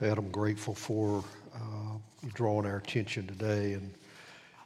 Ed, 0.00 0.18
I'm 0.18 0.30
grateful 0.30 0.74
for 0.74 1.22
uh, 1.54 1.98
drawing 2.34 2.66
our 2.66 2.78
attention 2.78 3.28
today 3.28 3.74
and, 3.74 3.94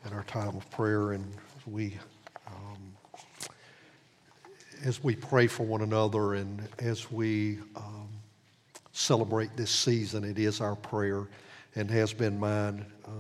and 0.05 0.15
our 0.15 0.23
time 0.25 0.57
of 0.57 0.71
prayer. 0.71 1.13
And 1.13 1.31
we, 1.67 1.95
um, 2.47 2.95
as 4.87 5.05
we 5.05 5.15
pray 5.15 5.47
for 5.47 5.65
one 5.65 5.83
another 5.83 6.35
and 6.35 6.67
as 6.79 7.13
we 7.13 7.59
um, 7.77 8.09
celebrate 8.93 9.55
this 9.55 9.71
season, 9.71 10.25
it 10.25 10.39
is 10.39 10.63
our 10.63 10.75
prayer 10.75 11.27
and 11.75 11.91
has 11.91 12.15
been 12.15 12.41
mine, 12.41 12.87
uh, 13.05 13.11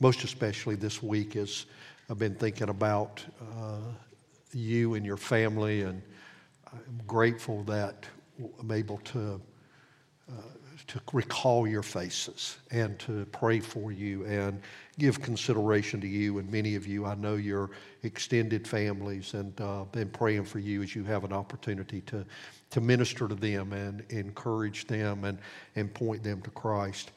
most 0.00 0.24
especially 0.24 0.74
this 0.74 1.04
week 1.04 1.36
as 1.36 1.66
I've 2.10 2.18
been 2.18 2.34
thinking 2.34 2.68
about 2.68 3.24
uh, 3.40 3.78
you 4.52 4.94
and 4.94 5.06
your 5.06 5.16
family. 5.16 5.82
And 5.82 6.02
I'm 6.72 7.00
grateful 7.06 7.62
that 7.62 8.06
I'm 8.58 8.72
able 8.72 8.98
to 8.98 9.40
uh, 10.28 10.42
to 10.86 11.00
recall 11.12 11.66
your 11.66 11.82
faces 11.82 12.58
and 12.70 12.98
to 12.98 13.24
pray 13.26 13.60
for 13.60 13.92
you 13.92 14.24
and 14.26 14.60
give 14.98 15.20
consideration 15.20 16.00
to 16.00 16.06
you. 16.06 16.38
And 16.38 16.50
many 16.50 16.74
of 16.74 16.86
you, 16.86 17.04
I 17.06 17.14
know 17.14 17.34
your 17.36 17.70
extended 18.02 18.66
families, 18.66 19.34
and 19.34 19.58
uh, 19.60 19.84
been 19.84 20.08
praying 20.08 20.44
for 20.44 20.58
you 20.58 20.82
as 20.82 20.94
you 20.94 21.04
have 21.04 21.24
an 21.24 21.32
opportunity 21.32 22.00
to, 22.02 22.24
to 22.70 22.80
minister 22.80 23.28
to 23.28 23.34
them 23.34 23.72
and 23.72 24.04
encourage 24.10 24.86
them 24.86 25.24
and, 25.24 25.38
and 25.74 25.92
point 25.92 26.22
them 26.22 26.40
to 26.42 26.50
Christ. 26.50 27.10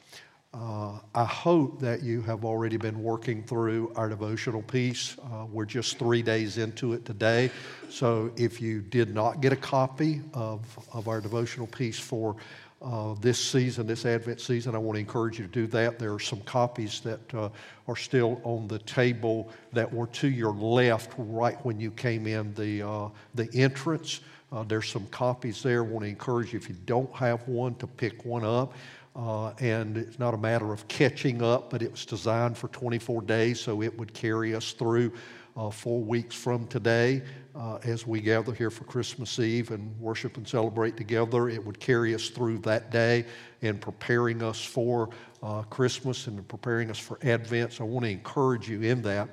Uh, 0.52 0.98
I 1.14 1.24
hope 1.24 1.78
that 1.78 2.02
you 2.02 2.22
have 2.22 2.44
already 2.44 2.76
been 2.76 3.00
working 3.04 3.44
through 3.44 3.92
our 3.94 4.08
devotional 4.08 4.62
piece. 4.62 5.16
Uh, 5.18 5.46
we're 5.48 5.64
just 5.64 5.96
three 5.96 6.22
days 6.22 6.58
into 6.58 6.92
it 6.92 7.04
today. 7.04 7.52
So 7.88 8.32
if 8.36 8.60
you 8.60 8.80
did 8.80 9.14
not 9.14 9.40
get 9.40 9.52
a 9.52 9.56
copy 9.56 10.22
of, 10.34 10.60
of 10.92 11.06
our 11.06 11.20
devotional 11.20 11.68
piece 11.68 12.00
for 12.00 12.34
uh, 12.82 13.14
this 13.20 13.38
season, 13.38 13.86
this 13.86 14.06
Advent 14.06 14.40
season. 14.40 14.74
I 14.74 14.78
want 14.78 14.96
to 14.96 15.00
encourage 15.00 15.38
you 15.38 15.46
to 15.46 15.52
do 15.52 15.66
that. 15.68 15.98
There 15.98 16.14
are 16.14 16.20
some 16.20 16.40
copies 16.40 17.00
that 17.00 17.34
uh, 17.34 17.50
are 17.86 17.96
still 17.96 18.40
on 18.42 18.68
the 18.68 18.78
table 18.80 19.50
that 19.72 19.92
were 19.92 20.06
to 20.06 20.28
your 20.28 20.54
left 20.54 21.12
right 21.18 21.62
when 21.64 21.78
you 21.78 21.90
came 21.90 22.26
in 22.26 22.54
the, 22.54 22.82
uh, 22.82 23.08
the 23.34 23.48
entrance. 23.54 24.20
Uh, 24.52 24.64
there's 24.64 24.88
some 24.88 25.06
copies 25.08 25.62
there. 25.62 25.84
I 25.84 25.86
want 25.86 26.04
to 26.04 26.08
encourage 26.08 26.52
you, 26.52 26.58
if 26.58 26.68
you 26.68 26.76
don't 26.86 27.12
have 27.14 27.46
one, 27.46 27.74
to 27.76 27.86
pick 27.86 28.24
one 28.24 28.44
up. 28.44 28.72
Uh, 29.14 29.50
and 29.58 29.96
it's 29.96 30.18
not 30.18 30.34
a 30.34 30.38
matter 30.38 30.72
of 30.72 30.86
catching 30.88 31.42
up, 31.42 31.68
but 31.68 31.82
it 31.82 31.90
was 31.90 32.06
designed 32.06 32.56
for 32.56 32.68
24 32.68 33.22
days, 33.22 33.60
so 33.60 33.82
it 33.82 33.96
would 33.98 34.14
carry 34.14 34.54
us 34.54 34.72
through 34.72 35.12
uh, 35.56 35.70
four 35.70 36.00
weeks 36.00 36.34
from 36.34 36.66
today 36.66 37.22
uh, 37.54 37.78
as 37.84 38.06
we 38.06 38.20
gather 38.20 38.52
here 38.52 38.70
for 38.70 38.84
Christmas 38.84 39.38
Eve 39.38 39.70
and 39.70 39.98
worship 39.98 40.36
and 40.36 40.46
celebrate 40.46 40.96
together. 40.96 41.48
It 41.48 41.64
would 41.64 41.80
carry 41.80 42.14
us 42.14 42.28
through 42.28 42.58
that 42.58 42.90
day 42.90 43.26
in 43.60 43.78
preparing 43.78 44.42
us 44.42 44.62
for 44.64 45.10
uh, 45.42 45.62
Christmas 45.62 46.26
and 46.26 46.46
preparing 46.48 46.90
us 46.90 46.98
for 46.98 47.18
Advent. 47.22 47.72
So 47.72 47.84
I 47.84 47.88
want 47.88 48.04
to 48.04 48.10
encourage 48.10 48.68
you 48.68 48.82
in 48.82 49.02
that. 49.02 49.28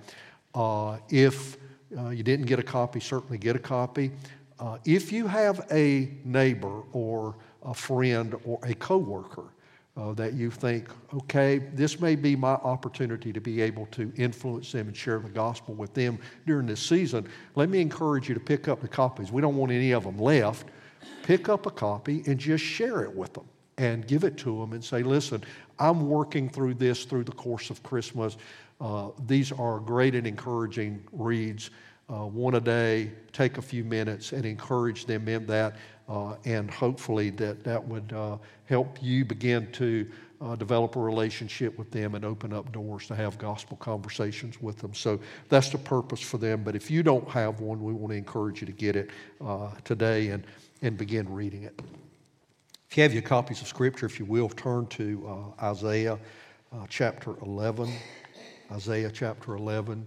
Uh, 0.53 0.97
if 1.09 1.57
uh, 1.97 2.09
you 2.09 2.23
didn't 2.23 2.47
get 2.47 2.59
a 2.59 2.63
copy, 2.63 2.99
certainly 2.99 3.37
get 3.37 3.55
a 3.55 3.59
copy. 3.59 4.11
Uh, 4.59 4.77
if 4.85 5.11
you 5.11 5.27
have 5.27 5.67
a 5.71 6.11
neighbor 6.23 6.81
or 6.91 7.35
a 7.63 7.73
friend 7.73 8.35
or 8.43 8.59
a 8.63 8.73
coworker 8.73 9.53
uh, 9.97 10.13
that 10.13 10.33
you 10.33 10.51
think, 10.51 10.89
okay, 11.13 11.57
this 11.57 11.99
may 11.99 12.15
be 12.15 12.35
my 12.35 12.53
opportunity 12.53 13.33
to 13.33 13.41
be 13.41 13.61
able 13.61 13.87
to 13.87 14.13
influence 14.15 14.71
them 14.71 14.87
and 14.87 14.95
share 14.95 15.19
the 15.19 15.29
gospel 15.29 15.73
with 15.73 15.93
them 15.93 16.19
during 16.45 16.67
this 16.67 16.81
season, 16.81 17.27
let 17.55 17.69
me 17.69 17.81
encourage 17.81 18.29
you 18.29 18.35
to 18.35 18.39
pick 18.39 18.67
up 18.67 18.79
the 18.79 18.87
copies. 18.87 19.31
We 19.31 19.41
don't 19.41 19.55
want 19.55 19.71
any 19.71 19.91
of 19.91 20.03
them 20.03 20.19
left. 20.19 20.67
Pick 21.23 21.49
up 21.49 21.65
a 21.65 21.71
copy 21.71 22.23
and 22.27 22.39
just 22.39 22.63
share 22.63 23.03
it 23.03 23.13
with 23.13 23.33
them 23.33 23.45
and 23.79 24.07
give 24.07 24.23
it 24.23 24.37
to 24.37 24.59
them 24.59 24.73
and 24.73 24.83
say, 24.83 25.01
listen, 25.03 25.43
I'm 25.79 26.07
working 26.07 26.49
through 26.49 26.75
this 26.75 27.05
through 27.05 27.23
the 27.23 27.31
course 27.31 27.69
of 27.69 27.81
Christmas. 27.83 28.37
Uh, 28.79 29.09
these 29.25 29.51
are 29.51 29.79
great 29.79 30.15
and 30.15 30.27
encouraging 30.27 31.03
reads. 31.11 31.71
Uh, 32.09 32.25
one 32.25 32.55
a 32.55 32.59
day, 32.59 33.11
take 33.33 33.57
a 33.57 33.61
few 33.61 33.83
minutes 33.83 34.31
and 34.31 34.45
encourage 34.45 35.05
them 35.05 35.27
in 35.27 35.45
that. 35.47 35.75
Uh, 36.07 36.35
and 36.45 36.71
hopefully 36.71 37.29
that 37.31 37.63
that 37.63 37.85
would 37.85 38.13
uh, 38.13 38.37
help 38.65 38.97
you 39.01 39.25
begin 39.25 39.69
to 39.73 40.09
uh, 40.39 40.55
develop 40.55 40.95
a 40.95 40.99
relationship 40.99 41.77
with 41.77 41.89
them 41.91 42.15
and 42.15 42.23
open 42.23 42.53
up 42.53 42.71
doors 42.71 43.07
to 43.07 43.15
have 43.15 43.37
gospel 43.37 43.75
conversations 43.77 44.61
with 44.61 44.77
them. 44.77 44.93
So 44.93 45.19
that's 45.49 45.69
the 45.69 45.77
purpose 45.77 46.21
for 46.21 46.37
them. 46.37 46.63
But 46.63 46.75
if 46.75 46.91
you 46.91 47.03
don't 47.03 47.27
have 47.29 47.59
one, 47.59 47.83
we 47.83 47.93
want 47.93 48.11
to 48.11 48.17
encourage 48.17 48.61
you 48.61 48.67
to 48.67 48.73
get 48.73 48.95
it 48.95 49.09
uh, 49.43 49.71
today 49.83 50.29
and, 50.29 50.45
and 50.81 50.97
begin 50.97 51.31
reading 51.31 51.63
it. 51.63 51.81
If 52.89 52.95
you 52.95 53.03
have 53.03 53.13
your 53.13 53.23
copies 53.23 53.61
of 53.61 53.67
Scripture, 53.67 54.05
if 54.05 54.19
you 54.19 54.25
will, 54.25 54.47
turn 54.47 54.87
to 54.87 55.53
uh, 55.59 55.65
Isaiah 55.65 56.19
uh, 56.71 56.85
chapter 56.87 57.35
11. 57.41 57.91
Isaiah 58.71 59.11
chapter 59.11 59.55
11. 59.55 60.05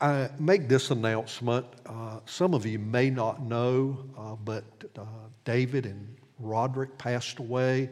I 0.00 0.30
make 0.38 0.68
this 0.68 0.90
announcement. 0.90 1.66
Uh, 1.84 2.20
some 2.24 2.54
of 2.54 2.64
you 2.64 2.78
may 2.78 3.10
not 3.10 3.42
know, 3.42 3.98
uh, 4.16 4.36
but 4.44 4.64
uh, 4.96 5.04
David 5.44 5.86
and 5.86 6.16
Roderick 6.38 6.96
passed 6.98 7.40
away. 7.40 7.90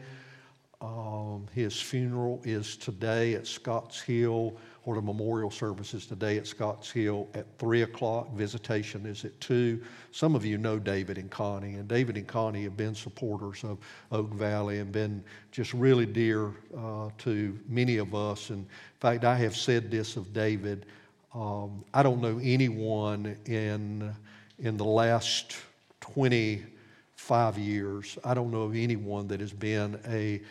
Um, 0.79 1.47
his 1.53 1.81
funeral 1.81 2.39
is 2.45 2.77
today 2.77 3.33
at 3.33 3.45
Scotts 3.45 3.99
Hill, 3.99 4.55
or 4.85 4.95
the 4.95 5.01
memorial 5.01 5.51
service 5.51 5.93
is 5.93 6.05
today 6.05 6.37
at 6.37 6.47
Scotts 6.47 6.89
Hill 6.89 7.27
at 7.33 7.45
3 7.57 7.81
o'clock. 7.81 8.31
Visitation 8.33 9.05
is 9.05 9.25
at 9.25 9.37
2. 9.41 9.81
Some 10.11 10.33
of 10.33 10.45
you 10.45 10.57
know 10.57 10.79
David 10.79 11.17
and 11.17 11.29
Connie, 11.29 11.73
and 11.73 11.89
David 11.89 12.15
and 12.15 12.27
Connie 12.27 12.63
have 12.63 12.77
been 12.77 12.95
supporters 12.95 13.65
of 13.65 13.79
Oak 14.13 14.31
Valley 14.33 14.79
and 14.79 14.93
been 14.93 15.21
just 15.51 15.73
really 15.73 16.05
dear 16.05 16.53
uh, 16.77 17.09
to 17.17 17.59
many 17.67 17.97
of 17.97 18.15
us. 18.15 18.49
And 18.49 18.59
in 18.59 18.67
fact, 19.01 19.25
I 19.25 19.35
have 19.35 19.57
said 19.57 19.91
this 19.91 20.15
of 20.15 20.31
David. 20.31 20.85
Um, 21.37 21.85
I 21.93 22.01
don't 22.01 22.19
know 22.19 22.39
anyone 22.41 23.37
in, 23.45 24.11
in 24.57 24.75
the 24.75 24.85
last 24.85 25.55
25 25.99 27.59
years, 27.59 28.17
I 28.23 28.33
don't 28.33 28.49
know 28.49 28.63
of 28.63 28.75
anyone 28.75 29.27
that 29.27 29.39
has 29.39 29.53
been 29.53 29.99
a, 30.07 30.41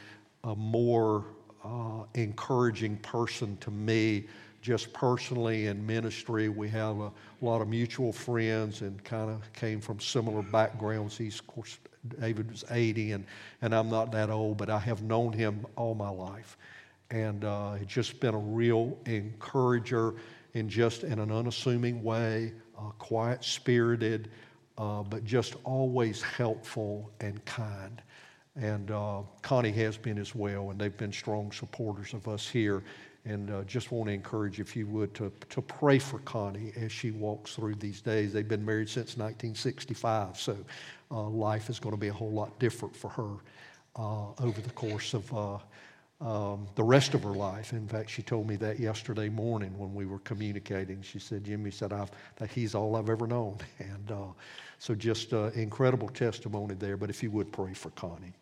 a 0.44 0.54
more 0.54 1.24
uh, 1.64 2.04
encouraging 2.14 2.98
person 2.98 3.56
to 3.62 3.72
me, 3.72 4.26
just 4.62 4.92
personally 4.92 5.66
in 5.66 5.84
ministry. 5.84 6.48
We 6.48 6.68
have 6.68 7.00
a 7.00 7.10
lot 7.40 7.62
of 7.62 7.68
mutual 7.68 8.12
friends 8.12 8.82
and 8.82 9.02
kind 9.02 9.28
of 9.28 9.52
came 9.54 9.80
from 9.80 9.98
similar 9.98 10.42
backgrounds. 10.42 11.18
He's, 11.18 11.40
of 11.40 11.48
course, 11.48 11.78
David 12.20 12.48
was 12.48 12.64
80, 12.70 13.10
and, 13.10 13.26
and 13.60 13.74
I'm 13.74 13.90
not 13.90 14.12
that 14.12 14.30
old, 14.30 14.56
but 14.56 14.70
I 14.70 14.78
have 14.78 15.02
known 15.02 15.32
him 15.32 15.66
all 15.74 15.96
my 15.96 16.10
life. 16.10 16.56
And 17.10 17.44
uh, 17.44 17.74
it's 17.80 17.92
just 17.92 18.20
been 18.20 18.34
a 18.34 18.38
real 18.38 18.96
encourager 19.04 20.14
in 20.56 20.70
just 20.70 21.04
in 21.04 21.18
an 21.18 21.30
unassuming 21.30 22.02
way, 22.02 22.50
uh, 22.78 22.88
quiet 22.98 23.44
spirited, 23.44 24.30
uh, 24.78 25.02
but 25.02 25.22
just 25.22 25.54
always 25.64 26.22
helpful 26.22 27.10
and 27.20 27.44
kind. 27.44 28.00
And 28.56 28.90
uh, 28.90 29.20
Connie 29.42 29.70
has 29.72 29.98
been 29.98 30.16
as 30.16 30.34
well, 30.34 30.70
and 30.70 30.80
they've 30.80 30.96
been 30.96 31.12
strong 31.12 31.52
supporters 31.52 32.14
of 32.14 32.26
us 32.26 32.48
here. 32.48 32.82
And 33.26 33.50
uh, 33.50 33.64
just 33.64 33.92
want 33.92 34.08
to 34.08 34.14
encourage, 34.14 34.58
if 34.58 34.74
you 34.74 34.86
would, 34.86 35.12
to, 35.16 35.30
to 35.50 35.60
pray 35.60 35.98
for 35.98 36.20
Connie 36.20 36.72
as 36.74 36.90
she 36.90 37.10
walks 37.10 37.54
through 37.54 37.74
these 37.74 38.00
days. 38.00 38.32
They've 38.32 38.48
been 38.48 38.64
married 38.64 38.88
since 38.88 39.18
1965, 39.18 40.38
so 40.38 40.56
uh, 41.10 41.22
life 41.24 41.68
is 41.68 41.78
going 41.78 41.94
to 41.94 42.00
be 42.00 42.08
a 42.08 42.12
whole 42.14 42.32
lot 42.32 42.58
different 42.58 42.96
for 42.96 43.10
her 43.10 43.34
uh, 43.96 44.30
over 44.40 44.60
the 44.62 44.70
course 44.70 45.12
of 45.12 45.60
um, 46.20 46.66
the 46.74 46.82
rest 46.82 47.14
of 47.14 47.22
her 47.22 47.32
life. 47.32 47.72
In 47.72 47.86
fact, 47.86 48.10
she 48.10 48.22
told 48.22 48.48
me 48.48 48.56
that 48.56 48.80
yesterday 48.80 49.28
morning 49.28 49.76
when 49.78 49.94
we 49.94 50.06
were 50.06 50.20
communicating. 50.20 51.02
She 51.02 51.18
said, 51.18 51.44
Jimmy 51.44 51.70
said, 51.70 51.92
I've, 51.92 52.10
that 52.36 52.50
he's 52.50 52.74
all 52.74 52.96
I've 52.96 53.10
ever 53.10 53.26
known. 53.26 53.58
And 53.78 54.10
uh, 54.10 54.32
so 54.78 54.94
just 54.94 55.32
uh, 55.32 55.50
incredible 55.54 56.08
testimony 56.08 56.74
there. 56.74 56.96
But 56.96 57.10
if 57.10 57.22
you 57.22 57.30
would 57.30 57.52
pray 57.52 57.74
for 57.74 57.90
Connie. 57.90 58.34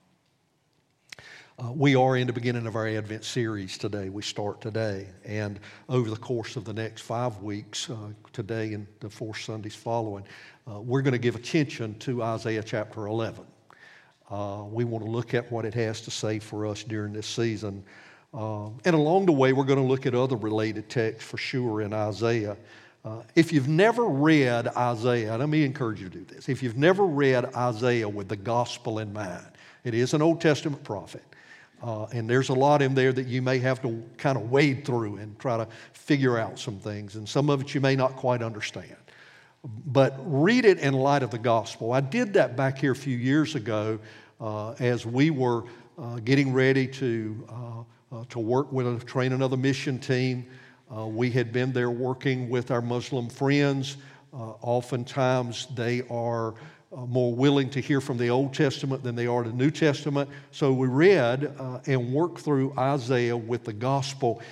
Uh, 1.56 1.70
we 1.72 1.94
are 1.94 2.16
in 2.16 2.26
the 2.26 2.32
beginning 2.32 2.66
of 2.66 2.74
our 2.74 2.88
Advent 2.88 3.24
series 3.24 3.78
today. 3.78 4.08
We 4.08 4.22
start 4.22 4.60
today. 4.60 5.06
And 5.24 5.60
over 5.88 6.10
the 6.10 6.16
course 6.16 6.56
of 6.56 6.64
the 6.64 6.72
next 6.72 7.02
five 7.02 7.40
weeks, 7.42 7.88
uh, 7.88 8.10
today 8.32 8.72
and 8.72 8.88
the 8.98 9.08
four 9.08 9.36
Sundays 9.36 9.76
following, 9.76 10.24
uh, 10.68 10.80
we're 10.80 11.02
going 11.02 11.12
to 11.12 11.18
give 11.18 11.36
attention 11.36 11.96
to 12.00 12.24
Isaiah 12.24 12.62
chapter 12.62 13.06
11. 13.06 13.44
Uh, 14.30 14.64
we 14.70 14.84
want 14.84 15.04
to 15.04 15.10
look 15.10 15.34
at 15.34 15.50
what 15.52 15.64
it 15.64 15.74
has 15.74 16.00
to 16.02 16.10
say 16.10 16.38
for 16.38 16.66
us 16.66 16.82
during 16.82 17.12
this 17.12 17.26
season. 17.26 17.84
Uh, 18.32 18.68
and 18.84 18.94
along 18.94 19.26
the 19.26 19.32
way, 19.32 19.52
we're 19.52 19.64
going 19.64 19.78
to 19.78 19.84
look 19.84 20.06
at 20.06 20.14
other 20.14 20.36
related 20.36 20.88
texts 20.88 21.28
for 21.28 21.36
sure 21.36 21.82
in 21.82 21.92
Isaiah. 21.92 22.56
Uh, 23.04 23.22
if 23.34 23.52
you've 23.52 23.68
never 23.68 24.04
read 24.04 24.66
Isaiah, 24.68 25.36
let 25.36 25.48
me 25.48 25.62
encourage 25.64 26.00
you 26.00 26.08
to 26.08 26.18
do 26.18 26.24
this. 26.24 26.48
If 26.48 26.62
you've 26.62 26.78
never 26.78 27.04
read 27.04 27.44
Isaiah 27.54 28.08
with 28.08 28.28
the 28.28 28.36
gospel 28.36 28.98
in 28.98 29.12
mind, 29.12 29.46
it 29.84 29.92
is 29.92 30.14
an 30.14 30.22
Old 30.22 30.40
Testament 30.40 30.82
prophet. 30.82 31.22
Uh, 31.82 32.06
and 32.12 32.28
there's 32.28 32.48
a 32.48 32.54
lot 32.54 32.80
in 32.80 32.94
there 32.94 33.12
that 33.12 33.26
you 33.26 33.42
may 33.42 33.58
have 33.58 33.82
to 33.82 34.02
kind 34.16 34.38
of 34.38 34.50
wade 34.50 34.86
through 34.86 35.18
and 35.18 35.38
try 35.38 35.58
to 35.58 35.68
figure 35.92 36.38
out 36.38 36.58
some 36.58 36.78
things. 36.78 37.16
And 37.16 37.28
some 37.28 37.50
of 37.50 37.60
it 37.60 37.74
you 37.74 37.80
may 37.82 37.94
not 37.94 38.16
quite 38.16 38.42
understand 38.42 38.96
but 39.86 40.14
read 40.24 40.64
it 40.64 40.78
in 40.78 40.94
light 40.94 41.22
of 41.22 41.30
the 41.30 41.38
gospel. 41.38 41.92
I 41.92 42.00
did 42.00 42.34
that 42.34 42.56
back 42.56 42.78
here 42.78 42.92
a 42.92 42.96
few 42.96 43.16
years 43.16 43.54
ago. 43.54 43.98
Uh, 43.98 44.24
uh, 44.44 44.72
as 44.78 45.06
we 45.06 45.30
were 45.30 45.64
uh, 45.98 46.16
getting 46.16 46.52
ready 46.52 46.86
to, 46.86 47.46
uh, 47.48 48.14
uh, 48.14 48.24
to 48.28 48.38
work 48.38 48.70
with 48.72 48.86
a 48.86 49.04
train 49.04 49.32
another 49.32 49.56
mission 49.56 49.98
team. 49.98 50.46
Uh, 50.94 51.06
we 51.06 51.30
had 51.30 51.52
been 51.52 51.72
there 51.72 51.90
working 51.90 52.48
with 52.48 52.70
our 52.70 52.82
Muslim 52.82 53.28
friends. 53.28 53.96
oftentimes, 54.32 55.68
they 55.74 56.02
are 56.10 56.54
more 57.06 57.32
willing 57.32 57.70
to 57.70 57.80
hear 57.80 58.00
from 58.00 58.18
the 58.18 58.28
Old 58.28 58.52
Testament 58.52 59.02
than 59.02 59.16
they 59.16 59.26
are 59.26 59.42
the 59.42 59.52
New 59.52 59.70
Testament. 59.70 60.28
So 60.50 60.72
we 60.72 60.88
read 60.88 61.52
and 61.86 62.12
worked 62.12 62.40
through 62.40 62.72
Isaiah 62.78 63.36
with 63.36 63.64
the 63.64 63.72
gospel 63.72 64.42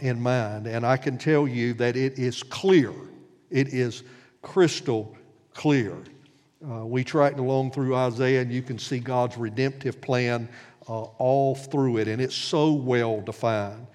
in 0.00 0.20
mind. 0.20 0.66
And 0.66 0.86
I 0.86 0.96
can 0.96 1.18
tell 1.18 1.48
you 1.48 1.74
that 1.74 1.96
it 1.96 2.18
is 2.18 2.42
clear, 2.42 2.92
it 3.50 3.68
is 3.68 4.02
crystal 4.42 5.16
clear. 5.54 5.96
Uh, 6.62 6.84
we 6.84 7.02
tracked 7.04 7.38
along 7.38 7.72
through 7.72 7.94
Isaiah, 7.94 8.42
and 8.42 8.52
you 8.52 8.62
can 8.62 8.78
see 8.78 8.98
God's 8.98 9.36
redemptive 9.36 10.00
plan 10.00 10.48
uh, 10.88 11.02
all 11.02 11.54
through 11.54 11.98
it, 11.98 12.08
and 12.08 12.20
it's 12.20 12.34
so 12.34 12.72
well 12.72 13.20
defined. 13.20 13.86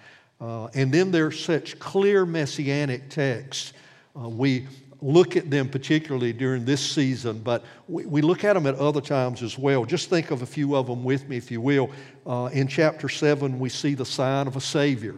Uh, 0.42 0.68
and 0.74 0.92
then 0.92 1.12
there's 1.12 1.44
such 1.44 1.80
clear 1.80 2.26
messianic 2.26 3.10
texts. 3.10 3.74
Uh, 4.20 4.30
we 4.30 4.68
look 5.02 5.36
at 5.36 5.50
them 5.50 5.70
particularly 5.70 6.34
during 6.34 6.66
this 6.66 6.82
season, 6.82 7.40
but 7.40 7.64
we, 7.88 8.06
we, 8.06 8.22
look 8.22 8.44
at 8.44 8.54
them 8.54 8.66
at 8.66 8.76
other 8.76 9.02
times 9.02 9.44
as 9.44 9.58
well. 9.58 9.86
Just 9.86 10.10
think 10.10 10.32
of 10.32 10.42
a 10.42 10.46
few 10.46 10.76
of 10.76 10.88
them 10.88 11.04
with 11.04 11.28
me, 11.30 11.38
if 11.38 11.52
you 11.52 11.62
will. 11.62 11.90
Uh, 12.26 12.50
in 12.52 12.68
chapter 12.68 13.08
7, 13.08 13.60
we 13.60 13.70
see 13.70 13.94
the 13.94 14.06
sign 14.06 14.48
of 14.48 14.56
a 14.56 14.62
Savior. 14.62 15.16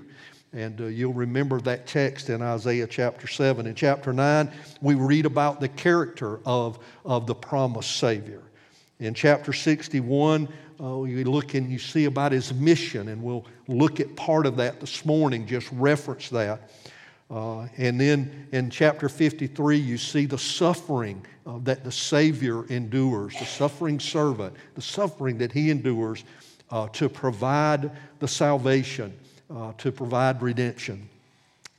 And 0.53 0.79
uh, 0.79 0.85
you'll 0.85 1.13
remember 1.13 1.59
that 1.61 1.87
text 1.87 2.29
in 2.29 2.41
Isaiah 2.41 2.87
chapter 2.87 3.27
7. 3.27 3.67
In 3.67 3.75
chapter 3.75 4.13
9, 4.13 4.49
we 4.81 4.95
read 4.95 5.25
about 5.25 5.59
the 5.59 5.67
character 5.67 6.39
of, 6.45 6.79
of 7.05 7.27
the 7.27 7.35
promised 7.35 7.97
Savior. 7.97 8.41
In 8.99 9.13
chapter 9.13 9.51
61, 9.51 10.47
uh, 10.79 11.03
you 11.03 11.23
look 11.25 11.53
and 11.53 11.69
you 11.69 11.79
see 11.79 12.05
about 12.05 12.31
his 12.31 12.53
mission, 12.53 13.09
and 13.09 13.21
we'll 13.21 13.45
look 13.67 13.99
at 13.99 14.15
part 14.15 14.45
of 14.45 14.55
that 14.57 14.79
this 14.79 15.05
morning, 15.05 15.45
just 15.45 15.69
reference 15.73 16.29
that. 16.29 16.71
Uh, 17.29 17.67
and 17.77 17.99
then 17.99 18.47
in 18.53 18.69
chapter 18.69 19.09
53, 19.09 19.77
you 19.77 19.97
see 19.97 20.25
the 20.25 20.37
suffering 20.37 21.25
uh, 21.45 21.57
that 21.63 21.83
the 21.83 21.91
Savior 21.91 22.65
endures, 22.67 23.37
the 23.37 23.45
suffering 23.45 23.99
servant, 23.99 24.55
the 24.75 24.81
suffering 24.81 25.37
that 25.39 25.51
he 25.51 25.69
endures 25.69 26.23
uh, 26.71 26.87
to 26.89 27.09
provide 27.09 27.91
the 28.19 28.27
salvation 28.27 29.13
uh, 29.53 29.73
to 29.77 29.91
provide 29.91 30.41
redemption. 30.41 31.09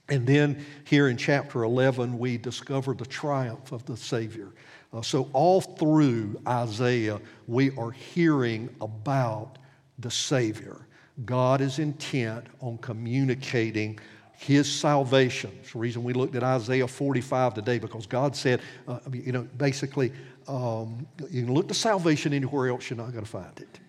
And 0.09 0.27
then 0.27 0.65
here 0.85 1.09
in 1.09 1.17
chapter 1.17 1.65
11, 1.65 2.19
we 2.19 2.39
discover 2.39 2.95
the 2.95 3.05
triumph 3.05 3.73
of 3.73 3.85
the 3.85 3.97
Savior. 3.97 4.49
Uh, 4.93 5.03
so, 5.03 5.29
all 5.35 5.61
through 5.61 6.41
Isaiah, 6.49 7.21
we 7.47 7.77
are 7.77 7.91
hearing 7.91 8.75
about 8.81 9.59
the 9.99 10.11
Savior. 10.11 10.87
God 11.27 11.61
is 11.61 11.79
intent 11.79 12.47
on 12.61 12.79
communicating 12.79 13.99
his 14.39 14.71
salvation. 14.71 15.51
It's 15.61 15.73
the 15.73 15.79
reason 15.79 16.05
we 16.05 16.13
looked 16.13 16.37
at 16.37 16.45
Isaiah 16.45 16.87
45 16.87 17.55
today 17.55 17.79
because 17.79 18.07
God 18.07 18.37
said, 18.37 18.61
uh, 18.87 19.01
you 19.13 19.33
know, 19.33 19.43
basically, 19.59 20.13
um, 20.47 21.07
you 21.29 21.45
can 21.45 21.53
look 21.53 21.69
to 21.69 21.75
salvation 21.75 22.33
anywhere 22.33 22.69
else, 22.69 22.89
you're 22.89 22.97
not 22.97 23.13
going 23.13 23.25
to 23.25 23.31
find 23.31 23.59
it. 23.59 23.81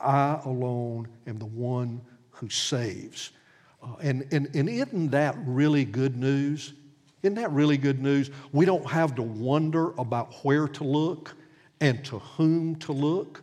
I 0.00 0.40
alone 0.44 1.08
am 1.26 1.38
the 1.38 1.46
one 1.46 2.00
who 2.38 2.48
saves. 2.48 3.32
Uh, 3.82 3.96
and, 4.00 4.26
and, 4.32 4.54
and 4.54 4.68
isn't 4.68 5.10
that 5.10 5.36
really 5.44 5.84
good 5.84 6.16
news? 6.16 6.72
Isn't 7.22 7.34
that 7.34 7.50
really 7.50 7.76
good 7.76 8.00
news? 8.00 8.30
We 8.52 8.64
don't 8.64 8.88
have 8.88 9.14
to 9.16 9.22
wonder 9.22 9.90
about 9.98 10.32
where 10.44 10.68
to 10.68 10.84
look 10.84 11.34
and 11.80 12.04
to 12.06 12.18
whom 12.18 12.76
to 12.76 12.92
look. 12.92 13.42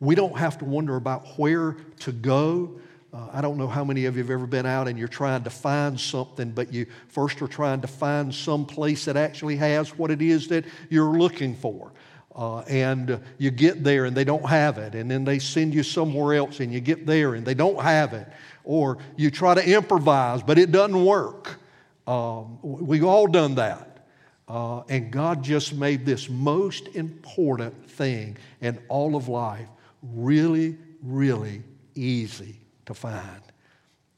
We 0.00 0.14
don't 0.14 0.36
have 0.36 0.58
to 0.58 0.64
wonder 0.64 0.96
about 0.96 1.26
where 1.38 1.76
to 2.00 2.12
go. 2.12 2.80
Uh, 3.12 3.28
I 3.32 3.40
don't 3.40 3.58
know 3.58 3.66
how 3.66 3.84
many 3.84 4.06
of 4.06 4.16
you 4.16 4.22
have 4.22 4.30
ever 4.30 4.46
been 4.46 4.66
out 4.66 4.88
and 4.88 4.98
you're 4.98 5.08
trying 5.08 5.42
to 5.44 5.50
find 5.50 5.98
something, 5.98 6.52
but 6.52 6.72
you 6.72 6.86
first 7.08 7.42
are 7.42 7.48
trying 7.48 7.80
to 7.80 7.88
find 7.88 8.34
some 8.34 8.64
place 8.64 9.04
that 9.06 9.16
actually 9.16 9.56
has 9.56 9.98
what 9.98 10.10
it 10.10 10.22
is 10.22 10.48
that 10.48 10.64
you're 10.88 11.18
looking 11.18 11.54
for. 11.54 11.92
Uh, 12.34 12.60
and 12.60 13.20
you 13.38 13.50
get 13.50 13.82
there 13.82 14.04
and 14.04 14.16
they 14.16 14.24
don't 14.24 14.46
have 14.46 14.78
it, 14.78 14.94
and 14.94 15.10
then 15.10 15.24
they 15.24 15.38
send 15.38 15.74
you 15.74 15.82
somewhere 15.82 16.34
else 16.34 16.60
and 16.60 16.72
you 16.72 16.80
get 16.80 17.04
there 17.04 17.34
and 17.34 17.44
they 17.44 17.54
don't 17.54 17.80
have 17.82 18.12
it, 18.12 18.28
or 18.62 18.98
you 19.16 19.30
try 19.30 19.54
to 19.54 19.68
improvise 19.68 20.42
but 20.42 20.58
it 20.58 20.70
doesn't 20.70 21.04
work. 21.04 21.58
Um, 22.06 22.58
we've 22.62 23.04
all 23.04 23.26
done 23.26 23.56
that. 23.56 24.06
Uh, 24.48 24.82
and 24.88 25.12
God 25.12 25.44
just 25.44 25.74
made 25.74 26.04
this 26.04 26.28
most 26.28 26.88
important 26.96 27.88
thing 27.88 28.36
in 28.60 28.80
all 28.88 29.14
of 29.14 29.28
life 29.28 29.68
really, 30.02 30.76
really 31.02 31.62
easy 31.94 32.56
to 32.86 32.94
find. 32.94 33.42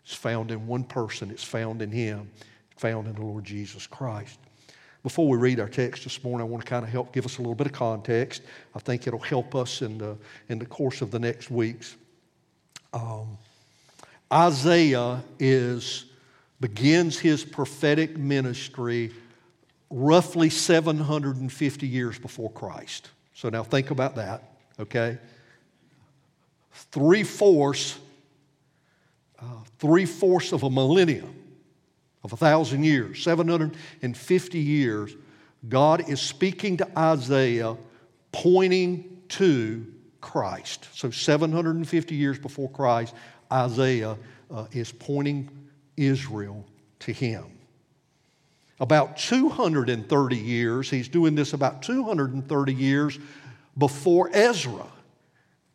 It's 0.04 0.14
found 0.14 0.50
in 0.50 0.66
one 0.66 0.84
person, 0.84 1.30
it's 1.30 1.44
found 1.44 1.82
in 1.82 1.90
Him, 1.90 2.30
found 2.76 3.08
in 3.08 3.14
the 3.14 3.22
Lord 3.22 3.44
Jesus 3.44 3.86
Christ. 3.86 4.38
Before 5.02 5.28
we 5.28 5.36
read 5.36 5.58
our 5.58 5.68
text 5.68 6.04
this 6.04 6.22
morning, 6.22 6.46
I 6.46 6.48
want 6.48 6.64
to 6.64 6.70
kind 6.70 6.84
of 6.84 6.90
help 6.90 7.12
give 7.12 7.26
us 7.26 7.38
a 7.38 7.40
little 7.40 7.56
bit 7.56 7.66
of 7.66 7.72
context. 7.72 8.42
I 8.74 8.78
think 8.78 9.06
it'll 9.06 9.18
help 9.18 9.54
us 9.56 9.82
in 9.82 9.98
the, 9.98 10.16
in 10.48 10.60
the 10.60 10.66
course 10.66 11.02
of 11.02 11.10
the 11.10 11.18
next 11.18 11.50
weeks. 11.50 11.96
Um, 12.92 13.36
Isaiah 14.32 15.22
is, 15.40 16.04
begins 16.60 17.18
his 17.18 17.44
prophetic 17.44 18.16
ministry 18.16 19.12
roughly 19.90 20.48
750 20.50 21.86
years 21.86 22.18
before 22.18 22.50
Christ. 22.50 23.10
So 23.34 23.48
now 23.48 23.64
think 23.64 23.90
about 23.90 24.14
that, 24.14 24.52
okay? 24.78 25.18
Three 26.72 27.24
fourths, 27.24 27.98
uh, 29.40 29.44
three 29.80 30.06
fourths 30.06 30.52
of 30.52 30.62
a 30.62 30.70
millennium 30.70 31.41
of 32.24 32.32
a 32.32 32.36
thousand 32.36 32.84
years, 32.84 33.22
750 33.22 34.58
years, 34.58 35.14
God 35.68 36.08
is 36.08 36.20
speaking 36.20 36.76
to 36.78 36.98
Isaiah, 36.98 37.76
pointing 38.30 39.22
to 39.30 39.86
Christ. 40.20 40.88
So, 40.94 41.10
750 41.10 42.14
years 42.14 42.38
before 42.38 42.70
Christ, 42.70 43.14
Isaiah 43.50 44.16
uh, 44.50 44.66
is 44.72 44.92
pointing 44.92 45.50
Israel 45.96 46.64
to 47.00 47.12
him. 47.12 47.44
About 48.80 49.16
230 49.16 50.36
years, 50.36 50.90
he's 50.90 51.08
doing 51.08 51.34
this 51.34 51.52
about 51.52 51.82
230 51.82 52.74
years 52.74 53.18
before 53.78 54.30
Ezra 54.32 54.86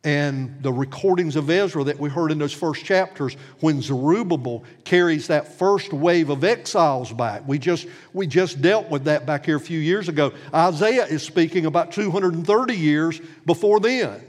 and 0.08 0.64
the 0.64 0.72
recordings 0.72 1.36
of 1.36 1.50
Ezra 1.50 1.84
that 1.84 2.00
we 2.00 2.10
heard 2.10 2.32
in 2.32 2.38
those 2.38 2.54
first 2.54 2.86
chapters 2.86 3.36
when 3.60 3.82
Zerubbabel 3.82 4.64
carries 4.86 5.28
that 5.28 5.60
first 5.60 5.92
wave 5.92 6.30
of 6.30 6.46
exiles 6.46 7.12
back. 7.12 7.46
We 7.46 7.60
just, 7.60 7.88
we 8.14 8.26
just 8.26 8.62
dealt 8.62 8.90
with 8.90 9.04
that 9.04 9.26
back 9.26 9.46
here 9.46 9.58
a 9.58 9.60
few 9.60 9.80
years 9.80 10.08
ago. 10.08 10.32
Isaiah 10.54 11.04
is 11.04 11.24
speaking 11.24 11.66
about 11.66 11.92
230 11.92 12.74
years 12.74 13.20
before 13.46 13.82
then. 13.82 14.24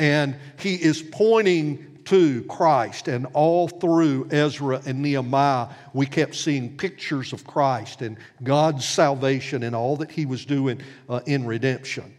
And 0.00 0.34
he 0.58 0.74
is 0.74 1.02
pointing 1.02 2.00
to 2.06 2.42
Christ. 2.46 3.06
And 3.06 3.26
all 3.32 3.68
through 3.68 4.26
Ezra 4.32 4.82
and 4.84 5.02
Nehemiah, 5.02 5.68
we 5.92 6.06
kept 6.06 6.34
seeing 6.34 6.76
pictures 6.76 7.32
of 7.32 7.46
Christ 7.46 8.02
and 8.02 8.16
God's 8.42 8.84
salvation 8.84 9.62
and 9.62 9.76
all 9.76 9.98
that 9.98 10.10
he 10.10 10.26
was 10.26 10.44
doing 10.44 10.80
uh, 11.08 11.20
in 11.26 11.46
redemption 11.46 12.12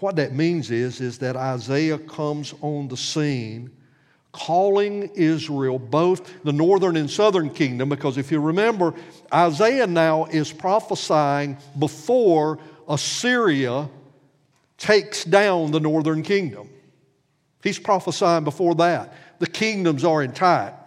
what 0.00 0.16
that 0.16 0.34
means 0.34 0.70
is, 0.70 1.00
is 1.00 1.18
that 1.18 1.36
Isaiah 1.36 1.98
comes 1.98 2.54
on 2.60 2.88
the 2.88 2.96
scene 2.96 3.70
calling 4.32 5.10
Israel, 5.14 5.78
both 5.78 6.42
the 6.44 6.52
northern 6.52 6.96
and 6.96 7.10
southern 7.10 7.48
kingdom, 7.48 7.88
because 7.88 8.18
if 8.18 8.30
you 8.30 8.38
remember, 8.38 8.92
Isaiah 9.32 9.86
now 9.86 10.26
is 10.26 10.52
prophesying 10.52 11.56
before 11.78 12.58
Assyria 12.86 13.88
takes 14.76 15.24
down 15.24 15.70
the 15.70 15.80
northern 15.80 16.22
kingdom. 16.22 16.68
He's 17.62 17.78
prophesying 17.78 18.44
before 18.44 18.74
that. 18.74 19.14
The 19.38 19.46
kingdoms 19.46 20.04
are 20.04 20.22
intact. 20.22 20.82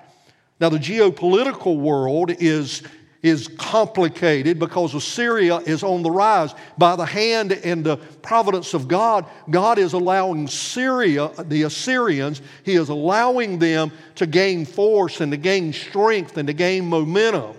Now, 0.59 0.69
the 0.69 0.77
geopolitical 0.77 1.77
world 1.77 2.31
is 2.31 2.83
is 3.21 3.49
complicated 3.57 4.59
because 4.59 4.95
Assyria 4.95 5.57
is 5.57 5.83
on 5.83 6.03
the 6.03 6.11
rise. 6.11 6.55
By 6.77 6.95
the 6.95 7.05
hand 7.05 7.51
and 7.51 7.83
the 7.83 7.97
providence 7.97 8.73
of 8.73 8.87
God, 8.87 9.25
God 9.49 9.77
is 9.77 9.93
allowing 9.93 10.47
Syria, 10.47 11.29
the 11.43 11.63
Assyrians, 11.63 12.41
He 12.63 12.75
is 12.75 12.89
allowing 12.89 13.59
them 13.59 13.91
to 14.15 14.25
gain 14.25 14.65
force 14.65 15.19
and 15.19 15.31
to 15.31 15.37
gain 15.37 15.73
strength 15.73 16.37
and 16.37 16.47
to 16.47 16.53
gain 16.53 16.85
momentum. 16.85 17.55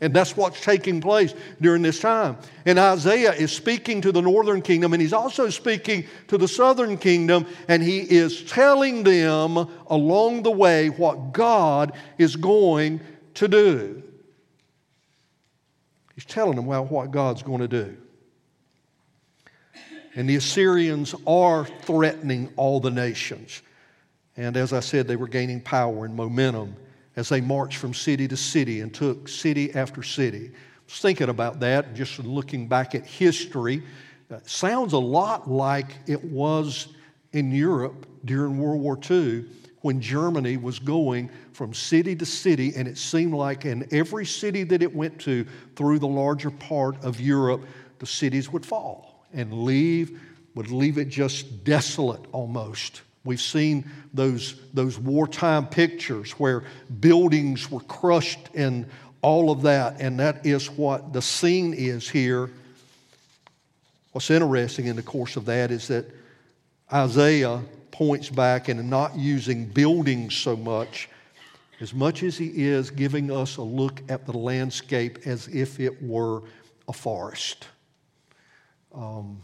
And 0.00 0.12
that's 0.12 0.36
what's 0.36 0.60
taking 0.60 1.00
place 1.00 1.34
during 1.60 1.80
this 1.80 2.00
time. 2.00 2.36
And 2.66 2.78
Isaiah 2.78 3.32
is 3.32 3.50
speaking 3.50 4.02
to 4.02 4.12
the 4.12 4.20
northern 4.20 4.60
kingdom, 4.60 4.92
and 4.92 5.00
he's 5.00 5.14
also 5.14 5.48
speaking 5.48 6.04
to 6.28 6.36
the 6.36 6.48
southern 6.48 6.98
kingdom, 6.98 7.46
and 7.68 7.82
he 7.82 8.00
is 8.00 8.42
telling 8.42 9.04
them 9.04 9.56
along 9.86 10.42
the 10.42 10.50
way 10.50 10.90
what 10.90 11.32
God 11.32 11.92
is 12.18 12.36
going 12.36 13.00
to 13.34 13.48
do. 13.48 14.02
He's 16.16 16.24
telling 16.24 16.56
them 16.56 16.66
about 16.66 16.90
what 16.90 17.12
God's 17.12 17.42
going 17.42 17.60
to 17.60 17.68
do. 17.68 17.96
And 20.16 20.28
the 20.28 20.36
Assyrians 20.36 21.14
are 21.26 21.66
threatening 21.82 22.50
all 22.56 22.80
the 22.80 22.90
nations. 22.90 23.62
And 24.38 24.56
as 24.56 24.72
I 24.72 24.80
said, 24.80 25.06
they 25.06 25.16
were 25.16 25.28
gaining 25.28 25.60
power 25.60 26.06
and 26.06 26.14
momentum 26.14 26.74
as 27.16 27.28
they 27.28 27.42
marched 27.42 27.76
from 27.76 27.92
city 27.92 28.26
to 28.28 28.36
city 28.36 28.80
and 28.80 28.92
took 28.92 29.28
city 29.28 29.74
after 29.74 30.02
city. 30.02 30.50
I 30.54 30.58
was 30.86 31.00
thinking 31.00 31.28
about 31.28 31.60
that, 31.60 31.94
just 31.94 32.18
looking 32.18 32.66
back 32.66 32.94
at 32.94 33.04
history. 33.04 33.82
Uh, 34.30 34.38
sounds 34.44 34.94
a 34.94 34.98
lot 34.98 35.50
like 35.50 35.96
it 36.06 36.24
was 36.24 36.88
in 37.32 37.52
Europe 37.52 38.06
during 38.24 38.58
World 38.58 38.80
War 38.80 38.98
II 39.10 39.44
when 39.86 40.00
Germany 40.00 40.56
was 40.56 40.80
going 40.80 41.30
from 41.52 41.72
city 41.72 42.16
to 42.16 42.26
city, 42.26 42.72
and 42.74 42.88
it 42.88 42.98
seemed 42.98 43.32
like 43.32 43.64
in 43.64 43.86
every 43.92 44.26
city 44.26 44.64
that 44.64 44.82
it 44.82 44.92
went 44.92 45.20
to 45.20 45.46
through 45.76 46.00
the 46.00 46.08
larger 46.08 46.50
part 46.50 47.04
of 47.04 47.20
Europe, 47.20 47.64
the 48.00 48.06
cities 48.06 48.50
would 48.50 48.66
fall 48.66 49.24
and 49.32 49.62
leave, 49.62 50.20
would 50.56 50.72
leave 50.72 50.98
it 50.98 51.08
just 51.08 51.62
desolate 51.62 52.20
almost. 52.32 53.02
We've 53.22 53.40
seen 53.40 53.88
those, 54.12 54.60
those 54.74 54.98
wartime 54.98 55.68
pictures 55.68 56.32
where 56.32 56.64
buildings 56.98 57.70
were 57.70 57.78
crushed 57.78 58.50
and 58.56 58.86
all 59.22 59.52
of 59.52 59.62
that, 59.62 60.00
and 60.00 60.18
that 60.18 60.44
is 60.44 60.68
what 60.68 61.12
the 61.12 61.22
scene 61.22 61.72
is 61.72 62.10
here. 62.10 62.50
What's 64.10 64.32
interesting 64.32 64.86
in 64.86 64.96
the 64.96 65.02
course 65.04 65.36
of 65.36 65.44
that 65.44 65.70
is 65.70 65.86
that 65.86 66.06
Isaiah 66.92 67.62
points 67.96 68.28
back 68.28 68.68
and 68.68 68.90
not 68.90 69.16
using 69.16 69.64
buildings 69.64 70.34
so 70.34 70.54
much, 70.54 71.08
as 71.80 71.94
much 71.94 72.22
as 72.22 72.36
he 72.36 72.52
is 72.54 72.90
giving 72.90 73.30
us 73.30 73.56
a 73.56 73.62
look 73.62 74.02
at 74.10 74.26
the 74.26 74.36
landscape 74.36 75.20
as 75.24 75.48
if 75.48 75.80
it 75.80 76.02
were 76.02 76.42
a 76.88 76.92
forest. 76.92 77.68
Um, 78.94 79.40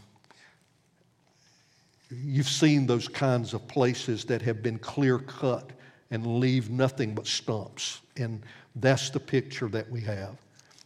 you've 2.11 2.47
seen 2.47 2.85
those 2.85 3.07
kinds 3.07 3.55
of 3.55 3.67
places 3.67 4.23
that 4.25 4.43
have 4.43 4.61
been 4.61 4.77
clear 4.77 5.17
cut 5.17 5.71
and 6.11 6.39
leave 6.39 6.69
nothing 6.69 7.15
but 7.15 7.25
stumps. 7.25 8.01
And 8.17 8.43
that's 8.75 9.09
the 9.09 9.19
picture 9.19 9.67
that 9.69 9.89
we 9.89 10.01
have. 10.01 10.37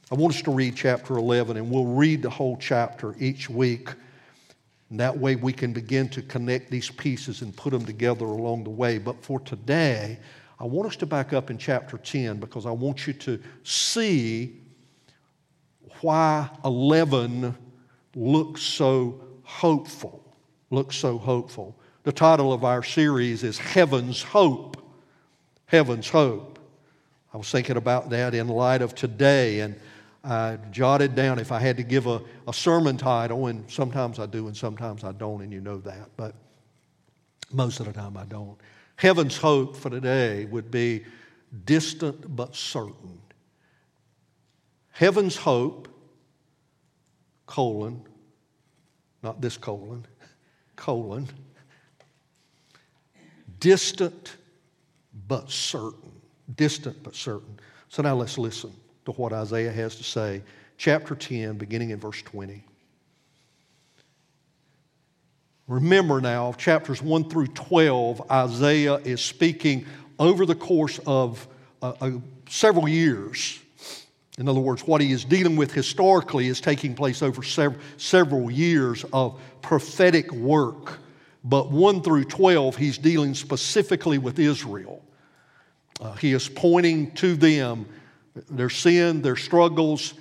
I 0.09 0.15
want 0.15 0.36
us 0.36 0.41
to 0.43 0.51
read 0.51 0.77
chapter 0.77 1.17
11, 1.17 1.57
and 1.57 1.69
we'll 1.69 1.86
read 1.86 2.21
the 2.21 2.29
whole 2.29 2.55
chapter 2.55 3.13
each 3.19 3.50
week. 3.50 3.89
And 4.89 5.00
that 5.00 5.17
way 5.17 5.36
we 5.36 5.51
can 5.51 5.74
begin 5.74 6.08
to 6.10 6.22
connect 6.22 6.72
these 6.72 6.89
pieces 6.89 7.41
and 7.41 7.56
put 7.56 7.72
them 7.72 7.86
together 7.86 8.25
along 8.25 8.63
the 8.63 8.70
way. 8.70 8.98
But 8.98 9.22
for 9.22 9.39
today, 9.39 10.17
I 10.60 10.63
want 10.63 10.88
us 10.88 10.96
to 10.98 11.06
back 11.06 11.34
up 11.34 11.51
in 11.51 11.58
chapter 11.58 11.98
10 11.98 12.39
because 12.39 12.65
I 12.65 12.72
want 12.72 13.06
you 13.06 13.13
to 13.13 13.39
see 13.63 14.62
why 16.01 16.50
11 16.63 17.56
looks 18.15 18.62
so 18.62 19.22
hopeful. 19.44 20.24
Looks 20.70 20.96
so 20.96 21.17
hopeful. 21.17 21.77
The 22.03 22.12
title 22.12 22.53
of 22.53 22.63
our 22.63 22.84
series 22.84 23.44
is 23.44 23.58
Heaven's 23.58 24.22
Hope. 24.22 24.77
Heaven's 25.65 26.10
Hope. 26.10 26.60
I 27.34 27.38
was 27.38 27.51
thinking 27.51 27.77
about 27.77 28.10
that 28.12 28.34
in 28.34 28.48
light 28.48 28.82
of 28.82 28.96
today 28.96 29.60
and 29.60 29.79
I 30.27 30.57
jotted 30.72 31.15
down 31.15 31.39
if 31.39 31.53
I 31.53 31.60
had 31.60 31.77
to 31.77 31.84
give 31.84 32.05
a, 32.05 32.22
a 32.48 32.53
sermon 32.53 32.98
title, 32.98 33.48
and 33.48 33.69
sometimes 33.72 34.19
I 34.19 34.25
do 34.25 34.48
and 34.48 34.57
sometimes 34.57 35.05
I 35.05 35.13
don't, 35.13 35.41
and 35.41 35.53
you 35.53 35.62
know 35.62 35.77
that, 35.79 36.10
but 36.17 36.36
most 37.51 37.79
of 37.79 37.86
the 37.86 37.93
time 37.93 38.17
I 38.17 38.25
don't. 38.25 38.57
Heaven's 38.98 39.38
hope 39.38 39.77
for 39.77 39.89
today 39.89 40.46
would 40.46 40.69
be 40.69 41.05
distant 41.63 42.36
but 42.36 42.55
certain. 42.55 43.22
Heaven's 44.91 45.38
hope, 45.38 45.88
colon, 47.46 48.01
not 49.24 49.39
this 49.39 49.55
colon, 49.55 50.05
colon, 50.75 51.29
distant 53.62 54.36
but 55.27 55.50
certain. 55.50 56.12
Distant 56.55 57.01
but 57.03 57.15
certain. 57.15 57.60
So 57.88 58.01
now 58.01 58.15
let's 58.15 58.38
listen 58.38 58.74
to 59.08 59.14
what 59.14 59.32
Isaiah 59.32 59.72
has 59.72 59.96
to 59.96 60.04
say. 60.04 60.42
Chapter 60.78 61.16
10, 61.16 61.58
beginning 61.58 61.92
in 61.92 62.00
verse 62.00 62.22
20. 62.24 62.62
Remember 65.70 66.20
now, 66.20 66.52
chapters 66.54 67.02
1 67.02 67.30
through 67.30 67.48
12, 67.48 68.30
Isaiah 68.30 68.96
is 68.96 69.22
speaking 69.22 69.86
over 70.20 70.46
the 70.46 70.56
course 70.56 71.00
of 71.08 71.48
uh, 71.82 71.94
uh, 72.02 72.12
several 72.50 72.88
years. 72.90 73.60
In 74.38 74.50
other 74.50 74.60
words, 74.60 74.86
what 74.86 75.00
he 75.00 75.14
is 75.14 75.24
dealing 75.24 75.56
with 75.56 75.72
historically 75.72 76.48
is 76.48 76.60
taking 76.60 76.94
place 76.94 77.22
over 77.22 77.44
sev- 77.44 77.82
several 77.96 78.52
years 78.52 79.06
of 79.14 79.40
prophetic 79.62 80.34
work. 80.34 81.00
But 81.46 81.72
1 81.72 82.02
through 82.02 82.26
12, 82.26 82.76
he's 82.76 82.98
dealing 82.98 83.36
specifically 83.36 84.18
with 84.18 84.38
Israel. 84.38 85.02
Uh, 86.02 86.12
he 86.16 86.34
is 86.34 86.50
pointing 86.50 87.12
to 87.12 87.38
them 87.38 87.86
their 88.50 88.70
sin, 88.70 89.22
their 89.22 89.36
struggles. 89.36 90.13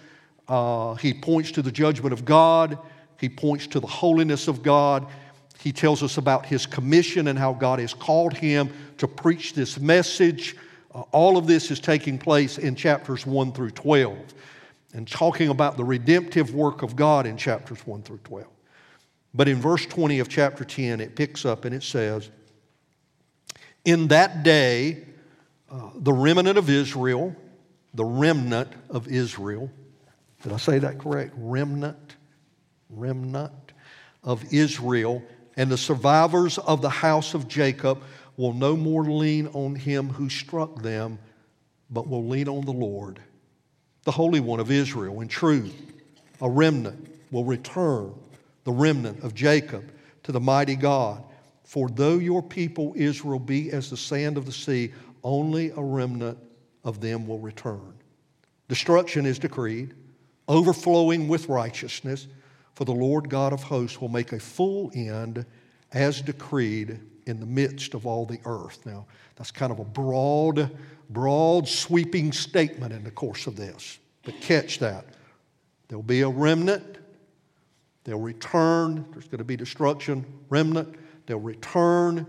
Uh, 0.49 0.94
he 0.94 1.12
points 1.12 1.50
to 1.52 1.62
the 1.62 1.73
judgment 1.73 2.12
of 2.12 2.25
God. 2.25 2.78
He 3.18 3.28
points 3.28 3.66
to 3.68 3.80
the 3.80 3.87
holiness 3.87 4.49
of 4.49 4.62
God. 4.62 5.06
He 5.58 5.73
tells 5.73 6.02
us 6.02 6.18
about 6.18 6.46
his 6.46 6.66
commission 6.66 7.28
and 7.28 7.38
how 7.38 7.52
God 7.52 7.78
has 7.78 7.94
called 7.94 8.35
him 8.35 8.73
to 8.99 9.08
preach 9.08 9.54
this 9.54 9.80
message. 9.80 10.56
Uh, 10.94 11.00
all 11.12 11.37
of 11.37 11.46
this 11.46 11.70
is 11.70 11.80
taking 11.80 12.18
place 12.18 12.58
in 12.58 12.75
chapters 12.75 13.26
1 13.26 13.52
through 13.52 13.70
12 13.70 14.16
and 14.94 15.08
talking 15.08 15.49
about 15.49 15.76
the 15.76 15.85
redemptive 15.85 16.54
work 16.54 16.82
of 16.82 16.96
God 16.96 17.26
in 17.26 17.37
chapters 17.37 17.87
1 17.87 18.02
through 18.02 18.20
12. 18.25 18.46
But 19.35 19.49
in 19.49 19.61
verse 19.61 19.85
20 19.85 20.20
of 20.20 20.28
chapter 20.28 20.64
10, 20.64 21.00
it 21.00 21.14
picks 21.14 21.44
up 21.44 21.64
and 21.64 21.75
it 21.75 21.82
says, 21.82 22.30
In 23.85 24.08
that 24.08 24.42
day, 24.42 25.04
uh, 25.70 25.90
the 25.96 26.12
remnant 26.12 26.56
of 26.56 26.70
Israel, 26.70 27.35
the 27.96 28.04
remnant 28.04 28.68
of 28.90 29.08
Israel. 29.08 29.70
Did 30.42 30.52
I 30.52 30.58
say 30.58 30.78
that 30.78 30.98
correct? 30.98 31.32
Remnant, 31.36 32.16
remnant 32.90 33.72
of 34.22 34.52
Israel, 34.52 35.22
and 35.56 35.70
the 35.70 35.78
survivors 35.78 36.58
of 36.58 36.82
the 36.82 36.90
house 36.90 37.32
of 37.32 37.48
Jacob 37.48 38.02
will 38.36 38.52
no 38.52 38.76
more 38.76 39.04
lean 39.04 39.46
on 39.48 39.74
him 39.74 40.10
who 40.10 40.28
struck 40.28 40.82
them, 40.82 41.18
but 41.88 42.06
will 42.06 42.26
lean 42.26 42.48
on 42.48 42.66
the 42.66 42.72
Lord, 42.72 43.18
the 44.04 44.10
Holy 44.10 44.40
One 44.40 44.60
of 44.60 44.70
Israel. 44.70 45.22
In 45.22 45.28
truth, 45.28 45.74
a 46.42 46.50
remnant 46.50 47.08
will 47.30 47.44
return, 47.44 48.12
the 48.64 48.72
remnant 48.72 49.24
of 49.24 49.34
Jacob, 49.34 49.90
to 50.24 50.32
the 50.32 50.40
mighty 50.40 50.76
God. 50.76 51.24
For 51.64 51.88
though 51.88 52.18
your 52.18 52.42
people 52.42 52.92
Israel 52.94 53.38
be 53.38 53.72
as 53.72 53.88
the 53.88 53.96
sand 53.96 54.36
of 54.36 54.44
the 54.44 54.52
sea, 54.52 54.92
only 55.24 55.70
a 55.70 55.80
remnant 55.80 56.38
of 56.87 57.00
them 57.00 57.26
will 57.26 57.40
return. 57.40 57.93
Destruction 58.69 59.26
is 59.26 59.38
decreed, 59.38 59.93
overflowing 60.49 61.28
with 61.28 61.49
righteousness, 61.49 62.28
for 62.75 62.85
the 62.85 62.93
Lord 62.93 63.28
God 63.28 63.52
of 63.52 63.62
hosts 63.62 64.00
will 64.00 64.09
make 64.09 64.33
a 64.33 64.38
full 64.38 64.90
end 64.95 65.45
as 65.93 66.23
decreed 66.23 67.00
in 67.26 67.40
the 67.40 67.47
midst 67.47 67.95
of 67.95 68.07
all 68.07 68.25
the 68.25 68.38
earth. 68.45 68.87
Now, 68.87 69.07
that's 69.35 69.50
kind 69.50 69.73
of 69.73 69.81
a 69.81 69.85
broad, 69.85 70.71
broad, 71.11 71.66
sweeping 71.66 72.33
statement 72.33 72.93
in 72.93 73.02
the 73.02 73.11
course 73.11 73.47
of 73.47 73.57
this. 73.57 73.99
But 74.23 74.40
catch 74.40 74.78
that. 74.78 75.07
There'll 75.88 76.02
be 76.02 76.21
a 76.21 76.28
remnant. 76.28 76.99
They'll 78.05 78.21
return. 78.21 79.05
There's 79.12 79.26
going 79.26 79.38
to 79.38 79.45
be 79.45 79.57
destruction. 79.57 80.25
Remnant. 80.50 80.97
They'll 81.26 81.40
return. 81.40 82.26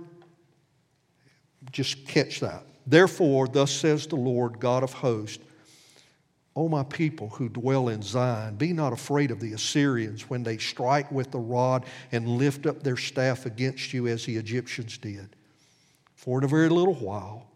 Just 1.71 2.07
catch 2.07 2.39
that. 2.39 2.63
Therefore, 2.87 3.49
thus 3.49 3.71
says 3.71 4.07
the 4.07 4.15
Lord 4.15 4.59
God 4.59 4.81
of 4.81 4.93
hosts, 4.93 5.43
O 6.55 6.67
my 6.67 6.83
people 6.83 7.29
who 7.29 7.49
dwell 7.49 7.89
in 7.89 8.01
Zion, 8.01 8.55
be 8.55 8.73
not 8.73 8.93
afraid 8.93 9.29
of 9.29 9.39
the 9.39 9.53
Assyrians 9.53 10.29
when 10.29 10.41
they 10.41 10.57
strike 10.57 11.11
with 11.11 11.29
the 11.29 11.37
rod 11.37 11.85
and 12.11 12.27
lift 12.27 12.65
up 12.65 12.81
their 12.81 12.97
staff 12.97 13.45
against 13.45 13.93
you 13.93 14.07
as 14.07 14.25
the 14.25 14.37
Egyptians 14.37 14.97
did. 14.97 15.35
For 16.15 16.39
in 16.39 16.45
a 16.45 16.47
very 16.47 16.69
little 16.69 16.95
while, 16.95 17.51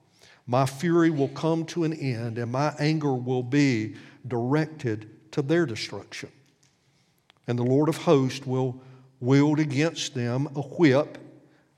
my 0.46 0.66
fury 0.66 1.10
will 1.10 1.30
come 1.30 1.66
to 1.68 1.84
an 1.84 1.94
end, 1.94 2.38
and 2.38 2.52
my 2.52 2.76
anger 2.78 3.14
will 3.14 3.42
be 3.42 3.96
directed 4.28 5.10
to 5.32 5.42
their 5.42 5.66
destruction. 5.66 6.30
And 7.48 7.58
the 7.58 7.64
Lord 7.64 7.90
of 7.90 7.98
hosts 7.98 8.46
will 8.46 8.82
wield 9.20 9.60
against 9.60 10.14
them 10.14 10.48
a 10.56 10.62
whip, 10.62 11.18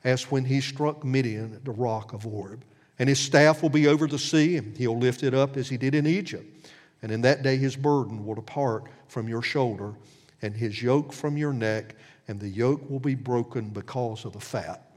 as 0.03 0.31
when 0.31 0.43
he 0.43 0.59
struck 0.59 1.05
Midian 1.05 1.53
at 1.53 1.63
the 1.63 1.71
rock 1.71 2.13
of 2.13 2.27
Oreb. 2.27 2.65
And 2.99 3.09
his 3.09 3.19
staff 3.19 3.61
will 3.61 3.69
be 3.69 3.87
over 3.87 4.07
the 4.07 4.19
sea, 4.19 4.57
and 4.57 4.77
he'll 4.77 4.97
lift 4.97 5.23
it 5.23 5.33
up 5.33 5.57
as 5.57 5.69
he 5.69 5.77
did 5.77 5.95
in 5.95 6.05
Egypt. 6.05 6.69
And 7.01 7.11
in 7.11 7.21
that 7.21 7.43
day 7.43 7.57
his 7.57 7.75
burden 7.75 8.25
will 8.25 8.35
depart 8.35 8.85
from 9.07 9.27
your 9.27 9.41
shoulder, 9.41 9.93
and 10.41 10.55
his 10.55 10.81
yoke 10.81 11.11
from 11.11 11.37
your 11.37 11.53
neck, 11.53 11.95
and 12.27 12.39
the 12.39 12.49
yoke 12.49 12.89
will 12.89 12.99
be 12.99 13.15
broken 13.15 13.69
because 13.69 14.25
of 14.25 14.33
the 14.33 14.39
fat. 14.39 14.91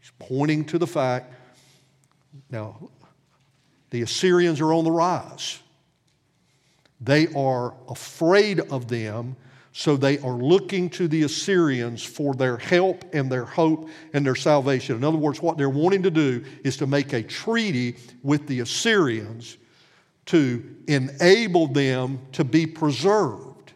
He's 0.00 0.12
pointing 0.18 0.64
to 0.66 0.78
the 0.78 0.86
fact 0.86 1.34
now, 2.50 2.90
the 3.90 4.02
Assyrians 4.02 4.60
are 4.60 4.72
on 4.72 4.84
the 4.84 4.90
rise. 4.90 5.58
They 7.00 7.28
are 7.34 7.74
afraid 7.88 8.60
of 8.60 8.88
them 8.88 9.36
So 9.78 9.94
they 9.94 10.18
are 10.20 10.32
looking 10.32 10.88
to 10.90 11.06
the 11.06 11.24
Assyrians 11.24 12.02
for 12.02 12.32
their 12.32 12.56
help 12.56 13.04
and 13.12 13.30
their 13.30 13.44
hope 13.44 13.90
and 14.14 14.24
their 14.24 14.34
salvation. 14.34 14.96
In 14.96 15.04
other 15.04 15.18
words, 15.18 15.42
what 15.42 15.58
they're 15.58 15.68
wanting 15.68 16.02
to 16.04 16.10
do 16.10 16.42
is 16.64 16.78
to 16.78 16.86
make 16.86 17.12
a 17.12 17.22
treaty 17.22 17.98
with 18.22 18.46
the 18.46 18.60
Assyrians 18.60 19.58
to 20.26 20.64
enable 20.88 21.66
them 21.66 22.20
to 22.32 22.42
be 22.42 22.66
preserved. 22.66 23.74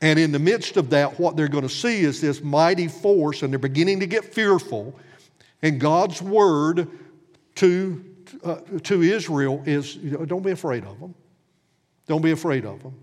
And 0.00 0.16
in 0.16 0.30
the 0.30 0.38
midst 0.38 0.76
of 0.76 0.90
that, 0.90 1.18
what 1.18 1.34
they're 1.36 1.48
going 1.48 1.66
to 1.66 1.68
see 1.68 2.02
is 2.02 2.20
this 2.20 2.40
mighty 2.40 2.86
force, 2.86 3.42
and 3.42 3.52
they're 3.52 3.58
beginning 3.58 3.98
to 3.98 4.06
get 4.06 4.32
fearful. 4.32 4.96
And 5.62 5.80
God's 5.80 6.22
word 6.22 6.88
to, 7.56 8.04
uh, 8.44 8.60
to 8.84 9.02
Israel 9.02 9.60
is 9.66 9.96
you 9.96 10.12
know, 10.12 10.24
don't 10.24 10.44
be 10.44 10.52
afraid 10.52 10.84
of 10.84 11.00
them. 11.00 11.16
Don't 12.06 12.22
be 12.22 12.30
afraid 12.30 12.64
of 12.64 12.80
them 12.80 12.94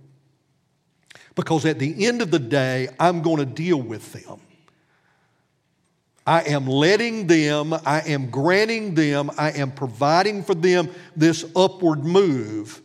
because 1.36 1.66
at 1.66 1.80
the 1.80 2.06
end 2.06 2.22
of 2.22 2.32
the 2.32 2.40
day, 2.40 2.90
I'm 3.00 3.22
going 3.22 3.38
to 3.38 3.46
deal 3.46 3.82
with 3.82 4.12
them. 4.14 4.40
I 6.26 6.42
am 6.44 6.68
letting 6.68 7.26
them, 7.28 7.74
I 7.74 8.02
am 8.02 8.30
granting 8.30 8.94
them, 8.94 9.32
I 9.38 9.52
am 9.52 9.72
providing 9.72 10.44
for 10.44 10.54
them 10.54 10.90
this 11.16 11.44
upward 11.56 12.04
move. 12.04 12.82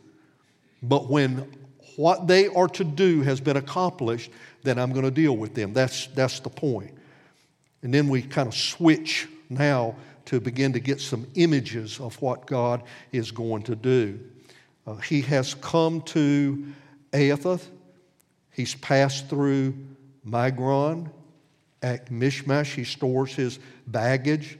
But 0.83 1.11
when 1.11 1.53
what 1.97 2.27
they 2.27 2.49
are 2.49 2.69
to 2.69 2.85
do 2.85 3.21
has 3.23 3.41
been 3.41 3.57
accomplished, 3.57 4.31
then 4.63 4.79
I'm 4.79 4.93
going 4.93 5.05
to 5.05 5.11
deal 5.11 5.37
with 5.37 5.55
them. 5.55 5.73
That's, 5.73 6.07
that's 6.09 6.41
the 6.41 6.49
point. 6.49 6.93
And 7.83 7.93
then 7.93 8.09
we 8.09 8.23
kind 8.23 8.49
of 8.49 8.55
switch 8.55 9.29
now 9.51 9.95
to 10.25 10.41
begin 10.41 10.73
to 10.73 10.81
get 10.81 11.01
some 11.01 11.27
images 11.35 12.01
of 12.01 12.21
what 12.23 12.47
God 12.47 12.83
is 13.13 13.31
going 13.31 13.63
to 13.65 13.77
do. 13.77 14.19
Uh, 14.87 14.95
he 14.97 15.21
has 15.23 15.55
come 15.55 16.01
to 16.03 16.67
Atheth, 17.13 17.69
He's 18.55 18.75
passed 18.77 19.29
through 19.29 19.75
Migron. 20.27 21.11
At 21.83 22.11
Michmash, 22.11 22.75
he 22.75 22.85
stores 22.85 23.35
his 23.35 23.59
baggage. 23.87 24.59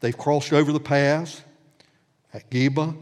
They've 0.00 0.16
crossed 0.16 0.52
over 0.52 0.72
the 0.72 0.80
pass. 0.80 1.42
At 2.34 2.50
Geba, 2.50 2.94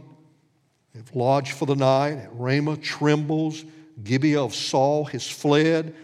they've 0.95 1.17
lodged 1.17 1.53
for 1.53 1.67
the 1.67 1.75
night. 1.75 2.19
At 2.19 2.31
Ramah, 2.35 2.77
trembles. 2.77 3.65
Gibeah 4.05 4.45
of 4.45 4.55
Saul 4.55 5.07
has 5.07 5.27
fled. 5.27 5.95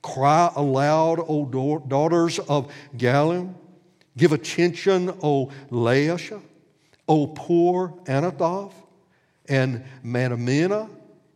Cry 0.00 0.50
aloud, 0.54 1.18
O 1.28 1.44
daughters 1.44 2.38
of 2.38 2.72
Gallim. 2.96 3.54
Give 4.16 4.32
attention, 4.32 5.10
O 5.22 5.50
Laishah. 5.70 6.40
O 7.08 7.26
poor 7.26 7.94
Anathoth 8.06 8.72
and 9.48 9.84
Madmenah 10.04 10.88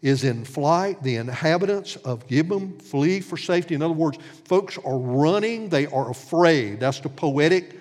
is 0.03 0.25
in 0.25 0.45
flight. 0.45 1.03
The 1.03 1.17
inhabitants 1.17 1.97
of 1.97 2.27
Gibeon 2.27 2.79
flee 2.79 3.21
for 3.21 3.37
safety. 3.37 3.75
In 3.75 3.83
other 3.83 3.95
words, 3.95 4.19
folks 4.45 4.79
are 4.79 4.99
running, 4.99 5.69
they 5.69 5.87
are 5.87 6.11
afraid. 6.11 6.81
That's 6.81 7.01
the 7.01 7.09
poetic, 7.09 7.79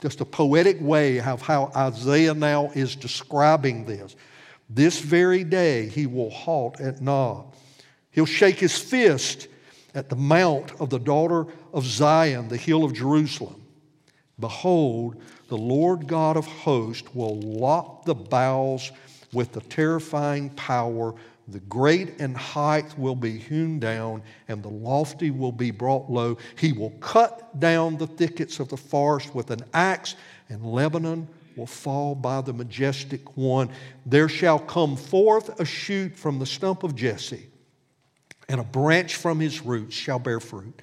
just 0.00 0.20
a 0.20 0.24
poetic 0.24 0.78
way 0.80 1.20
of 1.20 1.42
how 1.42 1.70
Isaiah 1.76 2.34
now 2.34 2.70
is 2.74 2.96
describing 2.96 3.84
this. 3.84 4.16
This 4.70 5.00
very 5.00 5.44
day 5.44 5.88
he 5.88 6.06
will 6.06 6.30
halt 6.30 6.80
at 6.80 7.00
Nob. 7.00 7.54
He'll 8.10 8.26
shake 8.26 8.56
his 8.56 8.78
fist 8.78 9.48
at 9.94 10.08
the 10.08 10.16
mount 10.16 10.72
of 10.80 10.90
the 10.90 10.98
daughter 10.98 11.46
of 11.72 11.84
Zion, 11.84 12.48
the 12.48 12.56
hill 12.56 12.84
of 12.84 12.92
Jerusalem. 12.92 13.62
Behold, 14.38 15.20
the 15.48 15.56
Lord 15.56 16.06
God 16.06 16.36
of 16.36 16.46
hosts 16.46 17.14
will 17.14 17.40
lop 17.40 18.04
the 18.04 18.14
boughs 18.14 18.92
with 19.32 19.52
the 19.52 19.60
terrifying 19.60 20.50
power 20.50 21.14
the 21.50 21.60
great 21.60 22.20
and 22.20 22.36
height 22.36 22.98
will 22.98 23.14
be 23.14 23.38
hewn 23.38 23.78
down, 23.78 24.22
and 24.48 24.62
the 24.62 24.68
lofty 24.68 25.30
will 25.30 25.52
be 25.52 25.70
brought 25.70 26.10
low. 26.10 26.36
He 26.56 26.72
will 26.72 26.90
cut 27.00 27.58
down 27.58 27.96
the 27.96 28.06
thickets 28.06 28.60
of 28.60 28.68
the 28.68 28.76
forest 28.76 29.34
with 29.34 29.50
an 29.50 29.64
axe, 29.72 30.14
and 30.50 30.62
Lebanon 30.62 31.26
will 31.56 31.66
fall 31.66 32.14
by 32.14 32.42
the 32.42 32.52
majestic 32.52 33.36
one. 33.36 33.70
There 34.04 34.28
shall 34.28 34.58
come 34.58 34.94
forth 34.94 35.58
a 35.58 35.64
shoot 35.64 36.14
from 36.16 36.38
the 36.38 36.46
stump 36.46 36.82
of 36.82 36.94
Jesse, 36.94 37.46
and 38.48 38.60
a 38.60 38.64
branch 38.64 39.16
from 39.16 39.40
his 39.40 39.62
roots 39.62 39.94
shall 39.94 40.18
bear 40.18 40.40
fruit. 40.40 40.82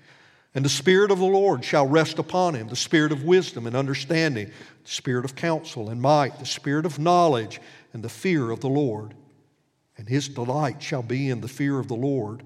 And 0.56 0.66
the 0.66 0.70
Spirit 0.70 1.12
of 1.12 1.20
the 1.20 1.26
Lord 1.26 1.64
shall 1.64 1.86
rest 1.86 2.18
upon 2.18 2.56
him 2.56 2.70
the 2.70 2.76
Spirit 2.76 3.12
of 3.12 3.24
wisdom 3.24 3.68
and 3.68 3.76
understanding, 3.76 4.48
the 4.48 4.90
Spirit 4.90 5.26
of 5.26 5.36
counsel 5.36 5.90
and 5.90 6.02
might, 6.02 6.40
the 6.40 6.46
Spirit 6.46 6.86
of 6.88 6.98
knowledge 6.98 7.60
and 7.94 8.02
the 8.02 8.10
fear 8.10 8.50
of 8.50 8.62
the 8.62 8.70
Lord 8.70 9.14
and 9.98 10.08
his 10.08 10.28
delight 10.28 10.82
shall 10.82 11.04
be 11.04 11.30
in 11.30 11.42
the 11.42 11.48
fear 11.48 11.80
of 11.80 11.88
the 11.88 11.96
Lord, 11.96 12.46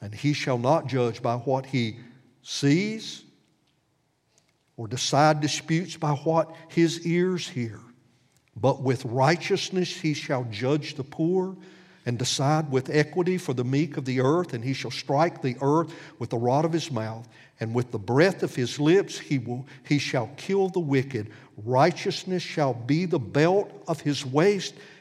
and 0.00 0.14
he 0.14 0.32
shall 0.32 0.58
not 0.58 0.86
judge 0.86 1.22
by 1.22 1.36
what 1.36 1.66
he 1.66 1.96
sees 2.42 3.24
or 4.76 4.88
decide 4.88 5.40
disputes 5.40 5.96
by 5.96 6.12
what 6.12 6.54
his 6.68 7.06
ears 7.06 7.48
hear. 7.48 7.80
But 8.56 8.82
with 8.82 9.04
righteousness 9.04 9.94
he 9.94 10.14
shall 10.14 10.44
judge 10.50 10.94
the 10.94 11.04
poor 11.04 11.56
and 12.06 12.18
decide 12.18 12.70
with 12.70 12.88
equity 12.90 13.36
for 13.36 13.52
the 13.52 13.64
meek 13.64 13.96
of 13.96 14.04
the 14.04 14.20
earth, 14.20 14.54
and 14.54 14.64
he 14.64 14.72
shall 14.72 14.90
strike 14.90 15.42
the 15.42 15.56
earth 15.60 15.92
with 16.18 16.30
the 16.30 16.38
rod 16.38 16.64
of 16.64 16.72
his 16.72 16.90
mouth, 16.90 17.28
and 17.60 17.74
with 17.74 17.90
the 17.90 17.98
breath 17.98 18.42
of 18.42 18.54
his 18.54 18.80
lips 18.80 19.18
he, 19.18 19.38
will, 19.38 19.66
he 19.86 19.98
shall 19.98 20.30
kill 20.36 20.70
the 20.70 20.80
wicked. 20.80 21.30
Righteousness 21.64 22.42
shall 22.42 22.72
be 22.72 23.04
the 23.04 23.18
belt 23.18 23.70
of 23.86 24.00
his 24.00 24.24
waist, 24.24 24.74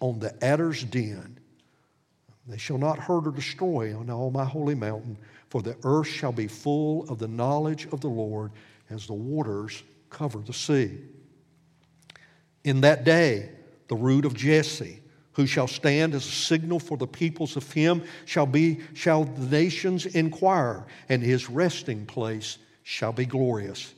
on 0.00 0.18
the 0.18 0.34
adder's 0.44 0.84
den. 0.84 1.38
They 2.46 2.58
shall 2.58 2.78
not 2.78 2.98
hurt 2.98 3.26
or 3.26 3.32
destroy 3.32 3.96
on 3.96 4.08
all 4.10 4.30
my 4.30 4.44
holy 4.44 4.74
mountain, 4.74 5.18
for 5.48 5.62
the 5.62 5.76
earth 5.82 6.06
shall 6.06 6.32
be 6.32 6.46
full 6.46 7.08
of 7.08 7.18
the 7.18 7.28
knowledge 7.28 7.86
of 7.92 8.00
the 8.00 8.08
Lord 8.08 8.52
as 8.90 9.06
the 9.06 9.14
waters 9.14 9.82
cover 10.10 10.38
the 10.38 10.52
sea. 10.52 10.98
In 12.64 12.80
that 12.82 13.04
day, 13.04 13.50
the 13.88 13.96
root 13.96 14.24
of 14.24 14.34
Jesse, 14.34 15.00
who 15.32 15.46
shall 15.46 15.68
stand 15.68 16.14
as 16.14 16.26
a 16.26 16.30
signal 16.30 16.78
for 16.78 16.96
the 16.96 17.06
peoples 17.06 17.56
of 17.56 17.70
him, 17.72 18.02
shall 18.24 18.46
be 18.46 18.80
shall 18.94 19.24
the 19.24 19.46
nations 19.46 20.06
inquire, 20.06 20.86
and 21.08 21.22
his 21.22 21.50
resting 21.50 22.06
place 22.06 22.58
shall 22.84 23.12
be 23.12 23.26
glorious. 23.26 23.94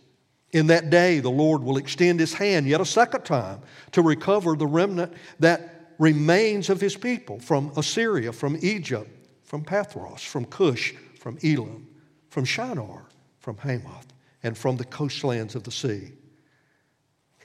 In 0.52 0.66
that 0.68 0.88
day, 0.88 1.20
the 1.20 1.30
Lord 1.30 1.62
will 1.62 1.76
extend 1.76 2.20
his 2.20 2.32
hand 2.32 2.66
yet 2.66 2.80
a 2.80 2.86
second 2.86 3.24
time 3.24 3.60
to 3.92 4.02
recover 4.02 4.56
the 4.56 4.66
remnant 4.66 5.12
that 5.38 5.77
remains 5.98 6.70
of 6.70 6.80
his 6.80 6.96
people 6.96 7.40
from 7.40 7.72
Assyria, 7.76 8.32
from 8.32 8.56
Egypt, 8.62 9.10
from 9.42 9.64
Pathros, 9.64 10.20
from 10.20 10.44
Cush, 10.44 10.94
from 11.18 11.38
Elam, 11.42 11.86
from 12.30 12.44
Shinar, 12.44 13.04
from 13.40 13.56
Hamath, 13.56 14.06
and 14.42 14.56
from 14.56 14.76
the 14.76 14.84
coastlands 14.84 15.54
of 15.54 15.64
the 15.64 15.70
sea. 15.70 16.12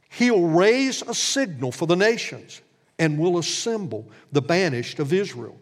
He'll 0.09 0.47
raise 0.47 1.01
a 1.01 1.13
signal 1.13 1.71
for 1.71 1.87
the 1.87 1.95
nations 1.95 2.61
and 2.99 3.17
will 3.17 3.39
assemble 3.39 4.09
the 4.31 4.41
banished 4.41 4.99
of 4.99 5.11
Israel 5.11 5.57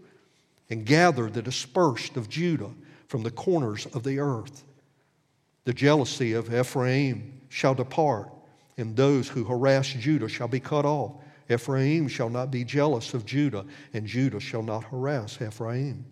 and 0.69 0.85
gather 0.85 1.29
the 1.29 1.41
dispersed 1.41 2.17
of 2.17 2.29
Judah 2.29 2.71
from 3.07 3.23
the 3.23 3.31
corners 3.31 3.85
of 3.87 4.03
the 4.03 4.19
earth. 4.19 4.63
The 5.63 5.73
jealousy 5.73 6.33
of 6.33 6.53
Ephraim 6.53 7.41
shall 7.49 7.75
depart, 7.75 8.29
and 8.77 8.95
those 8.95 9.27
who 9.29 9.43
harass 9.43 9.87
Judah 9.87 10.27
shall 10.27 10.47
be 10.47 10.59
cut 10.59 10.85
off. 10.85 11.13
Ephraim 11.51 12.07
shall 12.07 12.29
not 12.29 12.51
be 12.51 12.63
jealous 12.63 13.13
of 13.13 13.25
Judah, 13.25 13.65
and 13.93 14.05
Judah 14.05 14.39
shall 14.39 14.63
not 14.63 14.85
harass 14.85 15.41
Ephraim. 15.41 16.05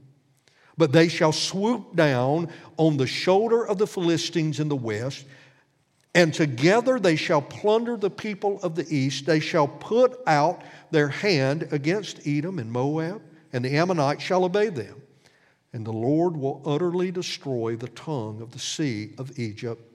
But 0.78 0.92
they 0.92 1.08
shall 1.08 1.32
swoop 1.32 1.96
down 1.96 2.50
on 2.78 2.98
the 2.98 3.08
shoulder 3.08 3.68
of 3.68 3.78
the 3.78 3.88
Philistines 3.88 4.60
in 4.60 4.70
the 4.70 4.76
west, 4.76 5.26
and 6.16 6.34
together 6.34 7.00
they 7.00 7.16
shall 7.16 7.42
plunder 7.42 7.96
the 7.96 8.10
people 8.10 8.60
of 8.62 8.76
the 8.76 8.88
east. 8.94 9.26
They 9.26 9.40
shall 9.40 9.68
put 9.68 10.20
out 10.26 10.62
their 10.92 11.10
hand 11.10 11.68
against 11.72 12.26
Edom 12.26 12.60
and 12.60 12.72
Moab, 12.72 13.22
and 13.54 13.64
the 13.64 13.76
Ammonites 13.76 14.24
shall 14.24 14.46
obey 14.46 14.70
them. 14.70 15.02
And 15.72 15.86
the 15.86 15.94
Lord 15.94 16.36
will 16.36 16.62
utterly 16.66 17.12
destroy 17.12 17.76
the 17.76 17.90
tongue 17.90 18.42
of 18.42 18.52
the 18.52 18.60
sea 18.60 19.14
of 19.18 19.38
Egypt 19.38 19.89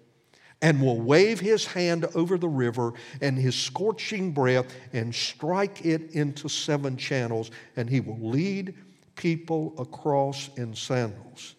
and 0.64 0.80
will 0.80 0.98
wave 0.98 1.40
his 1.40 1.66
hand 1.66 2.06
over 2.14 2.38
the 2.38 2.48
river 2.48 2.94
and 3.20 3.36
his 3.36 3.54
scorching 3.54 4.32
breath 4.32 4.64
and 4.94 5.14
strike 5.14 5.84
it 5.84 6.12
into 6.12 6.48
seven 6.48 6.96
channels, 6.96 7.50
and 7.76 7.90
he 7.90 8.00
will 8.00 8.30
lead 8.30 8.74
people 9.14 9.74
across 9.76 10.48
in 10.56 10.74
sandals. 10.74 11.54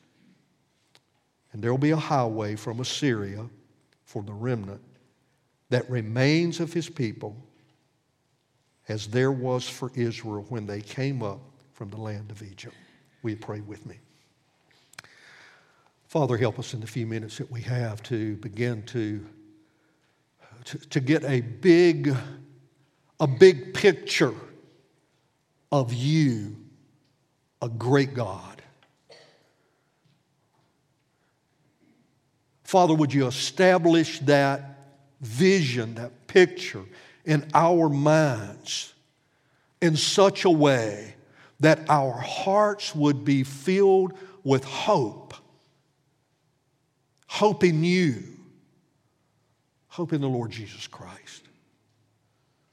And 1.53 1.61
there 1.61 1.69
will 1.69 1.77
be 1.77 1.91
a 1.91 1.95
highway 1.95 2.55
from 2.55 2.79
Assyria 2.79 3.47
for 4.05 4.23
the 4.23 4.33
remnant 4.33 4.81
that 5.69 5.87
remains 5.87 6.59
of 6.59 6.73
his 6.73 6.89
people, 6.89 7.37
as 8.87 9.05
there 9.05 9.31
was 9.31 9.69
for 9.69 9.91
Israel 9.93 10.47
when 10.49 10.65
they 10.65 10.81
came 10.81 11.21
up 11.21 11.41
from 11.73 11.91
the 11.91 11.97
land 11.97 12.31
of 12.31 12.41
Egypt. 12.41 12.75
Will 13.21 13.29
you 13.31 13.37
pray 13.37 13.61
with 13.61 13.85
me? 13.85 13.99
Father, 16.15 16.37
help 16.37 16.59
us 16.59 16.73
in 16.73 16.79
the 16.79 16.87
few 16.87 17.05
minutes 17.05 17.39
that 17.39 17.51
we 17.51 17.59
have 17.59 18.01
to 18.03 18.37
begin 18.37 18.83
to, 18.83 19.25
to, 20.63 20.77
to 20.77 21.01
get 21.01 21.25
a 21.25 21.41
big, 21.41 22.15
a 23.19 23.27
big 23.27 23.73
picture 23.73 24.33
of 25.73 25.93
you, 25.93 26.55
a 27.61 27.67
great 27.67 28.13
God. 28.13 28.61
Father, 32.63 32.93
would 32.93 33.13
you 33.13 33.27
establish 33.27 34.19
that 34.19 34.95
vision, 35.19 35.95
that 35.95 36.27
picture 36.27 36.85
in 37.25 37.45
our 37.53 37.89
minds 37.89 38.93
in 39.81 39.97
such 39.97 40.45
a 40.45 40.49
way 40.49 41.15
that 41.59 41.81
our 41.89 42.13
hearts 42.13 42.95
would 42.95 43.25
be 43.25 43.43
filled 43.43 44.13
with 44.45 44.63
hope? 44.63 45.33
Hope 47.35 47.65
in 47.65 47.83
you, 47.83 48.23
hope 49.87 50.13
in 50.13 50.21
the 50.21 50.29
Lord 50.29 50.51
Jesus 50.51 50.87
Christ, 50.87 51.43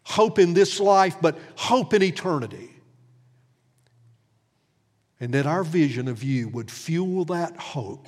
hope 0.05 0.39
in 0.39 0.55
this 0.55 0.79
life, 0.79 1.17
but 1.21 1.37
hope 1.57 1.93
in 1.95 2.03
eternity. 2.05 2.71
And 5.19 5.35
that 5.35 5.47
our 5.47 5.65
vision 5.65 6.07
of 6.07 6.23
you 6.23 6.49
would 6.51 6.71
fuel 6.71 7.25
that 7.25 7.57
hope 7.57 8.07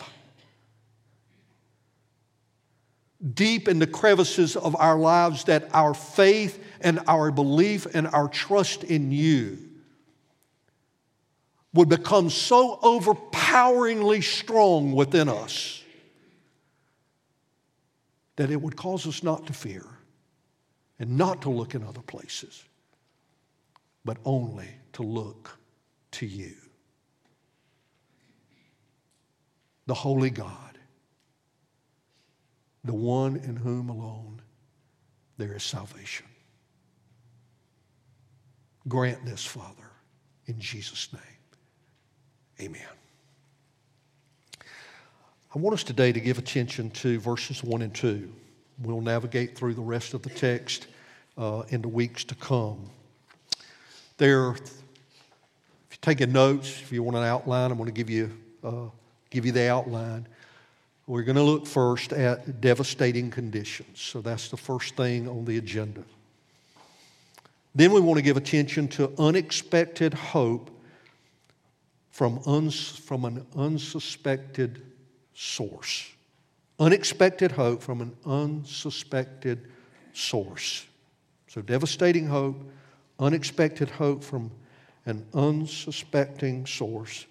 deep 3.34 3.66
in 3.66 3.80
the 3.80 3.86
crevices 3.88 4.54
of 4.54 4.76
our 4.76 4.96
lives 4.96 5.42
that 5.44 5.68
our 5.74 5.92
faith 5.92 6.62
and 6.80 7.00
our 7.08 7.32
belief 7.32 7.84
and 7.96 8.06
our 8.06 8.28
trust 8.28 8.84
in 8.84 9.10
you 9.10 9.58
would 11.72 11.88
become 11.88 12.30
so 12.30 12.78
overpoweringly 12.84 14.20
strong 14.20 14.92
within 14.92 15.28
us 15.28 15.80
that 18.36 18.50
it 18.50 18.60
would 18.60 18.76
cause 18.76 19.06
us 19.06 19.22
not 19.22 19.46
to 19.46 19.52
fear 19.52 19.84
and 20.98 21.16
not 21.16 21.42
to 21.42 21.50
look 21.50 21.74
in 21.74 21.84
other 21.84 22.02
places, 22.02 22.64
but 24.04 24.16
only 24.24 24.68
to 24.92 25.02
look 25.02 25.58
to 26.12 26.26
you, 26.26 26.54
the 29.86 29.94
Holy 29.94 30.30
God 30.30 30.74
the 32.84 32.94
one 32.94 33.36
in 33.36 33.56
whom 33.56 33.88
alone 33.88 34.42
there 35.38 35.54
is 35.54 35.62
salvation. 35.62 36.26
Grant 38.86 39.24
this, 39.24 39.44
Father, 39.44 39.90
in 40.46 40.60
Jesus' 40.60 41.08
name. 41.12 41.22
Amen. 42.60 42.82
I 45.54 45.60
want 45.60 45.74
us 45.74 45.84
today 45.84 46.10
to 46.10 46.18
give 46.18 46.38
attention 46.38 46.90
to 46.90 47.20
verses 47.20 47.62
1 47.62 47.80
and 47.80 47.94
2. 47.94 48.28
We'll 48.82 49.00
navigate 49.00 49.56
through 49.56 49.74
the 49.74 49.82
rest 49.82 50.12
of 50.12 50.22
the 50.22 50.30
text 50.30 50.88
uh, 51.38 51.62
in 51.68 51.80
the 51.80 51.86
weeks 51.86 52.24
to 52.24 52.34
come. 52.34 52.90
There, 54.16 54.50
if 54.50 54.58
you're 55.92 55.98
taking 56.00 56.32
notes, 56.32 56.80
if 56.82 56.90
you 56.90 57.04
want 57.04 57.16
an 57.16 57.22
outline, 57.22 57.70
I'm 57.70 57.76
going 57.76 57.86
to 57.86 57.92
give 57.92 58.10
you, 58.10 58.36
uh, 58.64 58.86
give 59.30 59.46
you 59.46 59.52
the 59.52 59.70
outline. 59.70 60.26
We're 61.06 61.22
going 61.22 61.36
to 61.36 61.42
look 61.42 61.68
first 61.68 62.12
at 62.12 62.60
devastating 62.60 63.30
conditions. 63.30 64.00
So 64.00 64.20
that's 64.20 64.48
the 64.48 64.56
first 64.56 64.96
thing 64.96 65.28
on 65.28 65.44
the 65.44 65.58
agenda. 65.58 66.02
Then 67.76 67.92
we 67.92 68.00
want 68.00 68.18
to 68.18 68.22
give 68.22 68.36
attention 68.36 68.88
to 68.88 69.12
unexpected 69.20 70.14
hope 70.14 70.72
from, 72.10 72.40
uns, 72.44 72.88
from 72.88 73.24
an 73.24 73.46
unsuspected 73.54 74.82
source. 75.34 76.10
Unexpected 76.78 77.52
hope 77.52 77.82
from 77.82 78.00
an 78.00 78.16
unsuspected 78.24 79.70
source. 80.12 80.86
So, 81.48 81.60
devastating 81.60 82.26
hope, 82.26 82.56
unexpected 83.18 83.90
hope 83.90 84.24
from 84.24 84.50
an 85.06 85.24
unsuspecting 85.34 86.66
source. 86.66 87.26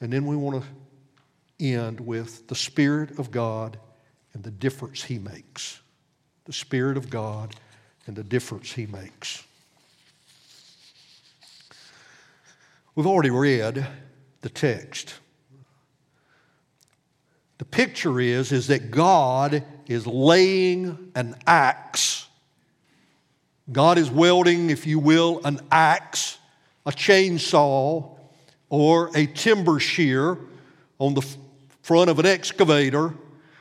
And 0.00 0.12
then 0.12 0.26
we 0.26 0.36
want 0.36 0.62
to 0.62 1.64
end 1.64 2.00
with 2.00 2.48
the 2.48 2.54
Spirit 2.54 3.18
of 3.18 3.30
God 3.30 3.78
and 4.34 4.42
the 4.42 4.50
difference 4.50 5.04
He 5.04 5.18
makes. 5.18 5.80
The 6.44 6.52
Spirit 6.52 6.96
of 6.96 7.10
God 7.10 7.54
and 8.06 8.16
the 8.16 8.24
difference 8.24 8.72
He 8.72 8.86
makes. 8.86 9.44
We've 12.94 13.06
already 13.06 13.30
read 13.30 13.86
the 14.40 14.48
text. 14.48 15.14
The 17.62 17.66
picture 17.66 18.18
is, 18.18 18.50
is 18.50 18.66
that 18.66 18.90
God 18.90 19.62
is 19.86 20.04
laying 20.04 21.12
an 21.14 21.36
axe. 21.46 22.26
God 23.70 23.98
is 23.98 24.10
welding, 24.10 24.68
if 24.68 24.84
you 24.84 24.98
will, 24.98 25.40
an 25.44 25.60
axe, 25.70 26.38
a 26.84 26.90
chainsaw, 26.90 28.18
or 28.68 29.16
a 29.16 29.26
timber 29.26 29.78
shear 29.78 30.38
on 30.98 31.14
the 31.14 31.24
front 31.82 32.10
of 32.10 32.18
an 32.18 32.26
excavator. 32.26 33.14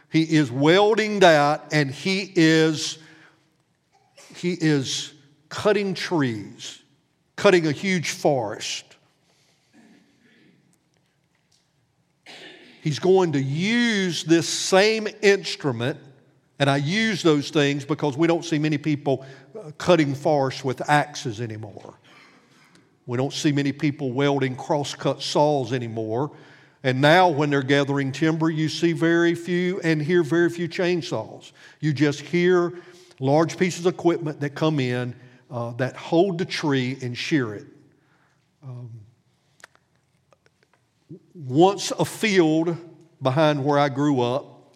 He 0.09 0.23
is 0.23 0.51
welding 0.51 1.19
that 1.19 1.67
and 1.71 1.91
he 1.91 2.33
is 2.35 2.97
he 4.35 4.53
is 4.53 5.13
cutting 5.49 5.93
trees, 5.93 6.81
cutting 7.35 7.67
a 7.67 7.71
huge 7.71 8.09
forest. 8.09 8.90
He's 12.81 12.99
going 12.99 13.33
to 13.33 13.41
use 13.41 14.23
this 14.23 14.49
same 14.49 15.07
instrument, 15.21 15.99
and 16.59 16.69
I 16.69 16.77
use 16.77 17.21
those 17.21 17.49
things 17.51 17.85
because 17.85 18.17
we 18.17 18.27
don't 18.27 18.43
see 18.43 18.59
many 18.59 18.77
people 18.77 19.25
uh, 19.57 19.71
cutting 19.77 20.15
forests 20.15 20.63
with 20.63 20.89
axes 20.89 21.41
anymore. 21.41 21.93
We 23.05 23.17
don't 23.17 23.33
see 23.33 23.51
many 23.51 23.71
people 23.71 24.11
welding 24.11 24.55
cross-cut 24.55 25.21
saws 25.21 25.73
anymore. 25.73 26.31
And 26.83 27.01
now, 27.01 27.29
when 27.29 27.51
they're 27.51 27.61
gathering 27.61 28.11
timber, 28.11 28.49
you 28.49 28.67
see 28.67 28.93
very 28.93 29.35
few 29.35 29.79
and 29.81 30.01
hear 30.01 30.23
very 30.23 30.49
few 30.49 30.67
chainsaws. 30.67 31.51
You 31.79 31.93
just 31.93 32.21
hear 32.21 32.73
large 33.19 33.57
pieces 33.57 33.85
of 33.85 33.93
equipment 33.93 34.39
that 34.39 34.55
come 34.55 34.79
in 34.79 35.13
uh, 35.51 35.73
that 35.73 35.95
hold 35.95 36.39
the 36.39 36.45
tree 36.45 36.97
and 37.01 37.15
shear 37.15 37.53
it. 37.53 37.67
Um, 38.63 39.00
once 41.47 41.91
a 41.91 42.05
field 42.05 42.77
behind 43.21 43.63
where 43.63 43.79
I 43.79 43.89
grew 43.89 44.21
up 44.21 44.73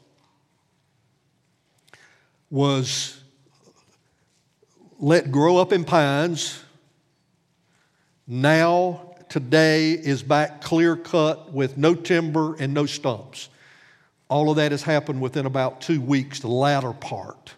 was 2.50 3.22
let 5.00 5.32
grow 5.32 5.58
up 5.58 5.72
in 5.72 5.84
pines. 5.84 6.64
Now 8.28 9.16
today 9.30 9.92
is 9.92 10.24
back 10.24 10.62
clear 10.62 10.96
cut 10.96 11.54
with 11.54 11.78
no 11.78 11.94
timber 11.94 12.56
and 12.56 12.74
no 12.74 12.86
stumps. 12.86 13.50
All 14.28 14.50
of 14.50 14.56
that 14.56 14.72
has 14.72 14.82
happened 14.82 15.22
within 15.22 15.46
about 15.46 15.82
two 15.82 16.02
weeks, 16.02 16.40
the 16.40 16.48
latter 16.48 16.94
part. 16.94 17.54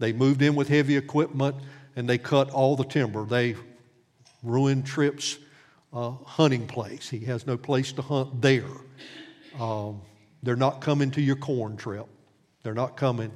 They 0.00 0.12
moved 0.12 0.42
in 0.42 0.56
with 0.56 0.68
heavy 0.68 0.96
equipment 0.96 1.54
and 1.94 2.08
they 2.08 2.18
cut 2.18 2.50
all 2.50 2.74
the 2.74 2.84
timber. 2.84 3.24
They 3.24 3.54
ruined 4.42 4.86
Tripp's 4.86 5.38
uh, 5.92 6.10
hunting 6.24 6.66
place. 6.66 7.08
He 7.08 7.20
has 7.20 7.46
no 7.46 7.56
place 7.56 7.92
to 7.92 8.02
hunt 8.02 8.40
there. 8.40 8.64
Um, 9.58 10.00
they're 10.42 10.56
not 10.56 10.80
coming 10.80 11.10
to 11.12 11.20
your 11.20 11.36
corn 11.36 11.76
Tripp. 11.76 12.06
They're 12.62 12.74
not 12.74 12.96
coming. 12.96 13.32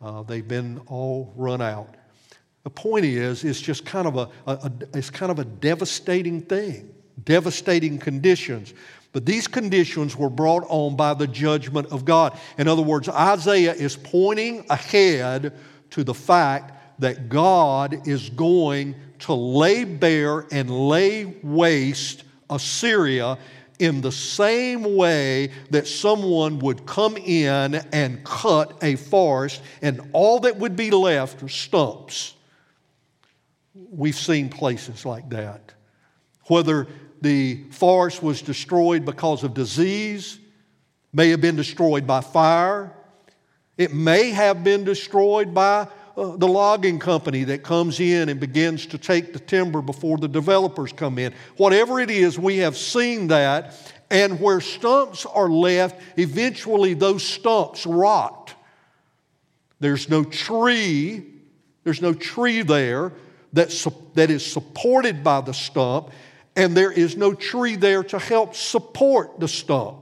Uh, 0.00 0.22
they've 0.22 0.46
been 0.46 0.80
all 0.86 1.32
run 1.36 1.60
out. 1.60 1.94
The 2.62 2.70
point 2.70 3.04
is, 3.04 3.44
it's 3.44 3.60
just 3.60 3.84
kind 3.84 4.06
of 4.06 4.16
a, 4.16 4.28
a, 4.46 4.52
a, 4.52 4.72
it's 4.94 5.10
kind 5.10 5.30
of 5.30 5.38
a 5.38 5.44
devastating 5.44 6.42
thing 6.42 6.94
devastating 7.24 7.98
conditions. 7.98 8.74
But 9.12 9.26
these 9.26 9.48
conditions 9.48 10.16
were 10.16 10.30
brought 10.30 10.64
on 10.68 10.96
by 10.96 11.14
the 11.14 11.26
judgment 11.26 11.88
of 11.88 12.04
God. 12.04 12.38
In 12.58 12.68
other 12.68 12.82
words, 12.82 13.08
Isaiah 13.08 13.74
is 13.74 13.96
pointing 13.96 14.64
ahead 14.70 15.52
to 15.90 16.04
the 16.04 16.14
fact 16.14 17.00
that 17.00 17.28
God 17.28 18.06
is 18.06 18.30
going 18.30 18.94
to 19.20 19.34
lay 19.34 19.84
bare 19.84 20.46
and 20.50 20.70
lay 20.70 21.24
waste 21.42 22.24
Assyria 22.48 23.38
in 23.78 24.02
the 24.02 24.12
same 24.12 24.96
way 24.96 25.50
that 25.70 25.86
someone 25.86 26.58
would 26.58 26.84
come 26.84 27.16
in 27.16 27.74
and 27.92 28.22
cut 28.24 28.78
a 28.82 28.96
forest 28.96 29.62
and 29.80 30.10
all 30.12 30.40
that 30.40 30.56
would 30.56 30.76
be 30.76 30.90
left 30.90 31.42
are 31.42 31.48
stumps. 31.48 32.34
We've 33.74 34.16
seen 34.16 34.50
places 34.50 35.06
like 35.06 35.30
that. 35.30 35.72
Whether 36.48 36.86
the 37.22 37.64
forest 37.70 38.22
was 38.22 38.42
destroyed 38.42 39.04
because 39.04 39.44
of 39.44 39.54
disease, 39.54 40.38
may 41.12 41.30
have 41.30 41.40
been 41.40 41.56
destroyed 41.56 42.06
by 42.06 42.20
fire. 42.20 42.92
It 43.76 43.94
may 43.94 44.30
have 44.30 44.62
been 44.62 44.84
destroyed 44.84 45.54
by 45.54 45.88
uh, 46.20 46.36
the 46.36 46.46
logging 46.46 46.98
company 46.98 47.44
that 47.44 47.62
comes 47.62 47.98
in 47.98 48.28
and 48.28 48.38
begins 48.38 48.84
to 48.84 48.98
take 48.98 49.32
the 49.32 49.38
timber 49.38 49.80
before 49.80 50.18
the 50.18 50.28
developers 50.28 50.92
come 50.92 51.18
in. 51.18 51.32
Whatever 51.56 51.98
it 51.98 52.10
is, 52.10 52.38
we 52.38 52.58
have 52.58 52.76
seen 52.76 53.28
that. 53.28 53.74
And 54.10 54.38
where 54.38 54.60
stumps 54.60 55.24
are 55.24 55.48
left, 55.48 55.98
eventually 56.18 56.92
those 56.92 57.22
stumps 57.22 57.86
rot. 57.86 58.52
There's 59.78 60.10
no 60.10 60.22
tree, 60.22 61.24
there's 61.84 62.02
no 62.02 62.12
tree 62.12 62.60
there 62.60 63.14
that, 63.54 63.70
that 64.12 64.30
is 64.30 64.44
supported 64.44 65.24
by 65.24 65.40
the 65.40 65.54
stump, 65.54 66.10
and 66.54 66.76
there 66.76 66.92
is 66.92 67.16
no 67.16 67.32
tree 67.32 67.76
there 67.76 68.04
to 68.04 68.18
help 68.18 68.54
support 68.54 69.40
the 69.40 69.48
stump. 69.48 69.96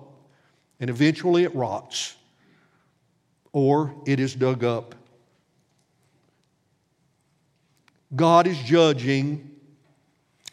And 0.80 0.90
eventually 0.90 1.44
it 1.44 1.54
rots, 1.54 2.16
or 3.52 3.94
it 4.04 4.18
is 4.18 4.34
dug 4.34 4.64
up 4.64 4.96
God 8.14 8.46
is 8.46 8.58
judging 8.58 9.50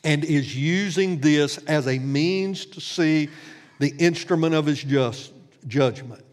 and 0.03 0.23
is 0.23 0.55
using 0.55 1.19
this 1.19 1.57
as 1.59 1.87
a 1.87 1.97
means 1.97 2.65
to 2.67 2.81
see 2.81 3.29
the 3.79 3.89
instrument 3.97 4.53
of 4.53 4.65
his 4.65 4.83
just 4.83 5.33
judgment. 5.67 6.23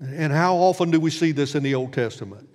And 0.00 0.32
how 0.32 0.56
often 0.56 0.90
do 0.90 0.98
we 0.98 1.10
see 1.10 1.32
this 1.32 1.54
in 1.54 1.62
the 1.62 1.74
Old 1.74 1.92
Testament? 1.92 2.48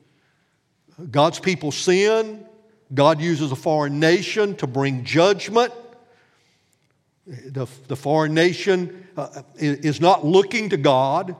God's 1.11 1.39
people 1.39 1.71
sin, 1.71 2.45
God 2.93 3.21
uses 3.21 3.51
a 3.51 3.55
foreign 3.55 3.99
nation 3.99 4.55
to 4.57 4.67
bring 4.67 5.05
judgment. 5.05 5.71
The, 7.25 7.67
the 7.87 7.95
foreign 7.95 8.33
nation 8.33 9.07
uh, 9.15 9.43
is 9.55 10.01
not 10.01 10.25
looking 10.25 10.69
to 10.69 10.77
God, 10.77 11.35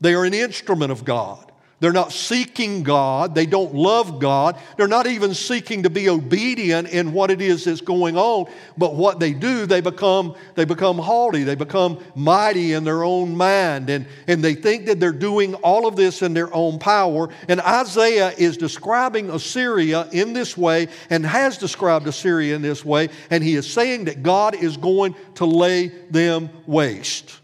they 0.00 0.14
are 0.14 0.24
an 0.24 0.34
instrument 0.34 0.90
of 0.90 1.04
God. 1.04 1.51
They're 1.82 1.92
not 1.92 2.12
seeking 2.12 2.84
God. 2.84 3.34
They 3.34 3.44
don't 3.44 3.74
love 3.74 4.20
God. 4.20 4.56
They're 4.76 4.86
not 4.86 5.08
even 5.08 5.34
seeking 5.34 5.82
to 5.82 5.90
be 5.90 6.08
obedient 6.08 6.88
in 6.90 7.12
what 7.12 7.28
it 7.28 7.40
is 7.40 7.64
that's 7.64 7.80
going 7.80 8.16
on. 8.16 8.48
But 8.78 8.94
what 8.94 9.18
they 9.18 9.32
do, 9.32 9.66
they 9.66 9.80
become, 9.80 10.36
they 10.54 10.64
become 10.64 10.96
haughty. 10.96 11.42
They 11.42 11.56
become 11.56 11.98
mighty 12.14 12.74
in 12.74 12.84
their 12.84 13.02
own 13.02 13.36
mind. 13.36 13.90
And, 13.90 14.06
and 14.28 14.44
they 14.44 14.54
think 14.54 14.86
that 14.86 15.00
they're 15.00 15.10
doing 15.10 15.56
all 15.56 15.88
of 15.88 15.96
this 15.96 16.22
in 16.22 16.34
their 16.34 16.54
own 16.54 16.78
power. 16.78 17.30
And 17.48 17.60
Isaiah 17.60 18.32
is 18.38 18.56
describing 18.56 19.28
Assyria 19.28 20.06
in 20.12 20.34
this 20.34 20.56
way 20.56 20.86
and 21.10 21.26
has 21.26 21.58
described 21.58 22.06
Assyria 22.06 22.54
in 22.54 22.62
this 22.62 22.84
way. 22.84 23.08
And 23.28 23.42
he 23.42 23.56
is 23.56 23.68
saying 23.68 24.04
that 24.04 24.22
God 24.22 24.54
is 24.54 24.76
going 24.76 25.16
to 25.34 25.46
lay 25.46 25.88
them 25.88 26.48
waste. 26.64 27.40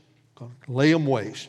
Lay 0.68 0.92
them 0.92 1.07
waste. 1.07 1.48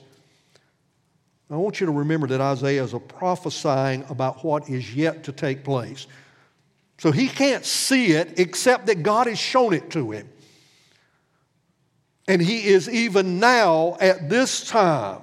I 1.52 1.56
want 1.56 1.80
you 1.80 1.88
to 1.88 1.92
remember 1.92 2.28
that 2.28 2.42
Isaiah 2.42 2.84
is 2.84 2.94
prophesying 3.08 4.06
about 4.10 4.44
what 4.44 4.70
is 4.70 4.94
yet 4.94 5.24
to 5.24 5.32
take 5.32 5.64
place. 5.64 6.06
So 7.00 7.12
he 7.12 7.28
can't 7.28 7.66
see 7.66 8.12
it 8.12 8.40
except 8.40 8.86
that 8.88 9.04
God 9.04 9.28
has 9.28 9.40
shown 9.40 9.74
it 9.74 9.90
to 9.92 10.12
him. 10.12 10.30
And 12.28 12.42
he 12.42 12.66
is 12.68 12.88
even 12.88 13.40
now, 13.40 13.98
at 14.00 14.30
this 14.30 14.68
time, 14.68 15.22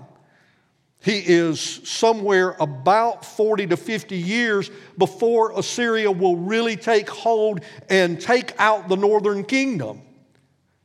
he 1.01 1.19
is 1.19 1.61
somewhere 1.61 2.57
about 2.59 3.25
40 3.25 3.69
to 3.69 3.77
50 3.77 4.17
years 4.17 4.71
before 4.99 5.57
Assyria 5.57 6.11
will 6.11 6.35
really 6.35 6.77
take 6.77 7.09
hold 7.09 7.61
and 7.89 8.21
take 8.21 8.53
out 8.59 8.89
the 8.89 8.97
northern 8.97 9.45
kingdom. 9.45 10.03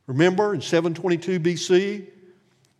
Remember 0.06 0.54
in 0.54 0.60
722 0.60 1.40
BC, 1.40 2.06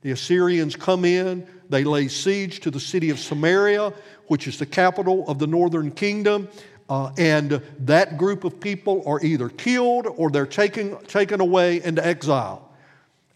the 0.03 0.13
Assyrians 0.13 0.77
come 0.77 1.05
in, 1.05 1.49
they 1.73 1.85
lay 1.85 2.07
siege 2.07 2.61
to 2.61 2.71
the 2.71 2.79
city 2.79 3.11
of 3.11 3.19
Samaria, 3.19 3.93
which 4.27 4.47
is 4.47 4.59
the 4.59 4.67
capital 4.67 5.25
of 5.27 5.39
the 5.39 5.47
northern 5.47 5.91
kingdom. 5.91 6.49
Uh, 6.89 7.11
and 7.17 7.63
that 7.79 8.19
group 8.19 8.45
of 8.45 8.61
people 8.61 9.03
are 9.07 9.19
either 9.25 9.49
killed 9.49 10.07
or 10.07 10.31
they're 10.31 10.47
taken, 10.47 10.97
taken 11.07 11.41
away 11.41 11.83
into 11.83 12.07
exile. 12.07 12.69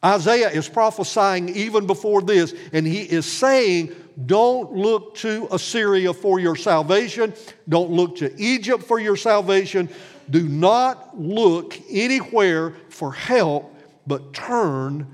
Isaiah 0.04 0.50
is 0.50 0.68
prophesying 0.68 1.48
even 1.48 1.86
before 1.86 2.20
this, 2.20 2.54
and 2.74 2.86
he 2.86 3.00
is 3.00 3.24
saying, 3.24 3.96
Don't 4.26 4.72
look 4.72 5.14
to 5.16 5.48
Assyria 5.50 6.12
for 6.12 6.38
your 6.38 6.54
salvation. 6.54 7.32
Don't 7.68 7.90
look 7.90 8.16
to 8.16 8.38
Egypt 8.38 8.84
for 8.84 9.00
your 9.00 9.16
salvation. 9.16 9.88
Do 10.28 10.46
not 10.46 11.18
look 11.18 11.78
anywhere 11.90 12.74
for 12.90 13.12
help, 13.12 13.74
but 14.06 14.34
turn 14.34 15.06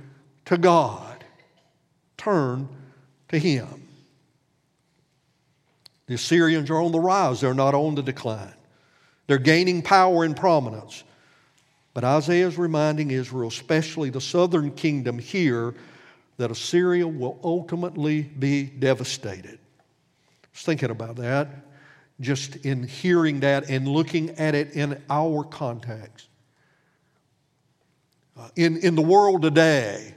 to 0.46 0.58
God. 0.58 1.24
Turn 2.16 2.68
to 3.32 3.38
him. 3.38 3.88
The 6.06 6.14
Assyrians 6.14 6.70
are 6.70 6.80
on 6.80 6.92
the 6.92 7.00
rise, 7.00 7.40
they're 7.40 7.54
not 7.54 7.74
on 7.74 7.94
the 7.94 8.02
decline. 8.02 8.54
They're 9.26 9.38
gaining 9.38 9.82
power 9.82 10.24
and 10.24 10.36
prominence. 10.36 11.04
But 11.94 12.04
Isaiah 12.04 12.46
is 12.46 12.58
reminding 12.58 13.10
Israel, 13.10 13.48
especially 13.48 14.10
the 14.10 14.20
southern 14.20 14.72
kingdom 14.72 15.18
here, 15.18 15.74
that 16.38 16.50
Assyria 16.50 17.06
will 17.06 17.38
ultimately 17.44 18.22
be 18.22 18.64
devastated. 18.64 19.58
I 19.58 20.48
was 20.52 20.62
thinking 20.62 20.90
about 20.90 21.16
that, 21.16 21.48
just 22.20 22.56
in 22.56 22.82
hearing 22.82 23.40
that 23.40 23.68
and 23.68 23.86
looking 23.86 24.30
at 24.30 24.54
it 24.54 24.72
in 24.72 25.02
our 25.08 25.44
context. 25.44 26.28
Uh, 28.36 28.48
in, 28.56 28.78
in 28.78 28.94
the 28.94 29.02
world 29.02 29.42
today, 29.42 30.14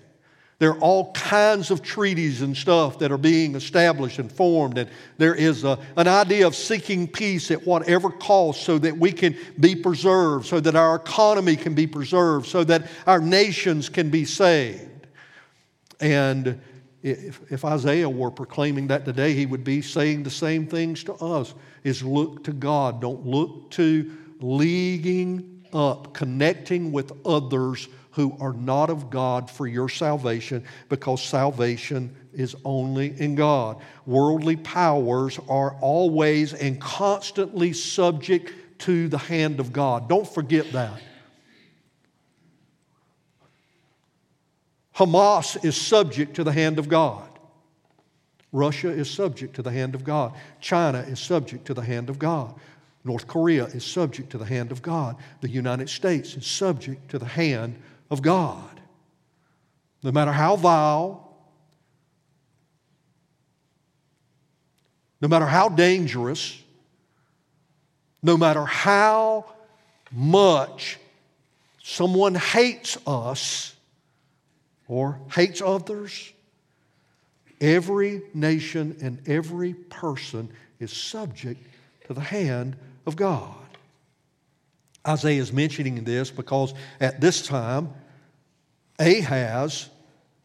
there 0.57 0.71
are 0.71 0.79
all 0.79 1.11
kinds 1.11 1.69
of 1.69 1.81
treaties 1.81 2.41
and 2.41 2.55
stuff 2.55 2.99
that 2.99 3.11
are 3.11 3.17
being 3.17 3.55
established 3.55 4.19
and 4.19 4.31
formed, 4.31 4.77
and 4.77 4.89
there 5.17 5.35
is 5.35 5.65
a, 5.65 5.77
an 5.97 6.07
idea 6.07 6.47
of 6.47 6.55
seeking 6.55 7.07
peace 7.07 7.51
at 7.51 7.65
whatever 7.67 8.09
cost 8.09 8.63
so 8.63 8.77
that 8.77 8.97
we 8.97 9.11
can 9.11 9.35
be 9.59 9.75
preserved, 9.75 10.45
so 10.45 10.61
that 10.61 10.75
our 10.75 10.95
economy 10.95 11.57
can 11.57 11.73
be 11.73 11.85
preserved, 11.85 12.47
so 12.47 12.63
that 12.63 12.87
our 13.05 13.19
nations 13.19 13.89
can 13.89 14.09
be 14.09 14.23
saved. 14.23 15.07
And 15.99 16.61
if, 17.03 17.39
if 17.51 17.65
Isaiah 17.65 18.09
were 18.09 18.31
proclaiming 18.31 18.87
that 18.87 19.03
today, 19.03 19.33
he 19.33 19.45
would 19.45 19.63
be 19.63 19.81
saying 19.81 20.23
the 20.23 20.29
same 20.29 20.67
things 20.67 21.03
to 21.03 21.13
us 21.15 21.53
is 21.83 22.01
look 22.01 22.45
to 22.45 22.53
God. 22.53 23.01
Don't 23.01 23.25
look 23.25 23.71
to 23.71 24.11
leaguing 24.39 25.65
up, 25.73 26.13
connecting 26.13 26.91
with 26.91 27.11
others 27.25 27.87
who 28.15 28.35
are 28.39 28.53
not 28.53 28.89
of 28.89 29.09
God 29.09 29.51
for 29.51 29.67
your 29.67 29.89
salvation 29.89 30.63
because 30.87 31.21
salvation 31.21 32.15
is 32.33 32.55
only 32.63 33.19
in 33.19 33.35
God. 33.35 33.81
Worldly 34.05 34.55
powers 34.55 35.37
are 35.49 35.75
always 35.81 36.53
and 36.53 36.79
constantly 36.79 37.73
subject 37.73 38.53
to 38.79 39.09
the 39.09 39.17
hand 39.17 39.59
of 39.59 39.73
God. 39.73 40.07
Don't 40.07 40.27
forget 40.27 40.71
that. 40.71 41.01
Hamas 44.95 45.65
is 45.65 45.75
subject 45.75 46.35
to 46.35 46.45
the 46.45 46.53
hand 46.53 46.79
of 46.79 46.87
God. 46.87 47.27
Russia 48.53 48.89
is 48.91 49.09
subject 49.09 49.57
to 49.57 49.61
the 49.61 49.71
hand 49.71 49.93
of 49.93 50.05
God. 50.05 50.33
China 50.61 50.99
is 50.99 51.19
subject 51.19 51.65
to 51.65 51.73
the 51.73 51.81
hand 51.81 52.09
of 52.09 52.17
God. 52.17 52.55
North 53.03 53.27
Korea 53.27 53.65
is 53.65 53.83
subject 53.83 54.29
to 54.29 54.37
the 54.37 54.45
hand 54.45 54.71
of 54.71 54.81
God. 54.81 55.17
The 55.41 55.49
United 55.49 55.89
States 55.89 56.35
is 56.35 56.47
subject 56.47 57.09
to 57.09 57.19
the 57.19 57.25
hand 57.25 57.75
of 58.09 58.21
God. 58.21 58.79
No 60.03 60.11
matter 60.11 60.31
how 60.31 60.55
vile, 60.55 61.25
no 65.21 65.27
matter 65.27 65.45
how 65.45 65.69
dangerous, 65.69 66.61
no 68.21 68.37
matter 68.37 68.65
how 68.65 69.45
much 70.11 70.97
someone 71.83 72.35
hates 72.35 72.97
us 73.07 73.75
or 74.87 75.19
hates 75.31 75.61
others, 75.61 76.31
every 77.59 78.21
nation 78.33 78.97
and 79.01 79.27
every 79.27 79.73
person 79.73 80.49
is 80.79 80.91
subject 80.91 81.65
to 82.07 82.13
the 82.13 82.21
hand 82.21 82.75
of 83.05 83.15
God. 83.15 83.64
Isaiah 85.07 85.41
is 85.41 85.53
mentioning 85.53 86.03
this 86.03 86.31
because 86.31 86.73
at 86.99 87.21
this 87.21 87.45
time, 87.45 87.93
Ahaz, 88.99 89.89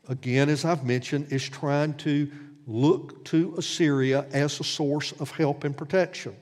again, 0.09 0.49
as 0.49 0.65
I've 0.65 0.85
mentioned, 0.85 1.33
is 1.33 1.49
trying 1.49 1.95
to 1.99 2.31
look 2.67 3.25
to 3.27 3.55
Assyria 3.57 4.27
as 4.33 4.61
a 4.61 4.65
source 4.65 5.13
of 5.13 5.31
help 5.31 5.65
and 5.65 5.77
protection, 5.77 6.37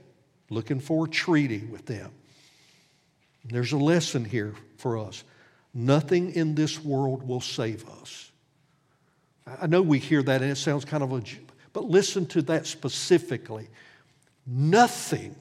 looking 0.51 0.81
for 0.81 1.07
a 1.07 1.09
treaty 1.09 1.61
with 1.61 1.87
them. 1.87 2.11
There's 3.45 3.73
a 3.73 3.79
lesson 3.79 4.25
here 4.25 4.55
for 4.77 4.99
us. 4.99 5.25
Nothing 5.73 6.35
in 6.35 6.55
this 6.55 6.83
world 6.83 7.27
will 7.27 7.41
save 7.41 7.89
us. 7.89 8.31
I 9.61 9.67
know 9.67 9.81
we 9.81 9.99
hear 9.99 10.23
that 10.23 10.43
and 10.43 10.51
it 10.51 10.57
sounds 10.57 10.85
kind 10.85 11.03
of 11.03 11.13
a, 11.13 11.23
but 11.73 11.85
listen 11.85 12.27
to 12.27 12.43
that 12.43 12.67
specifically. 12.67 13.69
Nothing 14.47 15.35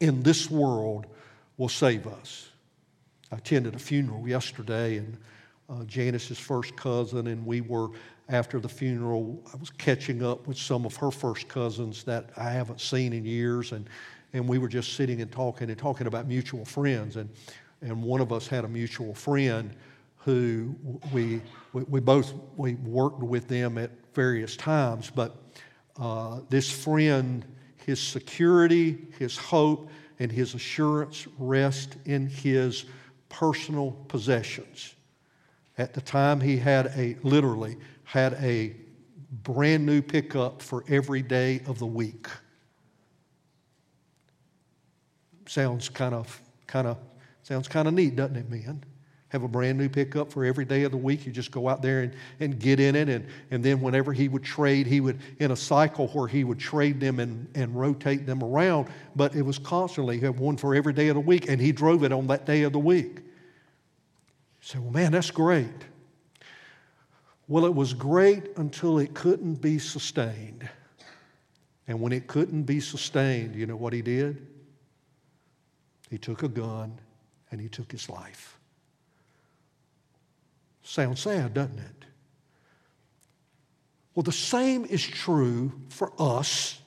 in 0.00 0.22
this 0.22 0.50
world 0.50 1.06
will 1.62 1.68
save 1.68 2.08
us. 2.08 2.48
I 3.30 3.36
attended 3.36 3.76
a 3.76 3.78
funeral 3.78 4.26
yesterday, 4.26 4.96
and 4.96 5.16
uh, 5.70 5.84
Janice's 5.84 6.36
first 6.36 6.74
cousin, 6.74 7.28
and 7.28 7.46
we 7.46 7.60
were 7.60 7.90
after 8.28 8.58
the 8.58 8.68
funeral, 8.68 9.40
I 9.54 9.56
was 9.58 9.70
catching 9.70 10.24
up 10.24 10.48
with 10.48 10.58
some 10.58 10.84
of 10.84 10.96
her 10.96 11.12
first 11.12 11.46
cousins 11.46 12.02
that 12.02 12.30
I 12.36 12.50
haven't 12.50 12.80
seen 12.80 13.12
in 13.12 13.24
years, 13.24 13.70
and, 13.70 13.88
and 14.32 14.48
we 14.48 14.58
were 14.58 14.66
just 14.66 14.94
sitting 14.94 15.20
and 15.20 15.30
talking 15.30 15.70
and 15.70 15.78
talking 15.78 16.08
about 16.08 16.26
mutual 16.26 16.64
friends. 16.64 17.14
And, 17.14 17.30
and 17.80 18.02
one 18.02 18.20
of 18.20 18.32
us 18.32 18.48
had 18.48 18.64
a 18.64 18.68
mutual 18.68 19.14
friend 19.14 19.72
who 20.16 20.74
we, 21.12 21.42
we, 21.72 21.84
we 21.84 22.00
both 22.00 22.34
we 22.56 22.74
worked 22.74 23.22
with 23.22 23.46
them 23.46 23.78
at 23.78 23.92
various 24.14 24.56
times, 24.56 25.12
but 25.14 25.36
uh, 25.96 26.40
this 26.48 26.68
friend, 26.68 27.44
his 27.86 28.00
security, 28.00 29.06
his 29.16 29.36
hope, 29.36 29.88
and 30.22 30.30
his 30.30 30.54
assurance 30.54 31.26
rest 31.36 31.96
in 32.04 32.28
his 32.28 32.84
personal 33.28 33.90
possessions. 34.06 34.94
At 35.78 35.94
the 35.94 36.00
time, 36.00 36.40
he 36.40 36.56
had 36.56 36.92
a, 36.96 37.16
literally, 37.24 37.76
had 38.04 38.34
a 38.34 38.76
brand 39.42 39.84
new 39.84 40.00
pickup 40.00 40.62
for 40.62 40.84
every 40.86 41.22
day 41.22 41.60
of 41.66 41.80
the 41.80 41.86
week. 41.86 42.28
Sounds 45.48 45.88
kind 45.88 46.14
of, 46.14 46.40
kind 46.68 46.86
of, 46.86 46.98
sounds 47.42 47.66
kind 47.66 47.88
of 47.88 47.94
neat, 47.94 48.14
doesn't 48.14 48.36
it, 48.36 48.48
man? 48.48 48.84
Have 49.32 49.44
a 49.44 49.48
brand 49.48 49.78
new 49.78 49.88
pickup 49.88 50.30
for 50.30 50.44
every 50.44 50.66
day 50.66 50.82
of 50.82 50.90
the 50.90 50.98
week. 50.98 51.24
You 51.24 51.32
just 51.32 51.50
go 51.50 51.66
out 51.66 51.80
there 51.80 52.02
and, 52.02 52.14
and 52.40 52.60
get 52.60 52.78
in 52.78 52.94
it. 52.94 53.08
And, 53.08 53.26
and 53.50 53.64
then 53.64 53.80
whenever 53.80 54.12
he 54.12 54.28
would 54.28 54.44
trade, 54.44 54.86
he 54.86 55.00
would, 55.00 55.20
in 55.38 55.52
a 55.52 55.56
cycle 55.56 56.08
where 56.08 56.28
he 56.28 56.44
would 56.44 56.58
trade 56.58 57.00
them 57.00 57.18
and, 57.18 57.48
and 57.54 57.74
rotate 57.74 58.26
them 58.26 58.42
around. 58.42 58.88
But 59.16 59.34
it 59.34 59.40
was 59.40 59.58
constantly, 59.58 60.18
he 60.18 60.26
had 60.26 60.38
one 60.38 60.58
for 60.58 60.74
every 60.74 60.92
day 60.92 61.08
of 61.08 61.14
the 61.14 61.20
week, 61.20 61.48
and 61.48 61.58
he 61.58 61.72
drove 61.72 62.04
it 62.04 62.12
on 62.12 62.26
that 62.26 62.44
day 62.44 62.64
of 62.64 62.74
the 62.74 62.78
week. 62.78 63.20
You 63.20 63.22
say, 64.60 64.78
well, 64.78 64.90
man, 64.90 65.12
that's 65.12 65.30
great. 65.30 65.70
Well, 67.48 67.64
it 67.64 67.74
was 67.74 67.94
great 67.94 68.50
until 68.58 68.98
it 68.98 69.14
couldn't 69.14 69.62
be 69.62 69.78
sustained. 69.78 70.68
And 71.88 72.02
when 72.02 72.12
it 72.12 72.26
couldn't 72.26 72.64
be 72.64 72.80
sustained, 72.80 73.56
you 73.56 73.64
know 73.64 73.76
what 73.76 73.94
he 73.94 74.02
did? 74.02 74.46
He 76.10 76.18
took 76.18 76.42
a 76.42 76.48
gun 76.48 76.98
and 77.50 77.58
he 77.58 77.68
took 77.68 77.90
his 77.90 78.10
life. 78.10 78.58
Sounds 80.82 81.20
sad, 81.20 81.54
doesn't 81.54 81.78
it? 81.78 82.04
Well, 84.14 84.22
the 84.22 84.32
same 84.32 84.84
is 84.84 85.02
true 85.06 85.72
for 85.88 86.12
us. 86.18 86.80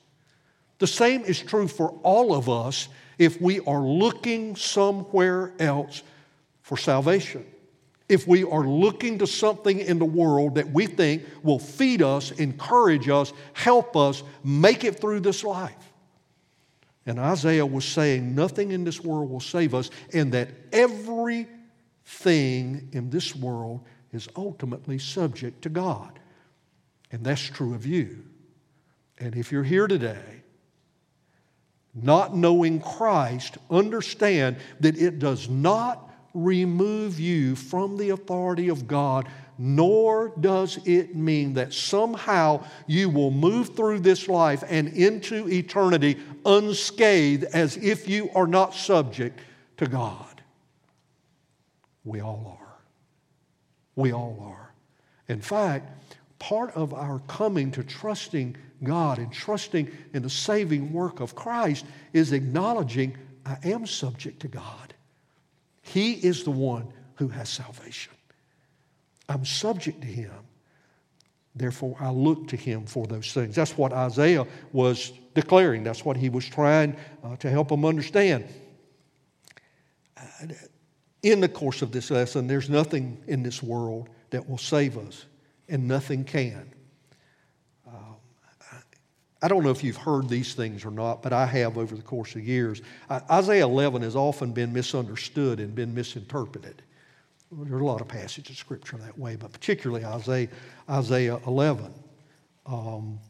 The 0.78 0.86
same 0.86 1.24
is 1.24 1.40
true 1.40 1.66
for 1.66 1.90
all 2.02 2.34
of 2.34 2.48
us 2.48 2.88
if 3.18 3.40
we 3.40 3.60
are 3.60 3.80
looking 3.80 4.54
somewhere 4.56 5.52
else 5.58 6.02
for 6.62 6.76
salvation 6.76 7.44
if 8.08 8.26
we 8.26 8.44
are 8.44 8.64
looking 8.66 9.18
to 9.18 9.26
something 9.26 9.78
in 9.80 9.98
the 9.98 10.04
world 10.04 10.54
that 10.56 10.70
we 10.70 10.86
think 10.86 11.24
will 11.42 11.58
feed 11.58 12.02
us, 12.02 12.30
encourage 12.32 13.08
us, 13.08 13.32
help 13.52 13.96
us 13.96 14.22
make 14.44 14.84
it 14.84 15.00
through 15.00 15.20
this 15.20 15.42
life. 15.42 15.74
And 17.04 17.18
Isaiah 17.18 17.66
was 17.66 17.84
saying, 17.84 18.34
nothing 18.34 18.72
in 18.72 18.84
this 18.84 19.00
world 19.00 19.30
will 19.30 19.40
save 19.40 19.74
us, 19.74 19.90
and 20.12 20.32
that 20.32 20.50
everything 22.06 22.88
in 22.92 23.10
this 23.10 23.34
world 23.34 23.80
is 24.12 24.28
ultimately 24.36 24.98
subject 24.98 25.62
to 25.62 25.68
God. 25.68 26.18
And 27.12 27.24
that's 27.24 27.42
true 27.42 27.74
of 27.74 27.86
you. 27.86 28.24
And 29.18 29.34
if 29.36 29.52
you're 29.52 29.64
here 29.64 29.86
today, 29.86 30.42
not 31.94 32.36
knowing 32.36 32.80
Christ, 32.80 33.58
understand 33.70 34.56
that 34.80 34.98
it 34.98 35.18
does 35.18 35.48
not 35.48 36.10
remove 36.34 37.18
you 37.18 37.56
from 37.56 37.96
the 37.96 38.10
authority 38.10 38.68
of 38.68 38.86
God, 38.86 39.26
nor 39.56 40.34
does 40.40 40.78
it 40.84 41.16
mean 41.16 41.54
that 41.54 41.72
somehow 41.72 42.62
you 42.86 43.08
will 43.08 43.30
move 43.30 43.74
through 43.74 44.00
this 44.00 44.28
life 44.28 44.62
and 44.68 44.88
into 44.88 45.48
eternity 45.48 46.18
unscathed 46.44 47.44
as 47.54 47.78
if 47.78 48.06
you 48.06 48.28
are 48.34 48.46
not 48.46 48.74
subject 48.74 49.40
to 49.78 49.86
God. 49.86 50.25
We 52.06 52.20
all 52.20 52.56
are. 52.58 52.78
We 53.96 54.12
all 54.12 54.38
are. 54.40 54.72
In 55.28 55.42
fact, 55.42 55.90
part 56.38 56.74
of 56.74 56.94
our 56.94 57.18
coming 57.26 57.70
to 57.72 57.82
trusting 57.82 58.56
God 58.82 59.18
and 59.18 59.32
trusting 59.32 59.90
in 60.14 60.22
the 60.22 60.30
saving 60.30 60.92
work 60.92 61.20
of 61.20 61.34
Christ 61.34 61.84
is 62.12 62.32
acknowledging 62.32 63.16
I 63.44 63.58
am 63.64 63.86
subject 63.86 64.40
to 64.40 64.48
God. 64.48 64.94
He 65.82 66.12
is 66.12 66.44
the 66.44 66.50
one 66.50 66.92
who 67.16 67.28
has 67.28 67.48
salvation. 67.48 68.12
I'm 69.28 69.44
subject 69.44 70.00
to 70.00 70.06
Him. 70.06 70.32
Therefore, 71.54 71.96
I 71.98 72.10
look 72.10 72.48
to 72.48 72.56
Him 72.56 72.86
for 72.86 73.06
those 73.06 73.32
things. 73.32 73.56
That's 73.56 73.76
what 73.76 73.92
Isaiah 73.92 74.46
was 74.72 75.12
declaring. 75.34 75.84
That's 75.84 76.04
what 76.04 76.16
he 76.16 76.28
was 76.28 76.44
trying 76.48 76.96
uh, 77.22 77.36
to 77.36 77.50
help 77.50 77.68
them 77.68 77.84
understand. 77.84 78.46
In 81.22 81.40
the 81.40 81.48
course 81.48 81.82
of 81.82 81.92
this 81.92 82.10
lesson, 82.10 82.46
there's 82.46 82.70
nothing 82.70 83.22
in 83.26 83.42
this 83.42 83.62
world 83.62 84.08
that 84.30 84.48
will 84.48 84.58
save 84.58 84.98
us, 84.98 85.24
and 85.68 85.88
nothing 85.88 86.24
can. 86.24 86.72
I 89.42 89.48
don't 89.48 89.62
know 89.62 89.70
if 89.70 89.84
you've 89.84 89.96
heard 89.96 90.28
these 90.28 90.54
things 90.54 90.84
or 90.84 90.90
not, 90.90 91.22
but 91.22 91.32
I 91.32 91.46
have 91.46 91.76
over 91.76 91.94
the 91.94 92.02
course 92.02 92.34
of 92.34 92.44
years. 92.44 92.80
Isaiah 93.30 93.64
11 93.64 94.02
has 94.02 94.16
often 94.16 94.52
been 94.52 94.72
misunderstood 94.72 95.60
and 95.60 95.74
been 95.74 95.94
misinterpreted. 95.94 96.82
There 97.52 97.76
are 97.76 97.80
a 97.80 97.84
lot 97.86 98.00
of 98.00 98.08
passages 98.08 98.50
of 98.50 98.56
Scripture 98.56 98.96
that 98.96 99.16
way, 99.16 99.36
but 99.36 99.52
particularly 99.52 100.04
Isaiah, 100.04 100.48
Isaiah 100.88 101.38
11. 101.46 101.92
Um, 102.64 103.20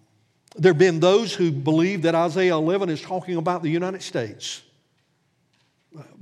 there 0.54 0.72
have 0.72 0.78
been 0.78 1.00
those 1.00 1.34
who 1.34 1.50
believe 1.50 2.02
that 2.02 2.14
Isaiah 2.14 2.54
11 2.54 2.88
is 2.88 3.02
talking 3.02 3.36
about 3.36 3.62
the 3.62 3.68
United 3.68 4.00
States, 4.00 4.62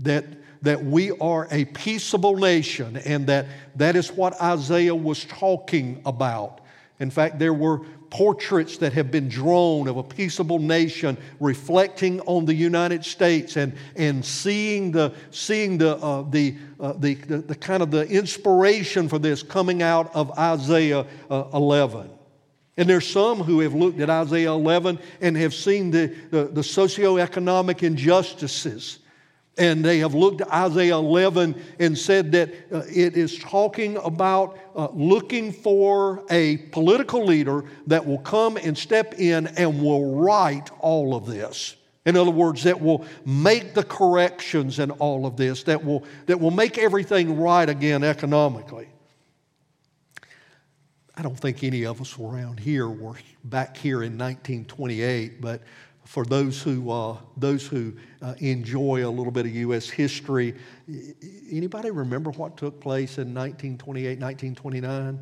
that, 0.01 0.25
that 0.65 0.83
we 0.83 1.13
are 1.13 1.47
a 1.51 1.67
peaceable 1.67 2.37
nation, 2.37 2.97
and 2.97 3.27
that 3.27 3.47
that 3.77 3.97
is 3.97 4.11
what 4.11 4.41
Isaiah 4.41 4.95
was 4.95 5.25
talking 5.27 6.03
about. 6.05 6.61
In 7.01 7.11
fact, 7.11 7.39
there 7.39 7.55
were 7.55 7.83
portraits 8.09 8.79
that 8.79 8.93
have 8.93 9.11
been 9.11 9.29
drawn 9.29 9.89
of 9.89 9.97
a 9.97 10.03
peaceable 10.03 10.61
nation 10.61 11.19
reflecting 11.41 12.21
on 12.23 12.45
the 12.45 12.55
United 12.55 13.05
States 13.05 13.57
and, 13.57 13.75
and 13.97 14.25
seeing, 14.25 14.93
the, 14.93 15.13
seeing 15.33 15.77
the, 15.79 15.97
uh, 15.97 16.23
the, 16.31 16.55
uh, 16.79 16.93
the, 16.93 17.15
the, 17.15 17.39
the, 17.39 17.55
kind 17.57 17.83
of 17.83 17.91
the 17.91 18.07
inspiration 18.09 19.09
for 19.09 19.19
this 19.19 19.43
coming 19.43 19.83
out 19.83 20.15
of 20.15 20.31
Isaiah 20.39 21.05
uh, 21.29 21.45
11. 21.53 22.09
And 22.77 22.89
there's 22.89 23.07
some 23.07 23.41
who 23.41 23.61
have 23.61 23.75
looked 23.75 23.99
at 23.99 24.09
Isaiah 24.09 24.53
11 24.53 24.99
and 25.21 25.37
have 25.37 25.53
seen 25.53 25.91
the, 25.91 26.15
the, 26.31 26.45
the 26.45 26.61
socioeconomic 26.61 27.83
injustices 27.83 29.01
and 29.57 29.85
they 29.85 29.99
have 29.99 30.15
looked 30.15 30.41
at 30.41 30.53
Isaiah 30.53 30.97
11 30.97 31.61
and 31.79 31.97
said 31.97 32.33
that 32.33 32.53
uh, 32.73 32.83
it 32.89 33.17
is 33.17 33.39
talking 33.39 33.97
about 33.99 34.59
uh, 34.75 34.89
looking 34.93 35.53
for 35.53 36.25
a 36.31 36.57
political 36.73 37.25
leader 37.25 37.65
that 37.87 38.05
will 38.05 38.19
come 38.19 38.57
and 38.57 38.77
step 38.77 39.15
in 39.19 39.47
and 39.47 39.83
will 39.83 40.17
right 40.17 40.69
all 40.81 41.15
of 41.15 41.27
this. 41.27 41.77
In 42.07 42.17
other 42.17 42.31
words, 42.31 42.65
that 42.65 42.81
will 42.81 43.07
make 43.25 43.75
the 43.75 43.85
corrections 43.85 44.79
in 44.79 44.91
all 44.93 45.25
of 45.25 45.37
this, 45.37 45.63
that 45.63 45.83
will, 45.83 46.05
that 46.27 46.39
will 46.39 46.51
make 46.51 46.77
everything 46.77 47.39
right 47.39 47.69
again 47.69 48.05
economically. 48.05 48.89
I 51.17 51.23
don't 51.23 51.39
think 51.39 51.63
any 51.63 51.87
of 51.87 52.01
us 52.01 52.19
around 52.19 52.59
here 52.59 52.89
were 52.89 53.15
back 53.45 53.77
here 53.77 54.03
in 54.03 54.19
1928, 54.19 55.41
but 55.41 55.63
for 56.05 56.25
those 56.25 56.63
who, 56.63 56.91
uh, 56.91 57.17
those 57.37 57.67
who 57.67 57.95
uh, 58.21 58.35
enjoy 58.39 59.07
a 59.07 59.09
little 59.09 59.33
bit 59.33 59.47
of 59.47 59.55
U.S. 59.55 59.89
history, 59.89 60.55
anybody 61.51 61.91
remember 61.91 62.31
what 62.31 62.57
took 62.57 62.81
place 62.81 63.19
in 63.19 63.35
1928, 63.35 64.21
1929? 64.21 65.21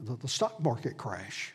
The, 0.00 0.16
the 0.16 0.28
stock 0.28 0.60
market 0.60 0.96
crash. 0.96 1.54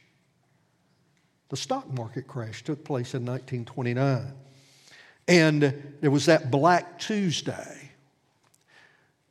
The 1.49 1.57
stock 1.57 1.91
market 1.91 2.27
crash 2.27 2.63
took 2.63 2.85
place 2.85 3.13
in 3.13 3.25
1929. 3.25 4.33
And 5.27 5.95
there 5.99 6.11
was 6.11 6.25
that 6.27 6.49
Black 6.49 6.99
Tuesday. 6.99 7.91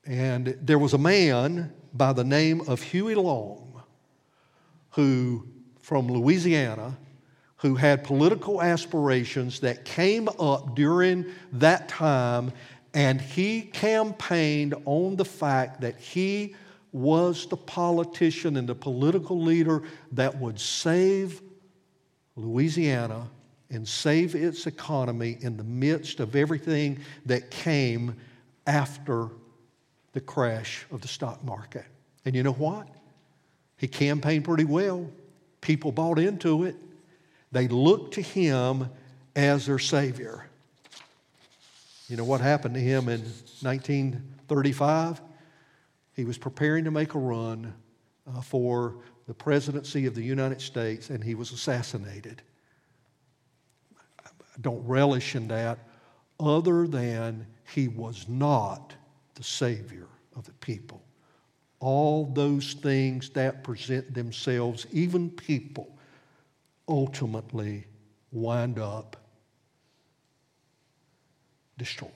And 0.05 0.59
there 0.63 0.79
was 0.79 0.95
a 0.95 0.99
man 0.99 1.73
by 1.95 2.13
the 2.13 2.25
name 2.25 2.63
of 2.63 2.83
Huey 2.83 3.15
Long 3.15 3.83
who, 4.91 5.47
from 5.81 6.09
Louisiana, 6.09 6.99
who 7.59 7.75
had 7.75 8.05
political 8.05 8.63
aspirations 8.63 9.61
that 9.61 9.85
came 9.85 10.29
up 10.39 10.75
during 10.75 11.27
that 11.53 11.89
time, 11.89 12.53
and 12.95 13.21
he 13.21 13.63
campaigned 13.63 14.75
on 14.85 15.17
the 15.17 15.25
fact 15.25 15.81
that 15.81 15.99
he 15.99 16.55
was 16.93 17.47
the 17.47 17.57
politician 17.57 18.57
and 18.57 18.69
the 18.69 18.75
political 18.75 19.41
leader 19.41 19.83
that 20.13 20.39
would 20.39 20.59
save 20.59 21.43
Louisiana 22.37 23.29
and 23.71 23.87
save 23.87 24.35
its 24.35 24.67
economy 24.67 25.37
in 25.41 25.57
the 25.57 25.65
midst 25.65 26.21
of 26.21 26.35
everything 26.35 26.99
that 27.27 27.51
came 27.51 28.17
after 28.67 29.29
the 30.13 30.21
crash 30.21 30.87
of 30.91 31.01
the 31.01 31.09
stock 31.09 31.45
market. 31.45 31.85
And 32.25 32.35
you 32.35 32.43
know 32.43 32.53
what? 32.53 32.89
He 33.77 33.87
campaigned 33.87 34.45
pretty 34.45 34.65
well. 34.65 35.11
People 35.61 35.93
bought 35.93 36.19
into 36.19 36.65
it. 36.65 36.77
They 37.53 37.69
looked 37.69 38.15
to 38.15 38.23
him 38.23 38.91
as 39.35 39.67
their 39.67 39.79
Savior. 39.79 40.47
You 42.09 42.17
know 42.17 42.25
what 42.25 42.41
happened 42.41 42.75
to 42.75 42.81
him 42.81 43.09
in 43.09 43.21
1935? 43.61 45.21
He 46.15 46.25
was 46.25 46.39
preparing 46.39 46.85
to 46.85 46.91
make 46.91 47.15
a 47.15 47.19
run 47.19 47.75
uh, 48.27 48.41
for 48.41 48.97
the 49.27 49.35
presidency 49.35 50.07
of 50.07 50.15
the 50.15 50.23
United 50.23 50.61
States 50.61 51.11
and 51.11 51.23
he 51.23 51.35
was 51.35 51.53
assassinated. 51.53 52.43
I 54.25 54.31
don't 54.61 54.85
relish 54.87 55.35
in 55.35 55.49
that, 55.49 55.79
other 56.41 56.87
than 56.87 57.47
he 57.75 57.89
was 57.89 58.27
not 58.29 58.95
the 59.35 59.45
Savior 59.45 60.07
of 60.35 60.47
the 60.47 60.53
people. 60.55 61.03
All 61.81 62.27
those 62.27 62.73
things 62.73 63.31
that 63.31 63.63
present 63.63 64.15
themselves, 64.15 64.87
even 64.91 65.31
people, 65.31 65.98
ultimately 66.89 67.87
wind 68.33 68.79
up 68.79 69.17
destroyed. 71.77 72.13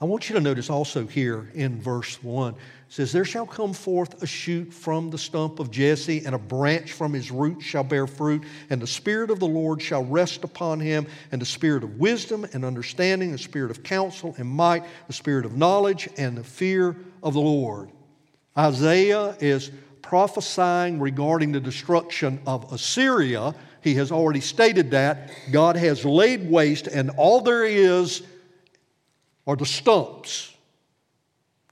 I 0.00 0.06
want 0.06 0.28
you 0.28 0.34
to 0.34 0.40
notice 0.40 0.68
also 0.68 1.06
here 1.06 1.50
in 1.54 1.80
verse 1.80 2.22
1 2.22 2.56
says, 2.88 3.12
There 3.12 3.24
shall 3.24 3.46
come 3.46 3.72
forth 3.72 4.22
a 4.22 4.26
shoot 4.26 4.72
from 4.72 5.10
the 5.10 5.18
stump 5.18 5.60
of 5.60 5.70
Jesse, 5.70 6.24
and 6.24 6.34
a 6.34 6.38
branch 6.38 6.92
from 6.92 7.12
his 7.12 7.30
root 7.30 7.62
shall 7.62 7.84
bear 7.84 8.06
fruit, 8.06 8.44
and 8.70 8.82
the 8.82 8.86
Spirit 8.86 9.30
of 9.30 9.40
the 9.40 9.46
Lord 9.46 9.80
shall 9.80 10.04
rest 10.04 10.44
upon 10.44 10.80
him, 10.80 11.06
and 11.32 11.40
the 11.40 11.46
Spirit 11.46 11.84
of 11.84 11.98
wisdom 11.98 12.46
and 12.52 12.64
understanding, 12.64 13.32
the 13.32 13.38
Spirit 13.38 13.70
of 13.70 13.82
counsel 13.82 14.34
and 14.36 14.48
might, 14.48 14.84
the 15.06 15.12
Spirit 15.12 15.46
of 15.46 15.56
knowledge 15.56 16.08
and 16.16 16.36
the 16.36 16.44
fear 16.44 16.96
of 17.22 17.34
the 17.34 17.40
Lord. 17.40 17.90
Isaiah 18.56 19.36
is 19.40 19.70
prophesying 20.04 21.00
regarding 21.00 21.52
the 21.52 21.60
destruction 21.60 22.40
of 22.46 22.72
Assyria. 22.72 23.54
He 23.82 23.94
has 23.94 24.12
already 24.12 24.40
stated 24.40 24.92
that. 24.92 25.30
God 25.50 25.76
has 25.76 26.04
laid 26.04 26.48
waste, 26.48 26.86
and 26.86 27.10
all 27.16 27.40
there 27.40 27.64
is 27.64 28.22
are 29.46 29.56
the 29.56 29.66
stumps 29.66 30.54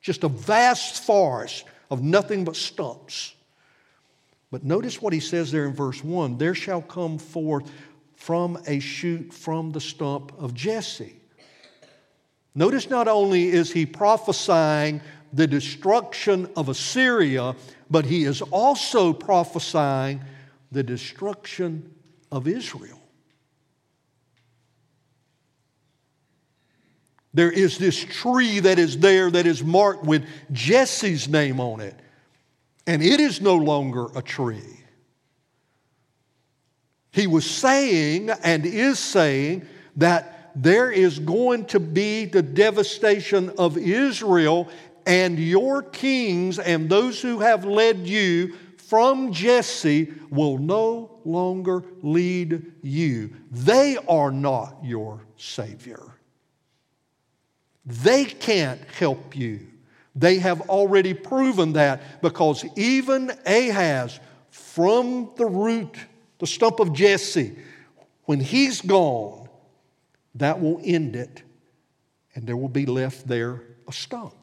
just 0.03 0.25
a 0.25 0.29
vast 0.29 1.05
forest 1.05 1.65
of 1.91 2.03
nothing 2.03 2.45
but 2.45 2.57
stumps. 2.57 3.35
But 4.51 4.65
notice 4.65 5.01
what 5.01 5.15
he 5.15 5.21
says 5.21 5.51
there 5.51 5.65
in 5.65 5.73
verse 5.73 6.05
1 6.05 6.37
there 6.37 6.55
shall 6.55 6.83
come 6.83 7.17
forth 7.17 7.71
from 8.17 8.59
a 8.67 8.81
shoot 8.81 9.33
from 9.33 9.73
the 9.73 9.81
stump 9.81 10.33
of 10.39 10.53
Jesse. 10.53 11.17
Notice 12.55 12.91
not 12.91 13.09
only 13.09 13.49
is 13.49 13.73
he 13.73 13.87
prophesying 13.87 15.01
the 15.33 15.47
destruction 15.47 16.51
of 16.55 16.69
Assyria, 16.69 17.57
but 17.93 18.07
he 18.07 18.25
is 18.25 18.41
also 18.41 19.13
prophesying 19.13 20.23
the 20.73 20.83
destruction 20.83 21.95
of 22.33 22.49
Israel. 22.49 22.99
There 27.35 27.53
is 27.53 27.77
this 27.77 28.03
tree 28.03 28.61
that 28.61 28.79
is 28.79 28.99
there 28.99 29.31
that 29.31 29.47
is 29.47 29.63
marked 29.63 30.05
with 30.05 30.25
Jesse's 30.53 31.29
name 31.29 31.61
on 31.61 31.81
it, 31.81 31.95
and 32.87 33.03
it 33.03 33.21
is 33.21 33.43
no 33.43 33.57
longer 33.57 34.07
a 34.17 34.23
tree. 34.23 34.81
He 37.11 37.27
was 37.27 37.49
saying 37.49 38.31
and 38.31 38.65
is 38.65 38.99
saying 38.99 39.67
that 39.97 40.53
there 40.55 40.91
is 40.91 41.19
going 41.19 41.67
to 41.67 41.81
be 41.81 42.25
the 42.25 42.43
devastation 42.43 43.51
of 43.59 43.77
Israel, 43.77 44.69
and 45.07 45.39
your 45.39 45.83
kings 45.83 46.59
and 46.59 46.89
those 46.89 47.21
who 47.21 47.41
have 47.41 47.65
led 47.65 48.07
you 48.07 48.55
from 48.77 49.33
Jesse 49.33 50.13
will 50.31 50.59
no 50.59 51.19
longer 51.25 51.83
lead 52.03 52.73
you. 52.83 53.33
They 53.51 53.97
are 54.09 54.31
not 54.31 54.77
your 54.83 55.21
Savior. 55.37 56.03
They 57.87 58.25
can't 58.25 58.81
help 58.99 59.35
you. 59.35 59.67
They 60.15 60.39
have 60.39 60.63
already 60.69 61.15
proven 61.15 61.73
that 61.73 62.21
because 62.21 62.65
even 62.77 63.33
Ahaz, 63.47 64.21
from 64.51 65.33
the 65.37 65.47
root, 65.47 65.97
the 66.39 66.47
stump 66.47 66.79
of 66.81 66.93
Jesse, 66.93 67.57
when 68.25 68.41
he's 68.41 68.83
gone, 68.83 69.49
that 70.35 70.61
will 70.61 70.81
end 70.85 71.17
it, 71.17 71.43
and 72.35 72.47
there 72.47 72.57
will 72.57 72.69
be 72.69 72.87
left 72.87 73.27
there 73.27 73.63
a 73.89 73.93
stump. 73.93 74.42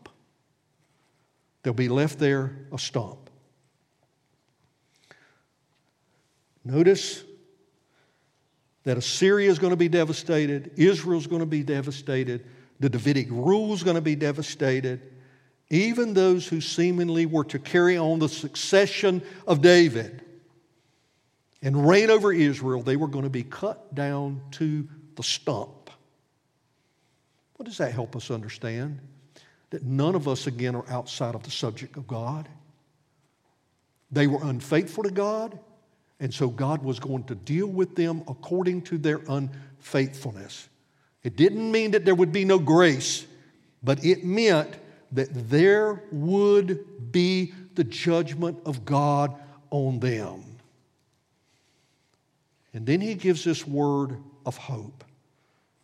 There'll 1.64 1.76
be 1.76 1.90
left 1.90 2.20
there 2.20 2.68
a 2.72 2.80
stump. 2.80 3.30
Notice 6.64 7.24
that 8.84 8.98
Assyria 8.98 9.50
is 9.50 9.60
going 9.60 9.72
to 9.72 9.78
be 9.78 9.90
devastated, 9.90 10.72
Israel 10.78 11.20
is 11.20 11.28
going 11.28 11.42
to 11.42 11.46
be 11.46 11.64
devastated. 11.64 12.46
The 12.80 12.90
Davidic 12.90 13.28
rule 13.30 13.74
is 13.74 13.84
going 13.84 13.96
to 13.96 14.02
be 14.02 14.16
devastated. 14.16 15.02
Even 15.70 16.14
those 16.14 16.48
who 16.48 16.62
seemingly 16.62 17.26
were 17.26 17.44
to 17.46 17.60
carry 17.60 17.98
on 17.98 18.20
the 18.20 18.30
succession 18.30 19.22
of 19.46 19.62
David 19.62 20.24
and 21.62 21.88
reign 21.88 22.10
over 22.10 22.32
Israel, 22.32 22.82
they 22.82 22.96
were 22.96 23.10
going 23.10 23.26
to 23.26 23.30
be 23.30 23.44
cut 23.44 23.94
down 23.94 24.42
to 24.52 24.88
the 25.16 25.24
stump. 25.24 25.90
What 27.58 27.66
does 27.66 27.78
that 27.80 27.92
help 27.92 28.16
us 28.16 28.32
understand? 28.32 29.00
That 29.72 29.84
none 29.84 30.16
of 30.16 30.28
us, 30.28 30.48
again, 30.48 30.76
are 30.76 30.90
outside 30.90 31.36
of 31.36 31.44
the 31.44 31.52
subject 31.52 31.98
of 31.98 32.08
God. 32.08 32.50
They 34.12 34.28
were 34.28 34.44
unfaithful 34.44 35.04
to 35.04 35.12
God, 35.12 35.60
and 36.20 36.34
so 36.34 36.50
God 36.50 36.84
was 36.84 37.00
going 37.00 37.26
to 37.26 37.36
deal 37.36 37.68
with 37.68 37.96
them 37.96 38.24
according 38.28 38.82
to 38.84 38.98
their 38.98 39.22
unfaithfulness. 39.28 40.68
It 41.24 41.36
didn't 41.36 41.72
mean 41.72 41.92
that 41.92 42.06
there 42.06 42.16
would 42.16 42.32
be 42.32 42.46
no 42.46 42.58
grace, 42.58 43.26
but 43.84 44.04
it 44.04 44.24
meant 44.24 44.76
that 45.12 45.50
there 45.50 46.04
would 46.12 47.12
be 47.12 47.54
the 47.76 47.84
judgment 47.84 48.60
of 48.66 48.86
God 48.86 49.36
on 49.70 50.00
them. 50.00 50.44
And 52.74 52.86
then 52.86 53.02
he 53.02 53.16
gives 53.16 53.44
this 53.44 53.68
word 53.68 54.18
of 54.46 54.58
hope. 54.58 55.04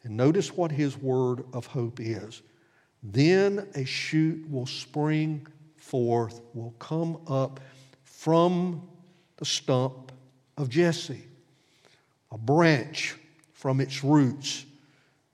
And 0.03 0.17
notice 0.17 0.55
what 0.55 0.71
his 0.71 0.97
word 0.97 1.43
of 1.53 1.65
hope 1.65 1.99
is. 1.99 2.41
Then 3.11 3.67
a 3.75 3.85
shoot 3.85 4.49
will 4.49 4.65
spring 4.65 5.45
forth, 5.77 6.41
will 6.53 6.73
come 6.79 7.19
up 7.27 7.59
from 8.03 8.87
the 9.37 9.45
stump 9.45 10.11
of 10.57 10.69
Jesse, 10.69 11.23
a 12.31 12.37
branch 12.37 13.15
from 13.53 13.79
its 13.79 14.03
roots 14.03 14.65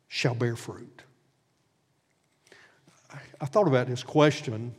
shall 0.10 0.36
bear 0.36 0.56
fruit. 0.56 1.02
I 3.40 3.46
thought 3.46 3.68
about 3.68 3.88
this 3.88 4.04
question. 4.04 4.76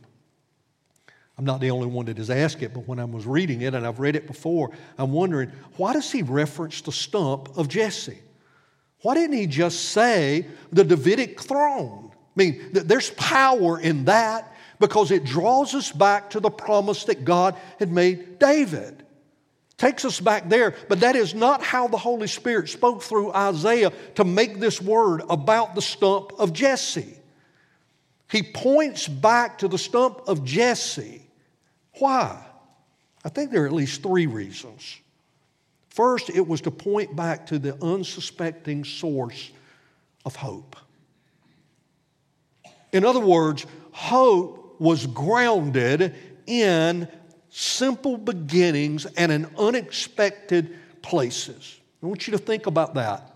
I'm 1.37 1.45
not 1.45 1.59
the 1.59 1.71
only 1.71 1.87
one 1.87 2.05
that 2.05 2.17
has 2.17 2.29
asked 2.29 2.61
it, 2.61 2.73
but 2.73 2.87
when 2.87 2.99
I 2.99 3.05
was 3.05 3.25
reading 3.25 3.61
it, 3.61 3.73
and 3.73 3.85
I've 3.85 3.99
read 3.99 4.15
it 4.15 4.27
before, 4.27 4.71
I'm 4.97 5.11
wondering 5.11 5.51
why 5.77 5.93
does 5.93 6.11
he 6.11 6.21
reference 6.21 6.81
the 6.81 6.91
stump 6.91 7.57
of 7.57 7.67
Jesse? 7.67 8.19
Why 9.01 9.15
didn't 9.15 9.35
he 9.35 9.47
just 9.47 9.89
say 9.89 10.47
the 10.71 10.83
Davidic 10.83 11.41
throne? 11.41 12.12
I 12.35 12.43
mean, 12.43 12.69
there's 12.71 13.11
power 13.11 13.79
in 13.79 14.05
that 14.05 14.53
because 14.79 15.11
it 15.11 15.23
draws 15.23 15.75
us 15.75 15.91
back 15.91 16.31
to 16.31 16.39
the 16.39 16.49
promise 16.49 17.05
that 17.05 17.25
God 17.25 17.55
had 17.79 17.91
made 17.91 18.39
David 18.39 19.03
takes 19.77 20.05
us 20.05 20.19
back 20.19 20.47
there, 20.49 20.75
but 20.87 21.01
that 21.01 21.15
is 21.15 21.35
not 21.35 21.61
how 21.61 21.87
the 21.87 21.97
Holy 21.97 22.27
Spirit 22.27 22.69
spoke 22.69 23.03
through 23.03 23.33
Isaiah 23.33 23.91
to 24.15 24.23
make 24.23 24.59
this 24.59 24.81
word 24.81 25.21
about 25.29 25.75
the 25.75 25.81
stump 25.81 26.31
of 26.39 26.53
Jesse. 26.53 27.17
He 28.29 28.43
points 28.43 29.07
back 29.07 29.57
to 29.59 29.67
the 29.67 29.77
stump 29.77 30.21
of 30.27 30.43
Jesse. 30.45 31.27
Why? 31.99 32.43
I 33.25 33.29
think 33.29 33.51
there 33.51 33.63
are 33.63 33.67
at 33.67 33.73
least 33.73 34.01
three 34.01 34.25
reasons. 34.25 34.99
First, 35.89 36.29
it 36.29 36.47
was 36.47 36.61
to 36.61 36.71
point 36.71 37.15
back 37.15 37.47
to 37.47 37.59
the 37.59 37.75
unsuspecting 37.83 38.83
source 38.83 39.51
of 40.25 40.35
hope. 40.35 40.75
In 42.93 43.03
other 43.03 43.19
words, 43.19 43.65
hope 43.91 44.75
was 44.79 45.05
grounded 45.07 46.15
in 46.47 47.07
simple 47.49 48.17
beginnings 48.17 49.05
and 49.05 49.31
in 49.31 49.49
unexpected 49.57 50.75
places. 51.01 51.79
I 52.01 52.05
want 52.05 52.27
you 52.27 52.31
to 52.31 52.37
think 52.37 52.67
about 52.67 52.93
that. 52.93 53.29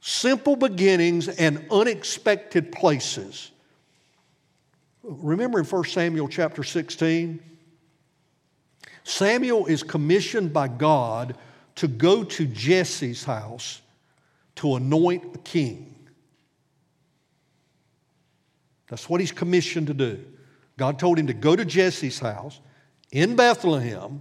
Simple 0.00 0.56
beginnings 0.56 1.28
and 1.28 1.64
unexpected 1.70 2.72
places. 2.72 3.50
Remember 5.02 5.58
in 5.58 5.64
1 5.64 5.84
Samuel 5.84 6.28
chapter 6.28 6.62
16? 6.62 7.40
Samuel 9.04 9.66
is 9.66 9.82
commissioned 9.82 10.52
by 10.52 10.68
God 10.68 11.36
to 11.76 11.88
go 11.88 12.24
to 12.24 12.46
Jesse's 12.46 13.24
house 13.24 13.80
to 14.56 14.76
anoint 14.76 15.34
a 15.34 15.38
king. 15.38 15.91
That's 18.92 19.08
what 19.08 19.22
he's 19.22 19.32
commissioned 19.32 19.86
to 19.86 19.94
do. 19.94 20.22
God 20.76 20.98
told 20.98 21.18
him 21.18 21.28
to 21.28 21.32
go 21.32 21.56
to 21.56 21.64
Jesse's 21.64 22.18
house 22.18 22.60
in 23.10 23.36
Bethlehem, 23.36 24.20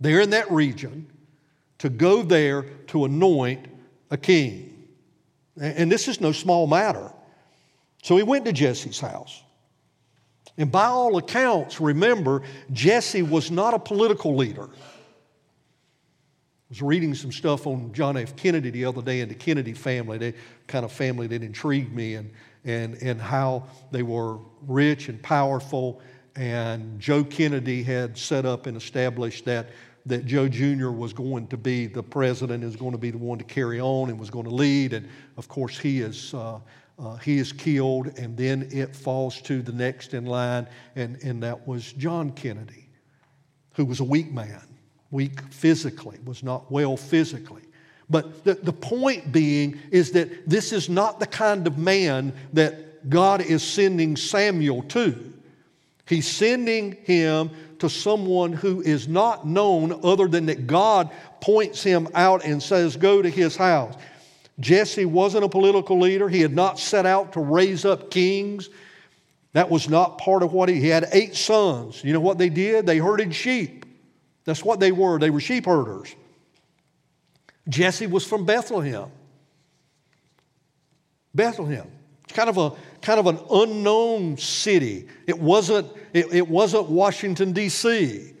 there 0.00 0.22
in 0.22 0.30
that 0.30 0.50
region, 0.50 1.06
to 1.76 1.90
go 1.90 2.22
there 2.22 2.62
to 2.86 3.04
anoint 3.04 3.66
a 4.10 4.16
king. 4.16 4.88
And 5.60 5.92
this 5.92 6.08
is 6.08 6.18
no 6.18 6.32
small 6.32 6.66
matter. 6.66 7.12
So 8.02 8.16
he 8.16 8.22
went 8.22 8.46
to 8.46 8.54
Jesse's 8.54 9.00
house. 9.00 9.42
And 10.56 10.72
by 10.72 10.86
all 10.86 11.18
accounts, 11.18 11.78
remember, 11.78 12.40
Jesse 12.72 13.20
was 13.20 13.50
not 13.50 13.74
a 13.74 13.78
political 13.78 14.34
leader. 14.34 14.64
I 14.64 16.70
was 16.70 16.80
reading 16.80 17.14
some 17.14 17.32
stuff 17.32 17.66
on 17.66 17.92
John 17.92 18.16
F. 18.16 18.34
Kennedy 18.34 18.70
the 18.70 18.86
other 18.86 19.02
day 19.02 19.20
and 19.20 19.30
the 19.30 19.34
Kennedy 19.34 19.74
family, 19.74 20.16
the 20.16 20.34
kind 20.66 20.86
of 20.86 20.92
family 20.92 21.26
that 21.26 21.42
intrigued 21.42 21.92
me, 21.92 22.14
and, 22.14 22.30
and, 22.64 22.94
and 23.02 23.20
how 23.20 23.64
they 23.90 24.02
were 24.02 24.38
rich 24.66 25.08
and 25.08 25.22
powerful. 25.22 26.00
And 26.36 27.00
Joe 27.00 27.24
Kennedy 27.24 27.82
had 27.82 28.16
set 28.16 28.46
up 28.46 28.66
and 28.66 28.76
established 28.76 29.44
that 29.46 29.68
that 30.08 30.24
Joe 30.24 30.48
Jr. 30.48 30.90
was 30.90 31.12
going 31.12 31.46
to 31.48 31.56
be 31.56 31.86
the 31.86 32.02
president, 32.02 32.64
is 32.64 32.76
going 32.76 32.92
to 32.92 32.98
be 32.98 33.10
the 33.10 33.18
one 33.18 33.38
to 33.38 33.44
carry 33.44 33.80
on 33.80 34.08
and 34.08 34.18
was 34.18 34.30
going 34.30 34.46
to 34.46 34.54
lead. 34.54 34.94
And 34.94 35.08
of 35.36 35.48
course, 35.48 35.78
he 35.78 36.00
is, 36.00 36.32
uh, 36.32 36.60
uh, 36.98 37.16
he 37.16 37.38
is 37.38 37.52
killed, 37.52 38.18
and 38.18 38.36
then 38.36 38.68
it 38.72 38.96
falls 38.96 39.40
to 39.42 39.62
the 39.62 39.72
next 39.72 40.14
in 40.14 40.26
line, 40.26 40.66
and, 40.96 41.22
and 41.22 41.42
that 41.42 41.66
was 41.66 41.92
John 41.92 42.30
Kennedy, 42.32 42.88
who 43.74 43.84
was 43.84 44.00
a 44.00 44.04
weak 44.04 44.32
man, 44.32 44.66
weak 45.10 45.40
physically, 45.52 46.18
was 46.24 46.42
not 46.42 46.70
well 46.70 46.96
physically. 46.96 47.62
But 48.10 48.44
the, 48.44 48.54
the 48.54 48.72
point 48.72 49.32
being 49.32 49.78
is 49.90 50.12
that 50.12 50.48
this 50.48 50.72
is 50.72 50.88
not 50.88 51.20
the 51.20 51.26
kind 51.26 51.66
of 51.66 51.76
man 51.78 52.32
that 52.54 53.10
God 53.10 53.42
is 53.42 53.62
sending 53.62 54.16
Samuel 54.16 54.82
to. 54.84 55.34
He's 56.06 56.26
sending 56.26 56.92
him 57.04 57.50
to 57.80 57.88
someone 57.88 58.52
who 58.52 58.80
is 58.80 59.08
not 59.08 59.46
known 59.46 60.00
other 60.02 60.26
than 60.26 60.46
that 60.46 60.66
God 60.66 61.10
points 61.40 61.82
him 61.82 62.08
out 62.14 62.44
and 62.44 62.62
says, 62.62 62.96
Go 62.96 63.22
to 63.22 63.28
his 63.28 63.56
house. 63.56 63.94
Jesse 64.58 65.04
wasn't 65.04 65.44
a 65.44 65.48
political 65.48 66.00
leader. 66.00 66.28
He 66.28 66.40
had 66.40 66.54
not 66.54 66.78
set 66.78 67.06
out 67.06 67.34
to 67.34 67.40
raise 67.40 67.84
up 67.84 68.10
kings. 68.10 68.70
That 69.52 69.70
was 69.70 69.88
not 69.88 70.18
part 70.18 70.42
of 70.42 70.52
what 70.52 70.68
he, 70.68 70.76
he 70.76 70.88
had 70.88 71.08
eight 71.12 71.36
sons. 71.36 72.02
You 72.02 72.12
know 72.12 72.20
what 72.20 72.38
they 72.38 72.48
did? 72.48 72.86
They 72.86 72.98
herded 72.98 73.34
sheep. 73.34 73.86
That's 74.44 74.64
what 74.64 74.80
they 74.80 74.92
were. 74.92 75.18
They 75.18 75.30
were 75.30 75.40
sheep 75.40 75.66
herders. 75.66 76.14
Jesse 77.68 78.06
was 78.06 78.24
from 78.24 78.44
Bethlehem. 78.44 79.10
Bethlehem. 81.34 81.86
It's 82.24 82.32
kind 82.32 82.48
of 82.48 82.58
a 82.58 82.72
kind 83.00 83.20
of 83.20 83.26
an 83.26 83.38
unknown 83.50 84.36
city. 84.36 85.08
It 85.26 85.38
wasn't, 85.38 85.86
it, 86.12 86.32
it 86.32 86.48
wasn't 86.48 86.88
Washington, 86.88 87.52
D.C. 87.52 88.32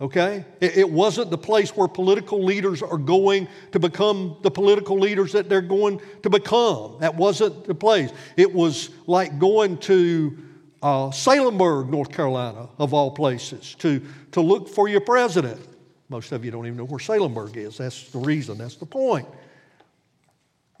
Okay? 0.00 0.44
It, 0.60 0.78
it 0.78 0.90
wasn't 0.90 1.30
the 1.30 1.38
place 1.38 1.76
where 1.76 1.88
political 1.88 2.42
leaders 2.42 2.82
are 2.82 2.98
going 2.98 3.48
to 3.72 3.80
become 3.80 4.36
the 4.42 4.50
political 4.50 4.98
leaders 4.98 5.32
that 5.32 5.48
they're 5.48 5.60
going 5.60 6.00
to 6.22 6.30
become. 6.30 6.96
That 7.00 7.14
wasn't 7.16 7.66
the 7.66 7.74
place. 7.74 8.10
It 8.36 8.52
was 8.52 8.90
like 9.06 9.38
going 9.38 9.78
to 9.78 10.38
uh, 10.82 11.08
Salemburg, 11.08 11.88
North 11.88 12.12
Carolina, 12.12 12.68
of 12.78 12.94
all 12.94 13.10
places, 13.10 13.74
to, 13.80 14.00
to 14.32 14.40
look 14.40 14.68
for 14.68 14.88
your 14.88 15.00
president. 15.00 15.60
Most 16.08 16.32
of 16.32 16.44
you 16.44 16.50
don't 16.50 16.66
even 16.66 16.78
know 16.78 16.84
where 16.84 16.98
Salemburg 16.98 17.56
is. 17.56 17.78
That's 17.78 18.10
the 18.10 18.18
reason, 18.18 18.58
that's 18.58 18.76
the 18.76 18.86
point. 18.86 19.28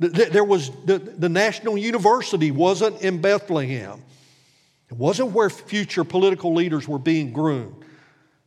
There 0.00 0.44
was 0.44 0.70
the, 0.84 0.98
the 0.98 1.28
National 1.28 1.76
University 1.76 2.52
wasn't 2.52 3.02
in 3.02 3.20
Bethlehem. 3.20 4.00
It 4.90 4.96
wasn't 4.96 5.32
where 5.32 5.50
future 5.50 6.04
political 6.04 6.54
leaders 6.54 6.86
were 6.86 7.00
being 7.00 7.32
groomed. 7.32 7.84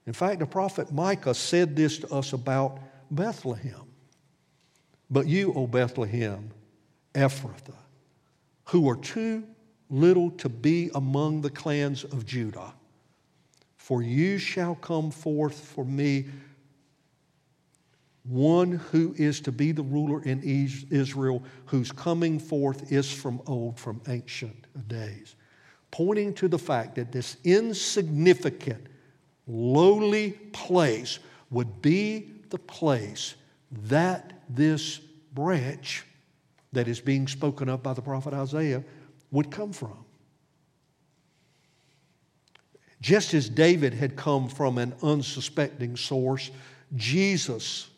In 0.07 0.13
fact, 0.13 0.39
the 0.39 0.45
prophet 0.45 0.91
Micah 0.91 1.33
said 1.33 1.75
this 1.75 1.99
to 1.99 2.13
us 2.13 2.33
about 2.33 2.79
Bethlehem. 3.11 3.83
But 5.09 5.27
you, 5.27 5.53
O 5.53 5.67
Bethlehem, 5.67 6.49
Ephrathah, 7.13 7.75
who 8.65 8.89
are 8.89 8.95
too 8.95 9.43
little 9.89 10.31
to 10.31 10.47
be 10.47 10.89
among 10.95 11.41
the 11.41 11.49
clans 11.49 12.05
of 12.05 12.25
Judah, 12.25 12.73
for 13.75 14.01
you 14.01 14.37
shall 14.37 14.75
come 14.75 15.11
forth 15.11 15.59
for 15.59 15.83
me 15.83 16.27
one 18.23 18.73
who 18.73 19.15
is 19.17 19.41
to 19.41 19.51
be 19.51 19.71
the 19.71 19.83
ruler 19.83 20.21
in 20.23 20.41
Israel, 20.89 21.43
whose 21.65 21.91
coming 21.91 22.39
forth 22.39 22.91
is 22.91 23.11
from 23.11 23.41
old, 23.47 23.79
from 23.79 24.01
ancient 24.07 24.67
days. 24.87 25.35
Pointing 25.89 26.33
to 26.35 26.47
the 26.47 26.59
fact 26.59 26.95
that 26.95 27.11
this 27.11 27.37
insignificant, 27.43 28.85
lowly 29.47 30.31
place 30.53 31.19
would 31.49 31.81
be 31.81 32.29
the 32.49 32.59
place 32.59 33.35
that 33.83 34.33
this 34.49 34.99
branch 35.33 36.05
that 36.73 36.87
is 36.87 36.99
being 36.99 37.27
spoken 37.27 37.69
of 37.69 37.83
by 37.83 37.93
the 37.93 38.01
prophet 38.01 38.33
Isaiah 38.33 38.83
would 39.31 39.51
come 39.51 39.73
from. 39.73 40.05
Just 43.01 43.33
as 43.33 43.49
David 43.49 43.93
had 43.93 44.15
come 44.15 44.47
from 44.47 44.77
an 44.77 44.93
unsuspecting 45.01 45.97
source, 45.97 46.51
Jesus 46.95 47.89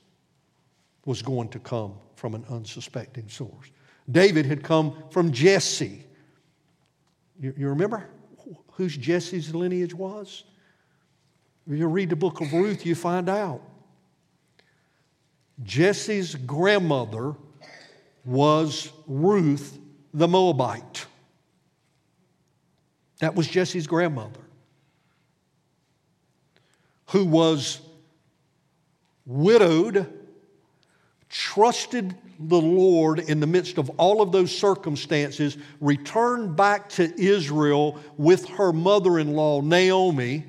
was 1.06 1.22
going 1.22 1.49
to 1.49 1.60
come 1.60 1.93
from 2.16 2.36
an 2.36 2.45
unsuspecting 2.49 3.28
source. 3.28 3.70
David 4.10 4.45
had 4.45 4.64
come 4.64 4.95
from 5.10 5.32
Jesse. 5.32 6.04
You, 7.39 7.54
you 7.58 7.70
remember 7.70 8.10
whose 8.74 8.95
Jesse's 8.97 9.54
lineage 9.54 9.93
was? 9.93 10.43
If 11.68 11.78
you 11.78 11.88
read 11.88 12.10
the 12.10 12.16
book 12.16 12.41
of 12.41 12.51
Ruth, 12.51 12.86
you 12.86 12.95
find 12.95 13.30
out. 13.30 13.62
Jesse's 15.64 16.36
grandmother 16.36 17.36
was 18.26 18.91
Ruth 19.08 19.78
the 20.14 20.28
Moabite. 20.28 21.06
That 23.20 23.36
was 23.36 23.47
Jesse's 23.47 23.88
grandmother, 23.88 24.39
who 27.10 27.26
was 27.26 27.80
widowed 29.26 30.12
trusted 31.34 32.14
the 32.40 32.62
Lord 32.62 33.18
in 33.18 33.40
the 33.40 33.48
midst 33.48 33.80
of 33.80 33.90
all 33.98 34.22
of 34.22 34.32
those 34.32 34.56
circumstances, 34.56 35.58
returned 35.82 36.56
back 36.56 36.90
to 36.90 37.12
Israel 37.20 38.00
with 38.18 38.48
her 38.50 38.72
mother 38.72 39.18
in 39.18 39.34
law, 39.34 39.60
Naomi. 39.60 40.46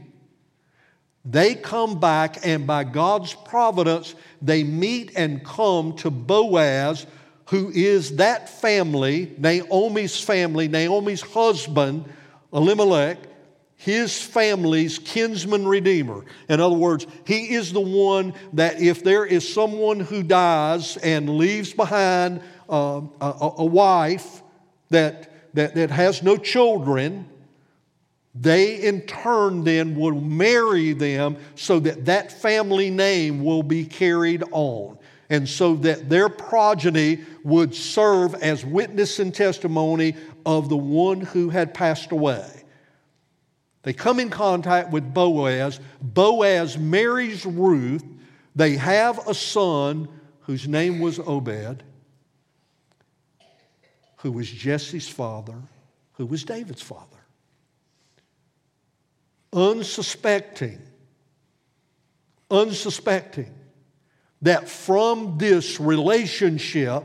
They 1.24 1.54
come 1.54 1.98
back, 1.98 2.46
and 2.46 2.66
by 2.66 2.84
God's 2.84 3.32
providence, 3.32 4.14
they 4.42 4.62
meet 4.62 5.12
and 5.16 5.42
come 5.42 5.96
to 5.96 6.10
Boaz, 6.10 7.06
who 7.46 7.70
is 7.70 8.16
that 8.16 8.50
family, 8.50 9.34
Naomi's 9.38 10.20
family, 10.20 10.68
Naomi's 10.68 11.22
husband, 11.22 12.04
Elimelech 12.52 13.18
his 13.76 14.20
family's 14.20 14.98
kinsman 14.98 15.66
redeemer. 15.66 16.24
In 16.48 16.60
other 16.60 16.76
words, 16.76 17.06
he 17.26 17.54
is 17.54 17.72
the 17.72 17.80
one 17.80 18.34
that 18.54 18.80
if 18.80 19.04
there 19.04 19.26
is 19.26 19.52
someone 19.52 20.00
who 20.00 20.22
dies 20.22 20.96
and 20.98 21.28
leaves 21.28 21.72
behind 21.72 22.40
uh, 22.68 23.02
a, 23.20 23.50
a, 23.58 23.64
wife 23.64 24.42
that, 24.90 25.54
that, 25.54 25.74
that 25.74 25.90
has 25.90 26.22
no 26.22 26.36
children, 26.36 27.28
they 28.34 28.76
in 28.76 29.02
turn 29.02 29.64
then 29.64 29.96
will 29.96 30.20
marry 30.20 30.92
them 30.92 31.36
so 31.54 31.78
that 31.80 32.06
that 32.06 32.32
family 32.32 32.90
name 32.90 33.44
will 33.44 33.62
be 33.62 33.84
carried 33.84 34.42
on. 34.50 34.98
And 35.30 35.48
so 35.48 35.76
that 35.76 36.08
their 36.08 36.28
progeny 36.28 37.20
would 37.42 37.74
serve 37.74 38.34
as 38.36 38.64
witness 38.64 39.18
and 39.18 39.34
testimony 39.34 40.16
of 40.46 40.68
the 40.68 40.76
one 40.76 41.20
who 41.20 41.50
had 41.50 41.74
passed 41.74 42.12
away. 42.12 42.63
They 43.84 43.92
come 43.92 44.18
in 44.18 44.30
contact 44.30 44.90
with 44.90 45.14
Boaz. 45.14 45.78
Boaz 46.00 46.76
marries 46.76 47.46
Ruth. 47.46 48.02
They 48.56 48.76
have 48.76 49.28
a 49.28 49.34
son 49.34 50.08
whose 50.40 50.66
name 50.66 51.00
was 51.00 51.18
Obed, 51.18 51.82
who 54.16 54.32
was 54.32 54.50
Jesse's 54.50 55.08
father, 55.08 55.56
who 56.14 56.24
was 56.24 56.44
David's 56.44 56.80
father. 56.80 57.04
Unsuspecting, 59.52 60.80
unsuspecting 62.50 63.52
that 64.42 64.68
from 64.68 65.36
this 65.36 65.78
relationship, 65.78 67.04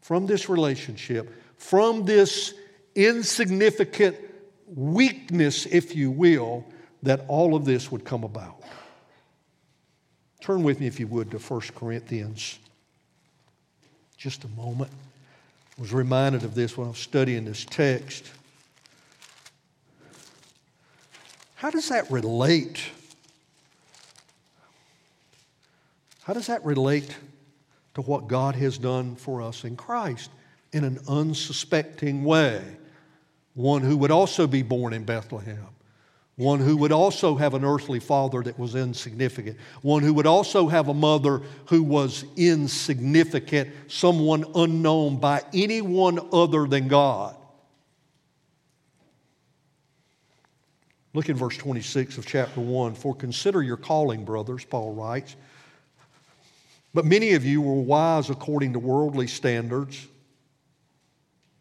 from 0.00 0.26
this 0.26 0.48
relationship, 0.48 1.30
from 1.56 2.04
this 2.06 2.54
insignificant 2.94 4.16
weakness, 4.66 5.66
if 5.66 5.94
you 5.94 6.10
will, 6.10 6.64
that 7.02 7.24
all 7.28 7.54
of 7.54 7.64
this 7.64 7.90
would 7.90 8.04
come 8.04 8.24
about. 8.24 8.62
Turn 10.40 10.62
with 10.62 10.80
me, 10.80 10.86
if 10.86 11.00
you 11.00 11.06
would, 11.06 11.30
to 11.30 11.38
1 11.38 11.60
Corinthians. 11.74 12.58
Just 14.16 14.44
a 14.44 14.48
moment. 14.48 14.90
I 15.76 15.80
was 15.80 15.92
reminded 15.92 16.44
of 16.44 16.54
this 16.54 16.76
when 16.76 16.86
I 16.86 16.90
was 16.90 16.98
studying 16.98 17.44
this 17.44 17.64
text. 17.64 18.30
How 21.56 21.70
does 21.70 21.88
that 21.88 22.10
relate? 22.10 22.82
How 26.22 26.32
does 26.32 26.46
that 26.46 26.64
relate 26.64 27.16
to 27.94 28.02
what 28.02 28.28
God 28.28 28.54
has 28.56 28.78
done 28.78 29.16
for 29.16 29.42
us 29.42 29.64
in 29.64 29.76
Christ 29.76 30.30
in 30.72 30.84
an 30.84 30.98
unsuspecting 31.08 32.24
way? 32.24 32.62
One 33.56 33.82
who 33.82 33.96
would 33.96 34.12
also 34.12 34.46
be 34.46 34.62
born 34.62 34.92
in 34.92 35.04
Bethlehem 35.04 35.66
one 36.36 36.60
who 36.60 36.76
would 36.76 36.92
also 36.92 37.34
have 37.36 37.54
an 37.54 37.64
earthly 37.64 37.98
father 37.98 38.42
that 38.42 38.58
was 38.58 38.74
insignificant, 38.74 39.56
one 39.80 40.02
who 40.02 40.12
would 40.12 40.26
also 40.26 40.68
have 40.68 40.88
a 40.88 40.94
mother 40.94 41.40
who 41.66 41.82
was 41.82 42.24
insignificant, 42.36 43.70
someone 43.88 44.44
unknown 44.54 45.16
by 45.16 45.42
anyone 45.54 46.20
other 46.32 46.66
than 46.66 46.88
God. 46.88 47.34
Look 51.14 51.30
in 51.30 51.36
verse 51.36 51.56
26 51.56 52.18
of 52.18 52.26
chapter 52.26 52.60
1. 52.60 52.94
For 52.94 53.14
consider 53.14 53.62
your 53.62 53.78
calling, 53.78 54.26
brothers, 54.26 54.66
Paul 54.66 54.92
writes. 54.92 55.34
But 56.92 57.06
many 57.06 57.32
of 57.32 57.46
you 57.46 57.62
were 57.62 57.80
wise 57.80 58.28
according 58.28 58.74
to 58.74 58.78
worldly 58.78 59.26
standards 59.26 60.06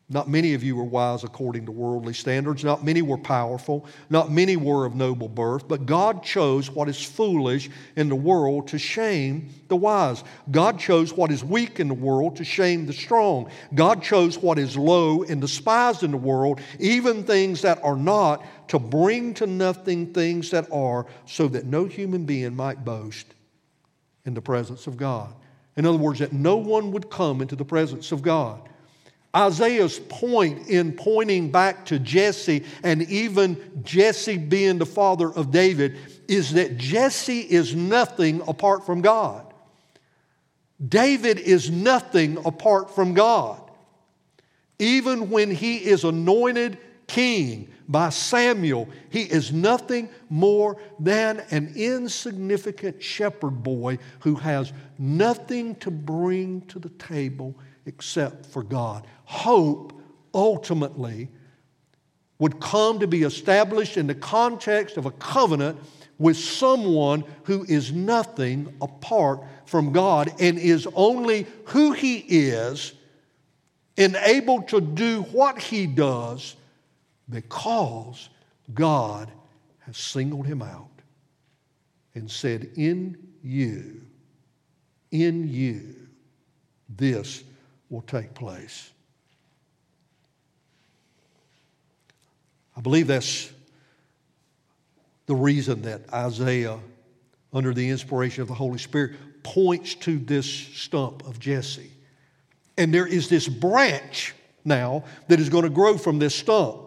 not 0.08 0.30
many 0.30 0.54
of 0.54 0.64
you 0.64 0.76
were 0.76 0.84
wise 0.84 1.24
according 1.24 1.66
to 1.66 1.72
worldly 1.72 2.14
standards. 2.14 2.64
Not 2.64 2.84
many 2.84 3.02
were 3.02 3.18
powerful. 3.18 3.88
Not 4.12 4.32
many 4.32 4.56
were 4.56 4.86
of 4.86 4.94
noble 4.94 5.28
birth. 5.28 5.68
But 5.68 5.88
God 5.88 6.22
chose 6.22 6.70
what 6.70 6.88
is 6.88 7.04
foolish 7.04 7.72
in 7.96 8.10
the 8.10 8.16
world 8.16 8.68
to 8.68 8.78
shame 8.78 9.50
the 9.68 9.76
wise. 9.76 10.24
God 10.52 10.78
chose 10.78 11.12
what 11.12 11.32
is 11.32 11.44
weak 11.44 11.80
in 11.80 11.88
the 11.88 11.96
world 11.96 12.36
to 12.36 12.44
shame 12.44 12.86
the 12.86 12.94
strong. 12.94 13.50
God 13.74 14.04
chose 14.04 14.38
what 14.38 14.60
is 14.60 14.78
low 14.78 15.24
and 15.24 15.42
despised 15.42 16.04
in 16.04 16.12
the 16.12 16.18
world, 16.18 16.62
even 16.80 17.24
things 17.24 17.64
that 17.64 17.84
are 17.84 17.98
not, 17.98 18.46
to 18.68 18.78
bring 18.78 19.34
to 19.36 19.48
nothing 19.48 20.14
things 20.14 20.52
that 20.52 20.72
are, 20.72 21.08
so 21.26 21.48
that 21.48 21.66
no 21.66 21.86
human 21.86 22.26
being 22.26 22.56
might 22.56 22.86
boast 22.86 23.26
in 24.24 24.36
the 24.36 24.42
presence 24.42 24.86
of 24.86 24.98
God. 24.98 25.34
In 25.78 25.88
other 25.88 25.98
words, 25.98 26.20
that 26.20 26.32
no 26.32 26.58
one 26.58 26.92
would 26.92 27.10
come 27.10 27.42
into 27.42 27.56
the 27.56 27.66
presence 27.66 28.12
of 28.12 28.22
God. 28.22 28.70
Isaiah's 29.36 30.00
point 30.00 30.68
in 30.68 30.94
pointing 30.94 31.52
back 31.52 31.86
to 31.88 32.00
Jesse 32.00 32.64
and 32.84 33.02
even 33.04 33.82
Jesse 33.84 34.38
being 34.38 34.78
the 34.78 34.86
father 34.86 35.32
of 35.32 35.52
David 35.52 35.98
is 36.28 36.54
that 36.54 36.78
Jesse 36.78 37.42
is 37.42 37.76
nothing 37.76 38.42
apart 38.48 38.86
from 38.86 39.02
God. 39.02 39.54
David 40.88 41.40
is 41.40 41.70
nothing 41.70 42.38
apart 42.46 42.94
from 42.94 43.14
God. 43.14 43.62
Even 44.80 45.30
when 45.30 45.52
he 45.52 45.78
is 45.78 46.04
anointed 46.04 46.78
king 47.08 47.70
by 47.88 48.10
Samuel, 48.10 48.90
he 49.10 49.22
is 49.22 49.54
nothing 49.54 50.10
more 50.30 50.78
than 51.00 51.44
an 51.52 51.74
insignificant 51.76 53.02
shepherd 53.02 53.64
boy 53.64 53.98
who 54.20 54.36
has 54.36 54.74
nothing 54.98 55.76
to 55.76 55.92
bring 55.92 56.62
to 56.62 56.80
the 56.80 56.90
table 56.90 57.56
except 57.86 58.46
for 58.46 58.64
God. 58.64 59.06
Hope 59.26 59.94
ultimately 60.34 61.30
would 62.40 62.60
come 62.60 63.00
to 63.00 63.08
be 63.08 63.24
established 63.24 63.98
in 63.98 64.08
the 64.08 64.16
context 64.16 64.98
of 64.98 65.06
a 65.06 65.12
covenant 65.12 65.80
with 66.18 66.38
someone 66.38 67.24
who 67.44 67.64
is 67.66 67.92
nothing 67.92 68.74
apart 68.82 69.42
from 69.66 69.92
God 69.92 70.34
and 70.40 70.58
is 70.58 70.88
only 70.94 71.46
who 71.66 71.92
He 71.92 72.18
is, 72.18 72.94
enabled 73.98 74.68
to 74.70 74.82
do 74.82 75.22
what 75.24 75.60
He 75.60 75.88
does 75.88 76.56
because 77.30 78.30
God 78.74 79.32
has 79.80 79.98
singled 79.98 80.46
Him 80.46 80.62
out 80.62 80.90
and 82.14 82.30
said, 82.30 82.70
In 82.76 83.18
you, 83.44 84.02
in 85.12 85.48
you, 85.48 85.96
this 86.90 87.44
will 87.96 88.02
take 88.02 88.34
place. 88.34 88.92
I 92.76 92.82
believe 92.82 93.08
that's 93.08 93.50
the 95.28 95.36
reason 95.36 95.84
that 95.84 96.02
Isaiah, 96.14 96.78
under 97.54 97.74
the 97.74 97.90
inspiration 97.90 98.42
of 98.42 98.50
the 98.50 98.54
Holy 98.54 98.80
Spirit, 98.80 99.14
points 99.44 99.96
to 99.96 100.20
this 100.20 100.46
stump 100.46 101.26
of 101.26 101.40
Jesse. 101.40 101.90
And 102.78 102.94
there 102.94 103.08
is 103.08 103.30
this 103.30 103.48
branch 103.48 104.36
now 104.66 105.06
that 105.30 105.40
is 105.40 105.48
going 105.48 105.64
to 105.64 105.70
grow 105.70 105.98
from 105.98 106.20
this 106.20 106.36
stump. 106.36 106.82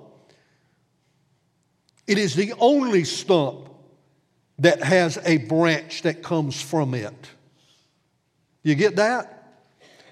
It 2.06 2.18
is 2.18 2.34
the 2.34 2.52
only 2.58 3.04
stump 3.04 3.70
that 4.58 4.82
has 4.82 5.18
a 5.24 5.38
branch 5.38 6.02
that 6.02 6.22
comes 6.22 6.60
from 6.60 6.92
it. 6.92 7.14
You 8.62 8.74
get 8.74 8.96
that? 8.96 9.37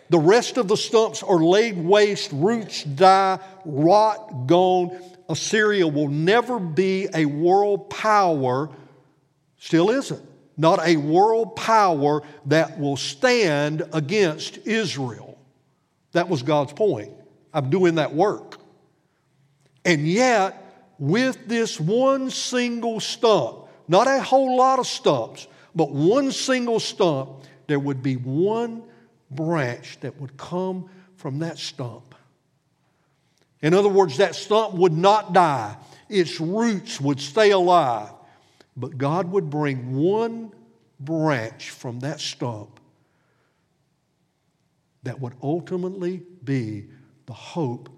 The 0.08 0.18
rest 0.18 0.56
of 0.56 0.68
the 0.68 0.76
stumps 0.76 1.22
are 1.22 1.42
laid 1.42 1.76
waste, 1.76 2.30
roots 2.32 2.84
die, 2.84 3.38
rot, 3.64 4.46
gone. 4.46 4.98
Assyria 5.28 5.88
will 5.88 6.08
never 6.08 6.60
be 6.60 7.08
a 7.12 7.24
world 7.24 7.90
power, 7.90 8.70
still 9.58 9.90
isn't, 9.90 10.22
not 10.56 10.86
a 10.86 10.96
world 10.96 11.56
power 11.56 12.22
that 12.46 12.78
will 12.78 12.96
stand 12.96 13.82
against 13.92 14.58
Israel. 14.66 15.36
That 16.12 16.28
was 16.28 16.42
God's 16.42 16.72
point. 16.72 17.12
I'm 17.52 17.70
doing 17.70 17.96
that 17.96 18.14
work. 18.14 18.58
And 19.84 20.06
yet, 20.06 20.62
with 20.98 21.48
this 21.48 21.80
one 21.80 22.30
single 22.30 23.00
stump, 23.00 23.66
not 23.88 24.06
a 24.06 24.22
whole 24.22 24.56
lot 24.56 24.78
of 24.78 24.86
stumps, 24.86 25.46
but 25.74 25.90
one 25.90 26.32
single 26.32 26.80
stump, 26.80 27.30
there 27.66 27.78
would 27.78 28.02
be 28.02 28.14
one 28.14 28.82
branch 29.36 30.00
that 30.00 30.20
would 30.20 30.36
come 30.36 30.90
from 31.16 31.38
that 31.40 31.58
stump. 31.58 32.14
In 33.62 33.74
other 33.74 33.88
words, 33.88 34.16
that 34.18 34.34
stump 34.34 34.74
would 34.74 34.92
not 34.92 35.32
die, 35.32 35.76
its 36.08 36.40
roots 36.40 37.00
would 37.00 37.20
stay 37.20 37.50
alive. 37.50 38.10
But 38.76 38.98
God 38.98 39.30
would 39.30 39.48
bring 39.48 39.96
one 39.96 40.52
branch 41.00 41.70
from 41.70 42.00
that 42.00 42.20
stump 42.20 42.80
that 45.02 45.20
would 45.20 45.34
ultimately 45.42 46.22
be 46.44 46.88
the 47.26 47.32
hope 47.32 47.88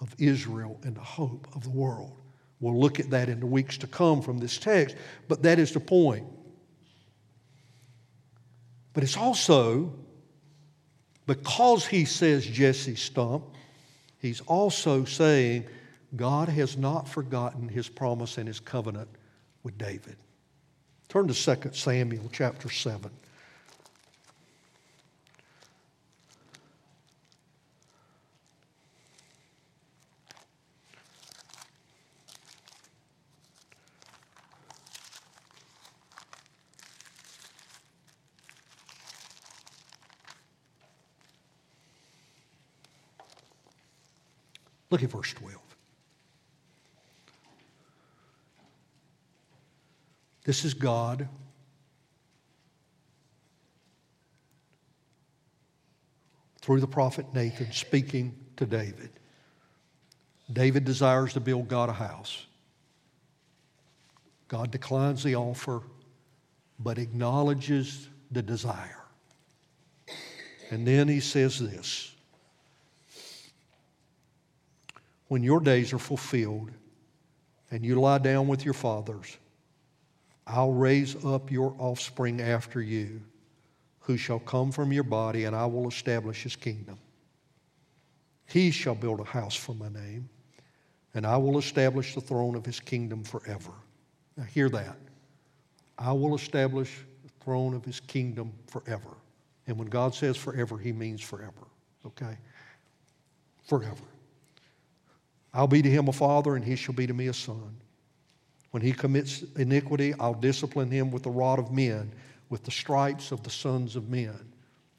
of 0.00 0.14
Israel 0.18 0.78
and 0.84 0.94
the 0.94 1.00
hope 1.00 1.48
of 1.56 1.64
the 1.64 1.70
world. 1.70 2.12
We'll 2.60 2.78
look 2.78 3.00
at 3.00 3.10
that 3.10 3.28
in 3.28 3.40
the 3.40 3.46
weeks 3.46 3.78
to 3.78 3.86
come 3.86 4.20
from 4.20 4.38
this 4.38 4.58
text, 4.58 4.96
but 5.28 5.42
that 5.42 5.58
is 5.58 5.72
the 5.72 5.80
point. 5.80 6.26
But 8.92 9.02
it's 9.02 9.16
also 9.16 9.94
because 11.28 11.86
he 11.86 12.06
says 12.06 12.46
Jesse 12.46 12.96
stump, 12.96 13.44
he's 14.18 14.40
also 14.40 15.04
saying 15.04 15.66
God 16.16 16.48
has 16.48 16.78
not 16.78 17.06
forgotten 17.06 17.68
his 17.68 17.86
promise 17.86 18.38
and 18.38 18.48
his 18.48 18.60
covenant 18.60 19.10
with 19.62 19.76
David. 19.76 20.16
Turn 21.10 21.28
to 21.28 21.34
2 21.34 21.70
Samuel 21.74 22.30
chapter 22.32 22.70
7. 22.70 23.10
Look 44.90 45.02
at 45.02 45.10
verse 45.10 45.32
12. 45.34 45.60
This 50.44 50.64
is 50.64 50.72
God 50.72 51.28
through 56.62 56.80
the 56.80 56.86
prophet 56.86 57.26
Nathan 57.34 57.72
speaking 57.72 58.34
to 58.56 58.66
David. 58.66 59.10
David 60.52 60.84
desires 60.84 61.34
to 61.34 61.40
build 61.40 61.68
God 61.68 61.90
a 61.90 61.92
house. 61.92 62.46
God 64.48 64.70
declines 64.70 65.22
the 65.22 65.36
offer, 65.36 65.82
but 66.78 66.98
acknowledges 66.98 68.08
the 68.30 68.42
desire. 68.42 69.04
And 70.70 70.86
then 70.86 71.08
he 71.08 71.20
says 71.20 71.58
this 71.58 72.12
when 75.28 75.42
your 75.42 75.60
days 75.60 75.92
are 75.92 75.98
fulfilled 75.98 76.70
and 77.70 77.84
you 77.84 78.00
lie 78.00 78.18
down 78.18 78.48
with 78.48 78.64
your 78.64 78.74
fathers, 78.74 79.36
I'll 80.46 80.72
raise 80.72 81.22
up 81.24 81.50
your 81.50 81.74
offspring 81.78 82.40
after 82.40 82.80
you, 82.80 83.20
who 84.00 84.16
shall 84.16 84.38
come 84.38 84.72
from 84.72 84.90
your 84.90 85.04
body, 85.04 85.44
and 85.44 85.54
I 85.54 85.66
will 85.66 85.86
establish 85.86 86.42
his 86.42 86.56
kingdom. 86.56 86.98
He 88.46 88.70
shall 88.70 88.94
build 88.94 89.20
a 89.20 89.24
house 89.24 89.54
for 89.54 89.74
my 89.74 89.90
name, 89.90 90.30
and 91.12 91.26
I 91.26 91.36
will 91.36 91.58
establish 91.58 92.14
the 92.14 92.22
throne 92.22 92.54
of 92.54 92.64
his 92.64 92.80
kingdom 92.80 93.22
forever. 93.22 93.72
Now, 94.38 94.44
hear 94.44 94.70
that. 94.70 94.96
I 95.98 96.12
will 96.12 96.34
establish 96.34 97.00
the 97.22 97.44
throne 97.44 97.74
of 97.74 97.84
his 97.84 98.00
kingdom 98.00 98.52
forever. 98.66 99.10
And 99.66 99.76
when 99.76 99.88
God 99.88 100.14
says 100.14 100.38
forever, 100.38 100.78
he 100.78 100.92
means 100.92 101.20
forever. 101.20 101.66
Okay? 102.06 102.38
Forever. 103.66 104.04
I'll 105.58 105.66
be 105.66 105.82
to 105.82 105.90
him 105.90 106.06
a 106.06 106.12
father, 106.12 106.54
and 106.54 106.64
he 106.64 106.76
shall 106.76 106.94
be 106.94 107.08
to 107.08 107.12
me 107.12 107.26
a 107.26 107.34
son. 107.34 107.76
When 108.70 108.80
he 108.80 108.92
commits 108.92 109.42
iniquity, 109.56 110.14
I'll 110.20 110.32
discipline 110.32 110.88
him 110.88 111.10
with 111.10 111.24
the 111.24 111.30
rod 111.30 111.58
of 111.58 111.72
men, 111.72 112.12
with 112.48 112.62
the 112.62 112.70
stripes 112.70 113.32
of 113.32 113.42
the 113.42 113.50
sons 113.50 113.96
of 113.96 114.08
men. 114.08 114.38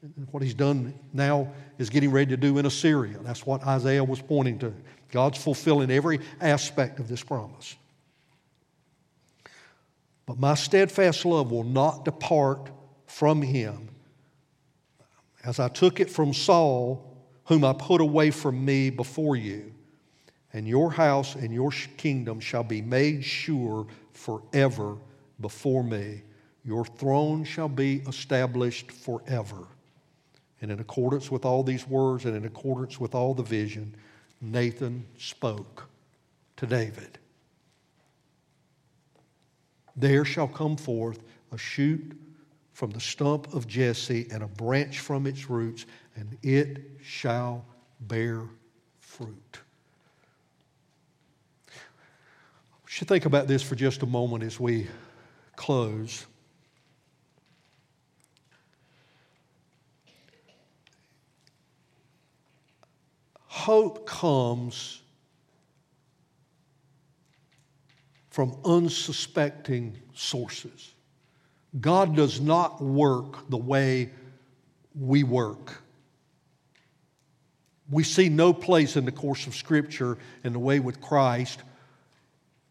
And 0.02 0.28
what 0.32 0.42
he's 0.42 0.52
done 0.52 0.92
now 1.14 1.50
is 1.78 1.88
getting 1.88 2.10
ready 2.10 2.28
to 2.32 2.36
do 2.36 2.58
in 2.58 2.66
Assyria. 2.66 3.16
That's 3.22 3.46
what 3.46 3.66
Isaiah 3.66 4.04
was 4.04 4.20
pointing 4.20 4.58
to. 4.58 4.74
God's 5.10 5.42
fulfilling 5.42 5.90
every 5.90 6.20
aspect 6.42 7.00
of 7.00 7.08
this 7.08 7.22
promise. 7.22 7.74
But 10.26 10.38
my 10.38 10.56
steadfast 10.56 11.24
love 11.24 11.50
will 11.50 11.64
not 11.64 12.04
depart 12.04 12.68
from 13.06 13.40
him, 13.40 13.88
as 15.42 15.58
I 15.58 15.68
took 15.68 16.00
it 16.00 16.10
from 16.10 16.34
Saul, 16.34 17.16
whom 17.46 17.64
I 17.64 17.72
put 17.72 18.02
away 18.02 18.30
from 18.30 18.62
me 18.62 18.90
before 18.90 19.36
you 19.36 19.72
and 20.52 20.66
your 20.66 20.90
house 20.90 21.34
and 21.34 21.52
your 21.52 21.70
kingdom 21.96 22.40
shall 22.40 22.64
be 22.64 22.82
made 22.82 23.24
sure 23.24 23.86
forever 24.12 24.96
before 25.40 25.84
me. 25.84 26.22
Your 26.64 26.84
throne 26.84 27.44
shall 27.44 27.68
be 27.68 28.02
established 28.06 28.90
forever. 28.90 29.66
And 30.60 30.70
in 30.70 30.80
accordance 30.80 31.30
with 31.30 31.44
all 31.44 31.62
these 31.62 31.86
words 31.86 32.26
and 32.26 32.36
in 32.36 32.44
accordance 32.44 33.00
with 33.00 33.14
all 33.14 33.32
the 33.32 33.42
vision, 33.42 33.94
Nathan 34.40 35.06
spoke 35.18 35.88
to 36.56 36.66
David. 36.66 37.18
There 39.96 40.24
shall 40.24 40.48
come 40.48 40.76
forth 40.76 41.22
a 41.52 41.58
shoot 41.58 42.16
from 42.72 42.90
the 42.90 43.00
stump 43.00 43.52
of 43.54 43.66
Jesse 43.66 44.26
and 44.30 44.42
a 44.42 44.48
branch 44.48 45.00
from 45.00 45.26
its 45.26 45.50
roots, 45.50 45.86
and 46.16 46.36
it 46.42 46.80
shall 47.02 47.64
bear 48.00 48.44
fruit. 48.98 49.60
Should 52.90 53.06
think 53.06 53.24
about 53.24 53.46
this 53.46 53.62
for 53.62 53.76
just 53.76 54.02
a 54.02 54.06
moment 54.06 54.42
as 54.42 54.58
we 54.58 54.88
close. 55.54 56.26
Hope 63.46 64.08
comes 64.08 65.02
from 68.30 68.56
unsuspecting 68.64 69.96
sources. 70.12 70.92
God 71.80 72.16
does 72.16 72.40
not 72.40 72.82
work 72.82 73.48
the 73.48 73.56
way 73.56 74.10
we 74.98 75.22
work. 75.22 75.80
We 77.88 78.02
see 78.02 78.28
no 78.28 78.52
place 78.52 78.96
in 78.96 79.04
the 79.04 79.12
course 79.12 79.46
of 79.46 79.54
Scripture 79.54 80.18
in 80.42 80.52
the 80.52 80.58
way 80.58 80.80
with 80.80 81.00
Christ 81.00 81.60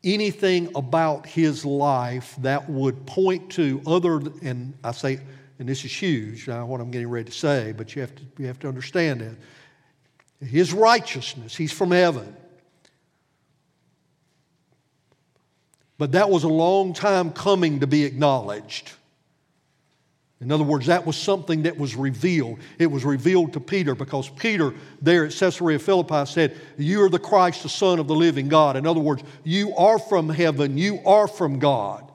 anything 0.03 0.71
about 0.75 1.25
his 1.25 1.65
life 1.65 2.35
that 2.39 2.69
would 2.69 3.05
point 3.05 3.51
to 3.51 3.81
other, 3.85 4.21
and 4.41 4.73
I 4.83 4.91
say, 4.91 5.19
and 5.59 5.67
this 5.67 5.83
is 5.83 5.91
huge, 5.91 6.47
now 6.47 6.65
what 6.65 6.79
I'm 6.79 6.91
getting 6.91 7.09
ready 7.09 7.25
to 7.25 7.37
say, 7.37 7.73
but 7.75 7.95
you 7.95 8.01
have 8.01 8.15
to, 8.15 8.23
you 8.37 8.47
have 8.47 8.59
to 8.59 8.67
understand 8.67 9.21
that. 9.21 10.47
His 10.47 10.71
righteousness, 10.71 11.55
he's 11.55 11.73
from 11.73 11.91
heaven. 11.91 12.35
But 15.97 16.13
that 16.13 16.29
was 16.29 16.45
a 16.45 16.49
long 16.49 16.93
time 16.93 17.31
coming 17.31 17.81
to 17.81 17.87
be 17.87 18.05
acknowledged. 18.05 18.93
In 20.41 20.53
other 20.53 20.63
words, 20.63 20.85
that 20.85 21.05
was 21.05 21.17
something 21.17 21.63
that 21.63 21.77
was 21.77 21.97
revealed. 21.97 22.59
It 22.77 22.87
was 22.87 23.03
revealed 23.03 23.51
to 23.53 23.59
Peter 23.59 23.93
because 23.93 24.29
Peter, 24.29 24.73
there 25.01 25.25
at 25.25 25.33
Caesarea 25.33 25.79
Philippi, 25.79 26.25
said, 26.25 26.57
You 26.77 27.03
are 27.03 27.09
the 27.09 27.19
Christ, 27.19 27.63
the 27.63 27.69
Son 27.69 27.99
of 27.99 28.07
the 28.07 28.15
living 28.15 28.47
God. 28.47 28.77
In 28.77 28.87
other 28.87 29.01
words, 29.01 29.21
you 29.43 29.75
are 29.75 29.99
from 29.99 30.29
heaven, 30.29 30.77
you 30.77 30.99
are 31.05 31.27
from 31.27 31.59
God. 31.59 32.09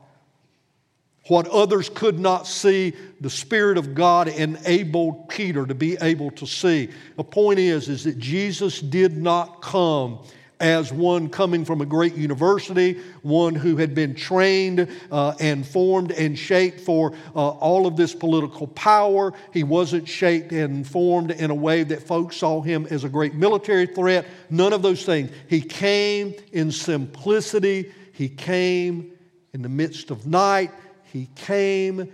What 1.29 1.49
others 1.49 1.91
could 1.91 2.19
not 2.19 2.47
see, 2.47 2.95
the 3.21 3.31
Spirit 3.31 3.79
of 3.79 3.95
God 3.95 4.29
enabled 4.29 5.29
Peter 5.29 5.67
to 5.67 5.75
be 5.75 5.97
able 6.01 6.31
to 6.33 6.47
see. 6.47 6.91
The 7.17 7.25
point 7.25 7.59
is, 7.59 7.89
is 7.89 8.05
that 8.05 8.19
Jesus 8.19 8.81
did 8.81 9.17
not 9.17 9.63
come 9.63 10.21
as 10.61 10.93
one 10.93 11.29
coming 11.29 11.65
from 11.65 11.81
a 11.81 11.87
great 11.87 12.15
university, 12.15 13.01
one 13.23 13.55
who 13.55 13.77
had 13.77 13.95
been 13.95 14.15
trained 14.15 14.89
uh, 15.11 15.35
and 15.41 15.67
formed 15.67 16.13
and 16.13 16.39
shaped 16.39 16.81
for 16.81 17.13
uh, 17.35 17.49
all 17.49 17.87
of 17.87 17.97
this 17.97 18.15
political 18.15 18.67
power. 18.69 19.33
He 19.53 19.65
wasn't 19.65 20.09
shaped 20.09 20.53
and 20.53 20.87
formed 20.87 21.31
in 21.33 21.51
a 21.51 21.55
way 21.55 21.83
that 21.85 22.03
folks 22.03 22.37
saw 22.37 22.63
him 22.63 22.87
as 22.91 23.05
a 23.05 23.09
great 23.09 23.35
military 23.35 23.87
threat. 23.87 24.27
None 24.51 24.73
of 24.73 24.83
those 24.83 25.05
things. 25.05 25.31
He 25.49 25.61
came 25.61 26.35
in 26.53 26.71
simplicity, 26.71 27.93
he 28.13 28.29
came 28.29 29.13
in 29.53 29.63
the 29.63 29.69
midst 29.69 30.11
of 30.11 30.27
night, 30.27 30.71
he 31.05 31.29
came 31.35 32.13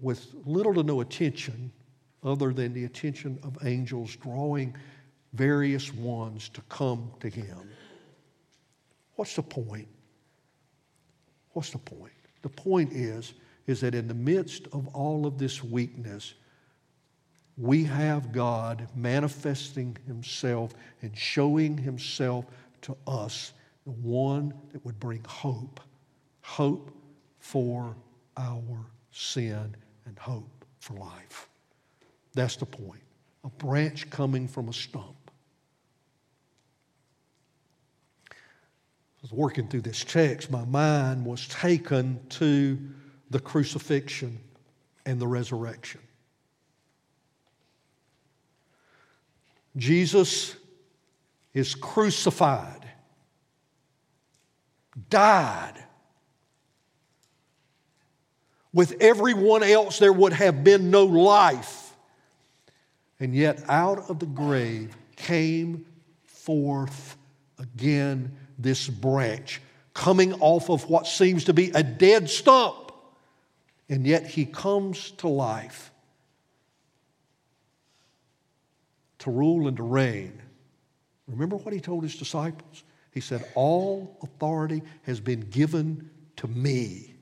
with 0.00 0.26
little 0.44 0.74
to 0.74 0.82
no 0.82 1.00
attention 1.00 1.72
other 2.22 2.52
than 2.52 2.72
the 2.72 2.84
attention 2.84 3.38
of 3.42 3.56
angels 3.64 4.16
drawing 4.16 4.74
various 5.32 5.92
ones 5.92 6.48
to 6.50 6.60
come 6.62 7.10
to 7.20 7.28
him. 7.28 7.70
What's 9.16 9.36
the 9.36 9.42
point? 9.42 9.88
What's 11.52 11.70
the 11.70 11.78
point? 11.78 12.12
The 12.42 12.48
point 12.48 12.92
is, 12.92 13.34
is 13.66 13.80
that 13.80 13.94
in 13.94 14.08
the 14.08 14.14
midst 14.14 14.66
of 14.72 14.88
all 14.88 15.26
of 15.26 15.38
this 15.38 15.62
weakness, 15.62 16.34
we 17.56 17.84
have 17.84 18.32
God 18.32 18.88
manifesting 18.96 19.96
Himself 20.06 20.72
and 21.02 21.16
showing 21.16 21.76
Himself 21.76 22.46
to 22.82 22.96
us, 23.06 23.52
the 23.84 23.92
one 23.92 24.54
that 24.72 24.84
would 24.84 24.98
bring 24.98 25.22
hope. 25.28 25.80
Hope 26.40 26.90
for 27.38 27.94
our 28.36 28.86
sin 29.10 29.76
and 30.06 30.18
hope 30.18 30.64
for 30.78 30.94
life. 30.94 31.48
That's 32.34 32.56
the 32.56 32.66
point. 32.66 33.02
A 33.44 33.50
branch 33.50 34.08
coming 34.08 34.48
from 34.48 34.68
a 34.68 34.72
stump. 34.72 35.16
Was 39.22 39.32
working 39.32 39.68
through 39.68 39.82
this 39.82 40.02
text, 40.04 40.50
my 40.50 40.64
mind 40.64 41.24
was 41.24 41.46
taken 41.48 42.20
to 42.30 42.78
the 43.28 43.38
crucifixion 43.38 44.38
and 45.04 45.20
the 45.20 45.26
resurrection. 45.26 46.00
Jesus 49.76 50.56
is 51.54 51.74
crucified, 51.74 52.88
died. 55.08 55.74
With 58.72 58.96
everyone 59.00 59.62
else, 59.62 59.98
there 59.98 60.12
would 60.12 60.32
have 60.32 60.62
been 60.62 60.90
no 60.90 61.04
life. 61.04 61.94
And 63.18 63.34
yet, 63.34 63.62
out 63.68 64.08
of 64.08 64.18
the 64.18 64.26
grave 64.26 64.96
came 65.16 65.84
forth 66.24 67.16
again 67.58 68.36
this 68.62 68.88
branch 68.88 69.60
coming 69.94 70.34
off 70.34 70.70
of 70.70 70.88
what 70.88 71.06
seems 71.06 71.44
to 71.44 71.52
be 71.52 71.70
a 71.70 71.82
dead 71.82 72.30
stump. 72.30 72.92
And 73.88 74.06
yet 74.06 74.26
he 74.26 74.44
comes 74.46 75.10
to 75.12 75.28
life 75.28 75.90
to 79.18 79.30
rule 79.30 79.68
and 79.68 79.76
to 79.76 79.82
reign. 79.82 80.40
Remember 81.26 81.56
what 81.56 81.72
he 81.72 81.80
told 81.80 82.02
his 82.02 82.16
disciples? 82.16 82.84
He 83.12 83.20
said, 83.20 83.44
All 83.54 84.16
authority 84.22 84.82
has 85.02 85.20
been 85.20 85.40
given 85.40 86.10
to 86.36 86.48
me. 86.48 87.14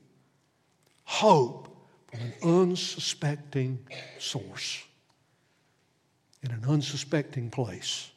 Hope 1.03 1.75
from 2.07 2.21
an 2.21 2.33
unsuspecting 2.41 3.79
source 4.17 4.83
in 6.43 6.51
an 6.51 6.63
unsuspecting 6.67 7.49
place. 7.49 8.11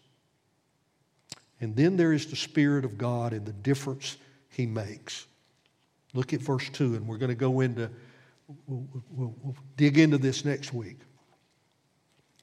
And 1.62 1.76
then 1.76 1.96
there 1.96 2.12
is 2.12 2.26
the 2.26 2.36
Spirit 2.36 2.84
of 2.84 2.98
God 2.98 3.32
and 3.32 3.46
the 3.46 3.52
difference 3.52 4.16
He 4.50 4.66
makes. 4.66 5.26
Look 6.12 6.34
at 6.34 6.40
verse 6.40 6.68
2, 6.70 6.96
and 6.96 7.06
we're 7.06 7.18
going 7.18 7.30
to 7.30 7.36
go 7.36 7.60
into, 7.60 7.88
we'll, 8.66 8.86
we'll, 9.10 9.34
we'll 9.40 9.56
dig 9.76 9.96
into 9.96 10.18
this 10.18 10.44
next 10.44 10.74
week. 10.74 10.98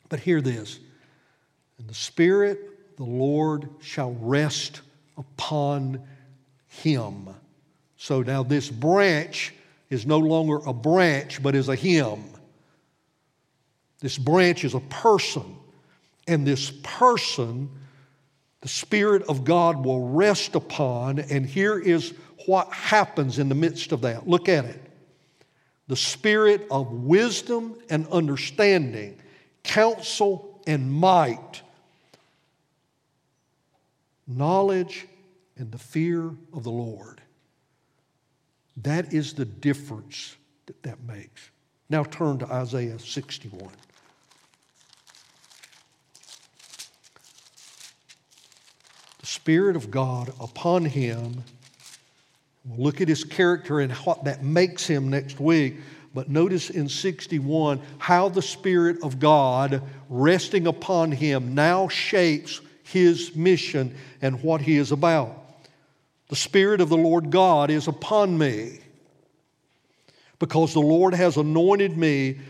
But 0.07 0.21
hear 0.21 0.41
this 0.41 0.79
and 1.77 1.87
the 1.87 1.93
Spirit, 1.93 2.95
the 2.97 3.03
Lord, 3.03 3.69
shall 3.81 4.13
rest 4.13 4.81
upon 5.17 6.01
him. 6.67 7.29
So 7.97 8.21
now 8.21 8.41
this 8.41 8.69
branch 8.69 9.53
is 9.89 10.05
no 10.05 10.17
longer 10.17 10.59
a 10.65 10.73
branch, 10.73 11.43
but 11.43 11.55
is 11.55 11.67
a 11.67 11.75
him. 11.75 12.23
This 13.99 14.17
branch 14.17 14.63
is 14.63 14.75
a 14.75 14.79
person, 14.79 15.57
and 16.25 16.47
this 16.47 16.71
person 16.83 17.69
the 18.61 18.67
Spirit 18.67 19.23
of 19.23 19.43
God 19.43 19.85
will 19.85 20.09
rest 20.09 20.55
upon, 20.55 21.19
and 21.19 21.45
here 21.45 21.79
is 21.79 22.13
what 22.45 22.71
happens 22.73 23.39
in 23.39 23.49
the 23.49 23.55
midst 23.55 23.91
of 23.91 24.01
that. 24.01 24.27
Look 24.27 24.49
at 24.49 24.65
it. 24.65 24.81
The 25.87 25.95
Spirit 25.95 26.67
of 26.69 26.91
wisdom 26.91 27.75
and 27.89 28.07
understanding, 28.07 29.17
counsel 29.63 30.61
and 30.67 30.91
might, 30.91 31.61
knowledge 34.27 35.07
and 35.57 35.71
the 35.71 35.77
fear 35.77 36.31
of 36.53 36.63
the 36.63 36.71
Lord. 36.71 37.21
That 38.77 39.13
is 39.13 39.33
the 39.33 39.45
difference 39.45 40.35
that 40.67 40.81
that 40.83 41.01
makes. 41.03 41.49
Now 41.89 42.03
turn 42.03 42.37
to 42.39 42.45
Isaiah 42.51 42.99
61. 42.99 43.69
Spirit 49.29 49.75
of 49.75 49.91
God 49.91 50.33
upon 50.39 50.85
him. 50.85 51.43
We'll 52.65 52.83
look 52.83 52.99
at 52.99 53.07
his 53.07 53.23
character 53.23 53.79
and 53.79 53.93
what 53.93 54.23
that 54.23 54.43
makes 54.43 54.87
him 54.87 55.11
next 55.11 55.39
week. 55.39 55.75
But 56.15 56.29
notice 56.29 56.71
in 56.71 56.89
61 56.89 57.79
how 57.99 58.29
the 58.29 58.41
Spirit 58.41 59.03
of 59.03 59.19
God 59.19 59.83
resting 60.09 60.65
upon 60.65 61.11
him 61.11 61.53
now 61.53 61.87
shapes 61.89 62.59
his 62.81 63.35
mission 63.35 63.95
and 64.23 64.41
what 64.41 64.61
he 64.61 64.77
is 64.77 64.91
about. 64.91 65.37
The 66.29 66.35
Spirit 66.35 66.81
of 66.81 66.89
the 66.89 66.97
Lord 66.97 67.29
God 67.29 67.69
is 67.69 67.87
upon 67.87 68.35
me 68.35 68.79
because 70.39 70.73
the 70.73 70.79
Lord 70.79 71.13
has 71.13 71.37
anointed 71.37 71.95
me 71.95 72.39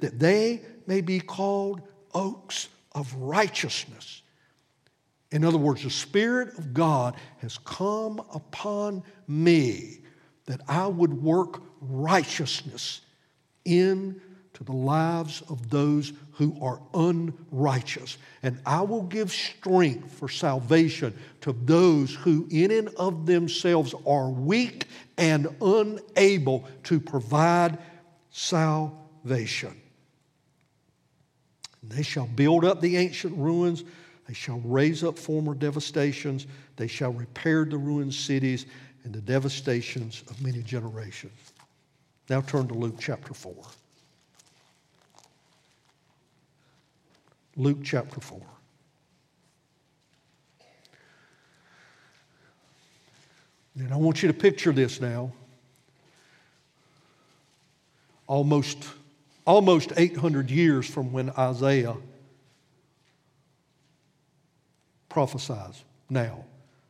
that 0.00 0.18
they 0.18 0.62
may 0.86 1.00
be 1.00 1.20
called 1.20 1.82
oaks 2.14 2.68
of 2.92 3.12
righteousness. 3.14 4.22
In 5.32 5.44
other 5.44 5.58
words, 5.58 5.82
the 5.82 5.90
Spirit 5.90 6.56
of 6.56 6.72
God 6.72 7.16
has 7.38 7.58
come 7.58 8.20
upon 8.32 9.02
me 9.26 9.98
that 10.46 10.60
I 10.68 10.86
would 10.86 11.22
work 11.22 11.62
righteousness 11.80 13.00
into 13.64 14.64
the 14.64 14.72
lives 14.72 15.42
of 15.48 15.68
those 15.68 16.12
who 16.32 16.56
are 16.62 16.80
unrighteous. 16.94 18.18
And 18.42 18.60
I 18.64 18.82
will 18.82 19.02
give 19.02 19.32
strength 19.32 20.12
for 20.12 20.28
salvation 20.28 21.12
to 21.40 21.52
those 21.52 22.14
who, 22.14 22.46
in 22.50 22.70
and 22.70 22.88
of 22.90 23.26
themselves, 23.26 23.94
are 24.06 24.30
weak 24.30 24.86
and 25.18 25.48
unable 25.60 26.68
to 26.84 27.00
provide 27.00 27.78
salvation. 28.30 29.05
They 29.26 29.44
shall 32.02 32.26
build 32.34 32.64
up 32.64 32.80
the 32.80 32.96
ancient 32.96 33.36
ruins. 33.36 33.82
They 34.28 34.34
shall 34.34 34.60
raise 34.60 35.02
up 35.02 35.18
former 35.18 35.54
devastations. 35.54 36.46
They 36.76 36.86
shall 36.86 37.12
repair 37.12 37.64
the 37.64 37.76
ruined 37.76 38.14
cities 38.14 38.66
and 39.04 39.12
the 39.12 39.20
devastations 39.20 40.22
of 40.30 40.40
many 40.42 40.62
generations. 40.62 41.52
Now 42.28 42.40
turn 42.40 42.68
to 42.68 42.74
Luke 42.74 42.96
chapter 42.98 43.34
4. 43.34 43.54
Luke 47.56 47.78
chapter 47.82 48.20
4. 48.20 48.40
And 53.78 53.92
I 53.92 53.96
want 53.96 54.22
you 54.22 54.28
to 54.28 54.34
picture 54.34 54.72
this 54.72 55.00
now. 55.00 55.32
Almost, 58.26 58.78
almost 59.46 59.92
800 59.96 60.50
years 60.50 60.88
from 60.88 61.12
when 61.12 61.30
Isaiah 61.30 61.96
prophesies 65.08 65.82
now, 66.10 66.44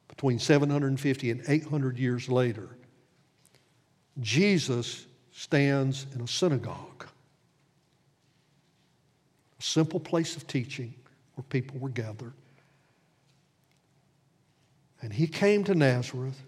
between 0.09 0.39
750 0.39 1.31
and 1.31 1.43
800 1.47 1.99
years 1.99 2.29
later, 2.29 2.69
Jesus 4.21 5.07
stands 5.33 6.07
in 6.15 6.23
a 6.23 6.27
synagogue, 6.27 7.07
a 9.59 9.63
simple 9.63 10.01
place 10.01 10.37
of 10.37 10.47
teaching 10.47 10.95
where 11.35 11.45
people 11.45 11.79
were 11.79 11.91
gathered. 11.91 12.33
And 15.03 15.13
he 15.13 15.27
came 15.27 15.65
to 15.65 15.75
Nazareth, 15.75 16.41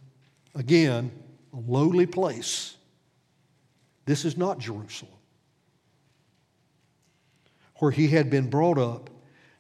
again, 0.55 1.13
a 1.53 1.61
lowly 1.71 2.07
place. 2.07 2.77
This 4.07 4.25
is 4.25 4.39
not 4.39 4.59
Jerusalem, 4.59 5.13
where 7.79 7.91
he 7.91 8.09
had 8.09 8.31
been 8.31 8.51
brought 8.51 8.79
up 8.79 9.11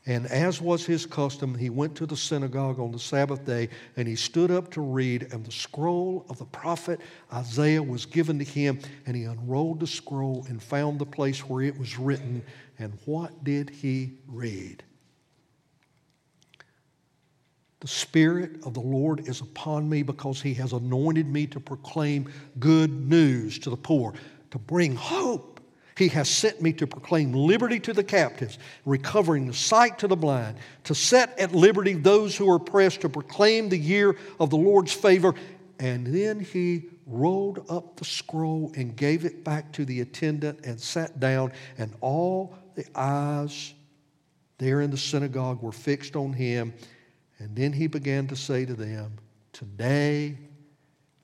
and 0.08 0.26
as 0.28 0.58
was 0.58 0.86
his 0.86 1.04
custom, 1.04 1.54
he 1.54 1.68
went 1.68 1.94
to 1.96 2.06
the 2.06 2.16
synagogue 2.16 2.80
on 2.80 2.92
the 2.92 2.98
Sabbath 2.98 3.44
day 3.44 3.68
and 3.94 4.08
he 4.08 4.16
stood 4.16 4.50
up 4.50 4.70
to 4.70 4.80
read. 4.80 5.34
And 5.34 5.44
the 5.44 5.52
scroll 5.52 6.24
of 6.30 6.38
the 6.38 6.46
prophet 6.46 6.98
Isaiah 7.30 7.82
was 7.82 8.06
given 8.06 8.38
to 8.38 8.44
him. 8.44 8.80
And 9.04 9.14
he 9.14 9.24
unrolled 9.24 9.80
the 9.80 9.86
scroll 9.86 10.46
and 10.48 10.62
found 10.62 10.98
the 10.98 11.04
place 11.04 11.40
where 11.40 11.62
it 11.62 11.78
was 11.78 11.98
written. 11.98 12.42
And 12.78 12.96
what 13.04 13.44
did 13.44 13.68
he 13.68 14.14
read? 14.26 14.82
The 17.80 17.88
Spirit 17.88 18.64
of 18.64 18.72
the 18.72 18.80
Lord 18.80 19.28
is 19.28 19.42
upon 19.42 19.90
me 19.90 20.02
because 20.02 20.40
he 20.40 20.54
has 20.54 20.72
anointed 20.72 21.28
me 21.28 21.46
to 21.48 21.60
proclaim 21.60 22.32
good 22.58 22.90
news 22.90 23.58
to 23.58 23.68
the 23.68 23.76
poor, 23.76 24.14
to 24.52 24.58
bring 24.58 24.96
hope 24.96 25.57
he 25.98 26.08
has 26.08 26.28
sent 26.28 26.62
me 26.62 26.72
to 26.74 26.86
proclaim 26.86 27.32
liberty 27.32 27.80
to 27.80 27.92
the 27.92 28.04
captives, 28.04 28.58
recovering 28.84 29.46
the 29.46 29.52
sight 29.52 29.98
to 29.98 30.06
the 30.06 30.16
blind, 30.16 30.56
to 30.84 30.94
set 30.94 31.36
at 31.38 31.52
liberty 31.52 31.94
those 31.94 32.36
who 32.36 32.48
are 32.48 32.56
oppressed, 32.56 33.00
to 33.00 33.08
proclaim 33.08 33.68
the 33.68 33.78
year 33.78 34.16
of 34.38 34.50
the 34.50 34.56
Lord's 34.56 34.92
favor. 34.92 35.34
And 35.80 36.06
then 36.06 36.38
he 36.38 36.84
rolled 37.06 37.64
up 37.68 37.96
the 37.96 38.04
scroll 38.04 38.70
and 38.76 38.94
gave 38.96 39.24
it 39.24 39.42
back 39.42 39.72
to 39.72 39.84
the 39.84 40.00
attendant 40.00 40.60
and 40.64 40.80
sat 40.80 41.18
down, 41.18 41.52
and 41.78 41.92
all 42.00 42.54
the 42.76 42.86
eyes 42.94 43.74
there 44.58 44.80
in 44.80 44.90
the 44.90 44.96
synagogue 44.96 45.60
were 45.62 45.72
fixed 45.72 46.14
on 46.14 46.32
him. 46.32 46.74
And 47.40 47.56
then 47.56 47.72
he 47.72 47.88
began 47.88 48.28
to 48.28 48.36
say 48.36 48.64
to 48.64 48.74
them, 48.74 49.18
Today 49.52 50.38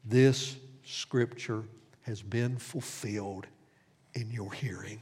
this 0.05 0.57
scripture 0.85 1.63
has 2.03 2.23
been 2.23 2.57
fulfilled 2.59 3.47
in 4.15 4.31
your 4.31 4.53
hearing. 4.53 5.01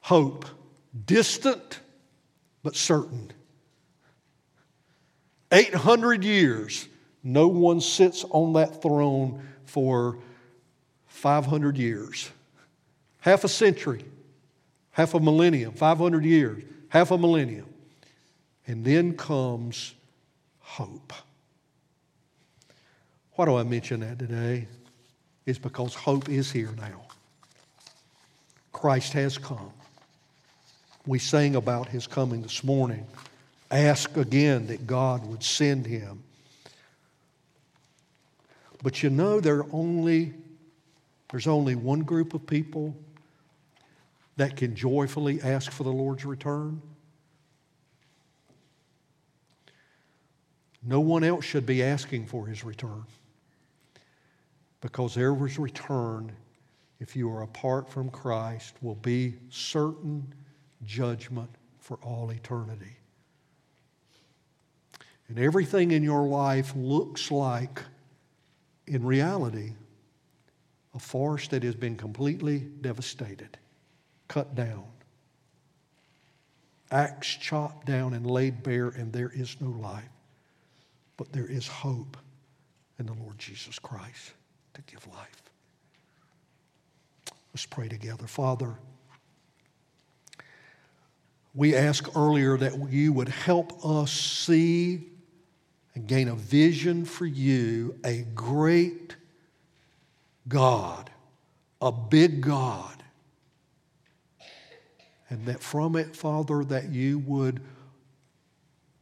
Hope, 0.00 0.44
distant 1.06 1.80
but 2.62 2.76
certain. 2.76 3.32
800 5.50 6.24
years, 6.24 6.88
no 7.22 7.48
one 7.48 7.80
sits 7.80 8.24
on 8.30 8.54
that 8.54 8.82
throne 8.82 9.46
for 9.64 10.18
500 11.06 11.76
years. 11.76 12.30
Half 13.20 13.44
a 13.44 13.48
century, 13.48 14.04
half 14.90 15.14
a 15.14 15.20
millennium, 15.20 15.72
500 15.74 16.24
years, 16.24 16.64
half 16.88 17.10
a 17.10 17.18
millennium. 17.18 17.66
And 18.66 18.84
then 18.84 19.16
comes 19.16 19.94
hope. 20.60 21.12
Why 23.34 23.44
do 23.44 23.56
I 23.56 23.62
mention 23.62 24.00
that 24.00 24.18
today? 24.18 24.66
Is 25.46 25.58
because 25.58 25.94
hope 25.94 26.28
is 26.28 26.50
here 26.50 26.70
now. 26.76 27.02
Christ 28.72 29.12
has 29.12 29.38
come. 29.38 29.72
We 31.06 31.18
sang 31.18 31.56
about 31.56 31.88
his 31.88 32.06
coming 32.06 32.42
this 32.42 32.62
morning. 32.62 33.06
Ask 33.70 34.16
again 34.16 34.66
that 34.68 34.86
God 34.86 35.26
would 35.26 35.42
send 35.42 35.86
him. 35.86 36.22
But 38.82 39.02
you 39.02 39.10
know, 39.10 39.40
there 39.40 39.64
only, 39.72 40.34
there's 41.30 41.46
only 41.46 41.74
one 41.74 42.00
group 42.00 42.34
of 42.34 42.46
people 42.46 42.96
that 44.36 44.56
can 44.56 44.74
joyfully 44.74 45.40
ask 45.42 45.70
for 45.70 45.84
the 45.84 45.92
Lord's 45.92 46.24
return. 46.24 46.80
No 50.84 51.00
one 51.00 51.22
else 51.22 51.44
should 51.44 51.66
be 51.66 51.82
asking 51.82 52.26
for 52.26 52.46
his 52.46 52.64
return 52.64 53.04
because 54.82 55.14
was 55.32 55.58
return 55.58 56.32
if 57.00 57.16
you 57.16 57.30
are 57.30 57.42
apart 57.42 57.88
from 57.88 58.10
Christ 58.10 58.74
will 58.82 58.96
be 58.96 59.36
certain 59.48 60.34
judgment 60.84 61.48
for 61.78 61.96
all 62.02 62.30
eternity. 62.30 62.96
And 65.28 65.38
everything 65.38 65.92
in 65.92 66.02
your 66.02 66.26
life 66.26 66.74
looks 66.76 67.30
like, 67.30 67.80
in 68.86 69.04
reality, 69.04 69.72
a 70.94 70.98
forest 70.98 71.52
that 71.52 71.62
has 71.62 71.76
been 71.76 71.96
completely 71.96 72.58
devastated, 72.58 73.56
cut 74.28 74.54
down, 74.54 74.84
axe 76.90 77.28
chopped 77.28 77.86
down 77.86 78.14
and 78.14 78.26
laid 78.26 78.62
bare, 78.62 78.88
and 78.88 79.12
there 79.12 79.32
is 79.34 79.56
no 79.60 79.70
life. 79.70 80.04
But 81.16 81.32
there 81.32 81.46
is 81.46 81.66
hope 81.68 82.16
in 82.98 83.06
the 83.06 83.14
Lord 83.14 83.38
Jesus 83.38 83.78
Christ 83.78 84.32
to 84.74 84.82
give 84.82 85.06
life. 85.08 85.42
Let's 87.52 87.66
pray 87.66 87.88
together. 87.88 88.26
Father, 88.26 88.74
we 91.54 91.74
asked 91.76 92.16
earlier 92.16 92.56
that 92.56 92.90
you 92.90 93.12
would 93.12 93.28
help 93.28 93.84
us 93.84 94.10
see 94.10 95.08
and 95.94 96.06
gain 96.06 96.28
a 96.28 96.34
vision 96.34 97.04
for 97.04 97.26
you, 97.26 97.98
a 98.04 98.22
great 98.34 99.16
God, 100.48 101.10
a 101.80 101.92
big 101.92 102.40
God. 102.40 103.02
And 105.28 105.46
that 105.46 105.60
from 105.60 105.96
it, 105.96 106.16
Father, 106.16 106.64
that 106.64 106.90
you 106.90 107.18
would 107.18 107.62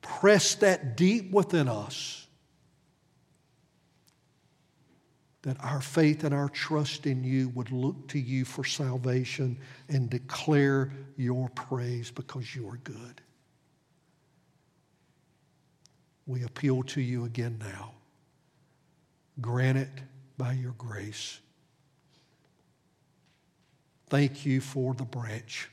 press 0.00 0.56
that 0.56 0.96
deep 0.96 1.30
within 1.30 1.68
us. 1.68 2.26
That 5.43 5.57
our 5.64 5.80
faith 5.80 6.24
and 6.24 6.34
our 6.34 6.51
trust 6.51 7.07
in 7.07 7.24
you 7.24 7.49
would 7.51 7.72
look 7.72 8.09
to 8.09 8.18
you 8.18 8.45
for 8.45 8.62
salvation 8.62 9.59
and 9.88 10.11
declare 10.11 10.93
your 11.16 11.49
praise 11.51 12.11
because 12.11 12.55
you 12.55 12.68
are 12.68 12.76
good. 12.84 13.22
We 16.26 16.45
appeal 16.45 16.82
to 16.84 17.01
you 17.01 17.24
again 17.24 17.59
now. 17.59 17.93
Grant 19.41 19.78
it 19.78 20.03
by 20.36 20.53
your 20.53 20.72
grace. 20.72 21.41
Thank 24.09 24.45
you 24.45 24.61
for 24.61 24.93
the 24.93 25.05
branch. 25.05 25.70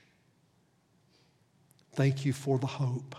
Thank 1.94 2.26
you 2.26 2.32
for 2.32 2.60
the 2.60 2.68
hope. 2.68 3.16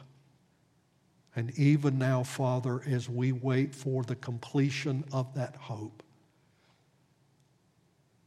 And 1.35 1.51
even 1.59 1.99
now, 1.99 2.23
Father, 2.23 2.83
as 2.87 3.09
we 3.09 3.33
wait 3.33 3.75
for 3.75 4.03
the 4.05 4.17
completion 4.17 5.05
of 5.13 5.35
that 5.35 5.57
hope, 5.57 5.98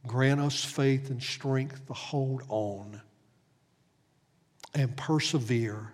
grant 0.06 0.40
us 0.40 0.64
faith 0.64 1.10
and 1.10 1.22
strength 1.22 1.86
to 1.86 1.92
hold 1.92 2.42
on 2.48 3.00
and 4.74 4.96
persevere 4.96 5.92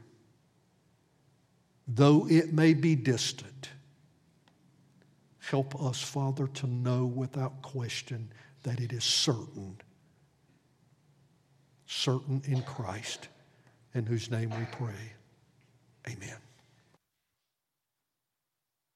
though 1.88 2.28
it 2.28 2.52
may 2.52 2.74
be 2.74 2.94
distant. 2.94 3.70
Help 5.38 5.82
us, 5.82 6.02
Father, 6.02 6.46
to 6.46 6.66
know 6.66 7.06
without 7.06 7.62
question 7.62 8.30
that 8.64 8.78
it 8.78 8.92
is 8.92 9.02
certain, 9.02 9.80
certain 11.86 12.42
in 12.44 12.60
Christ, 12.62 13.28
in 13.94 14.04
whose 14.04 14.30
name 14.30 14.50
we 14.50 14.66
pray. 14.70 15.12
Amen. 16.06 16.36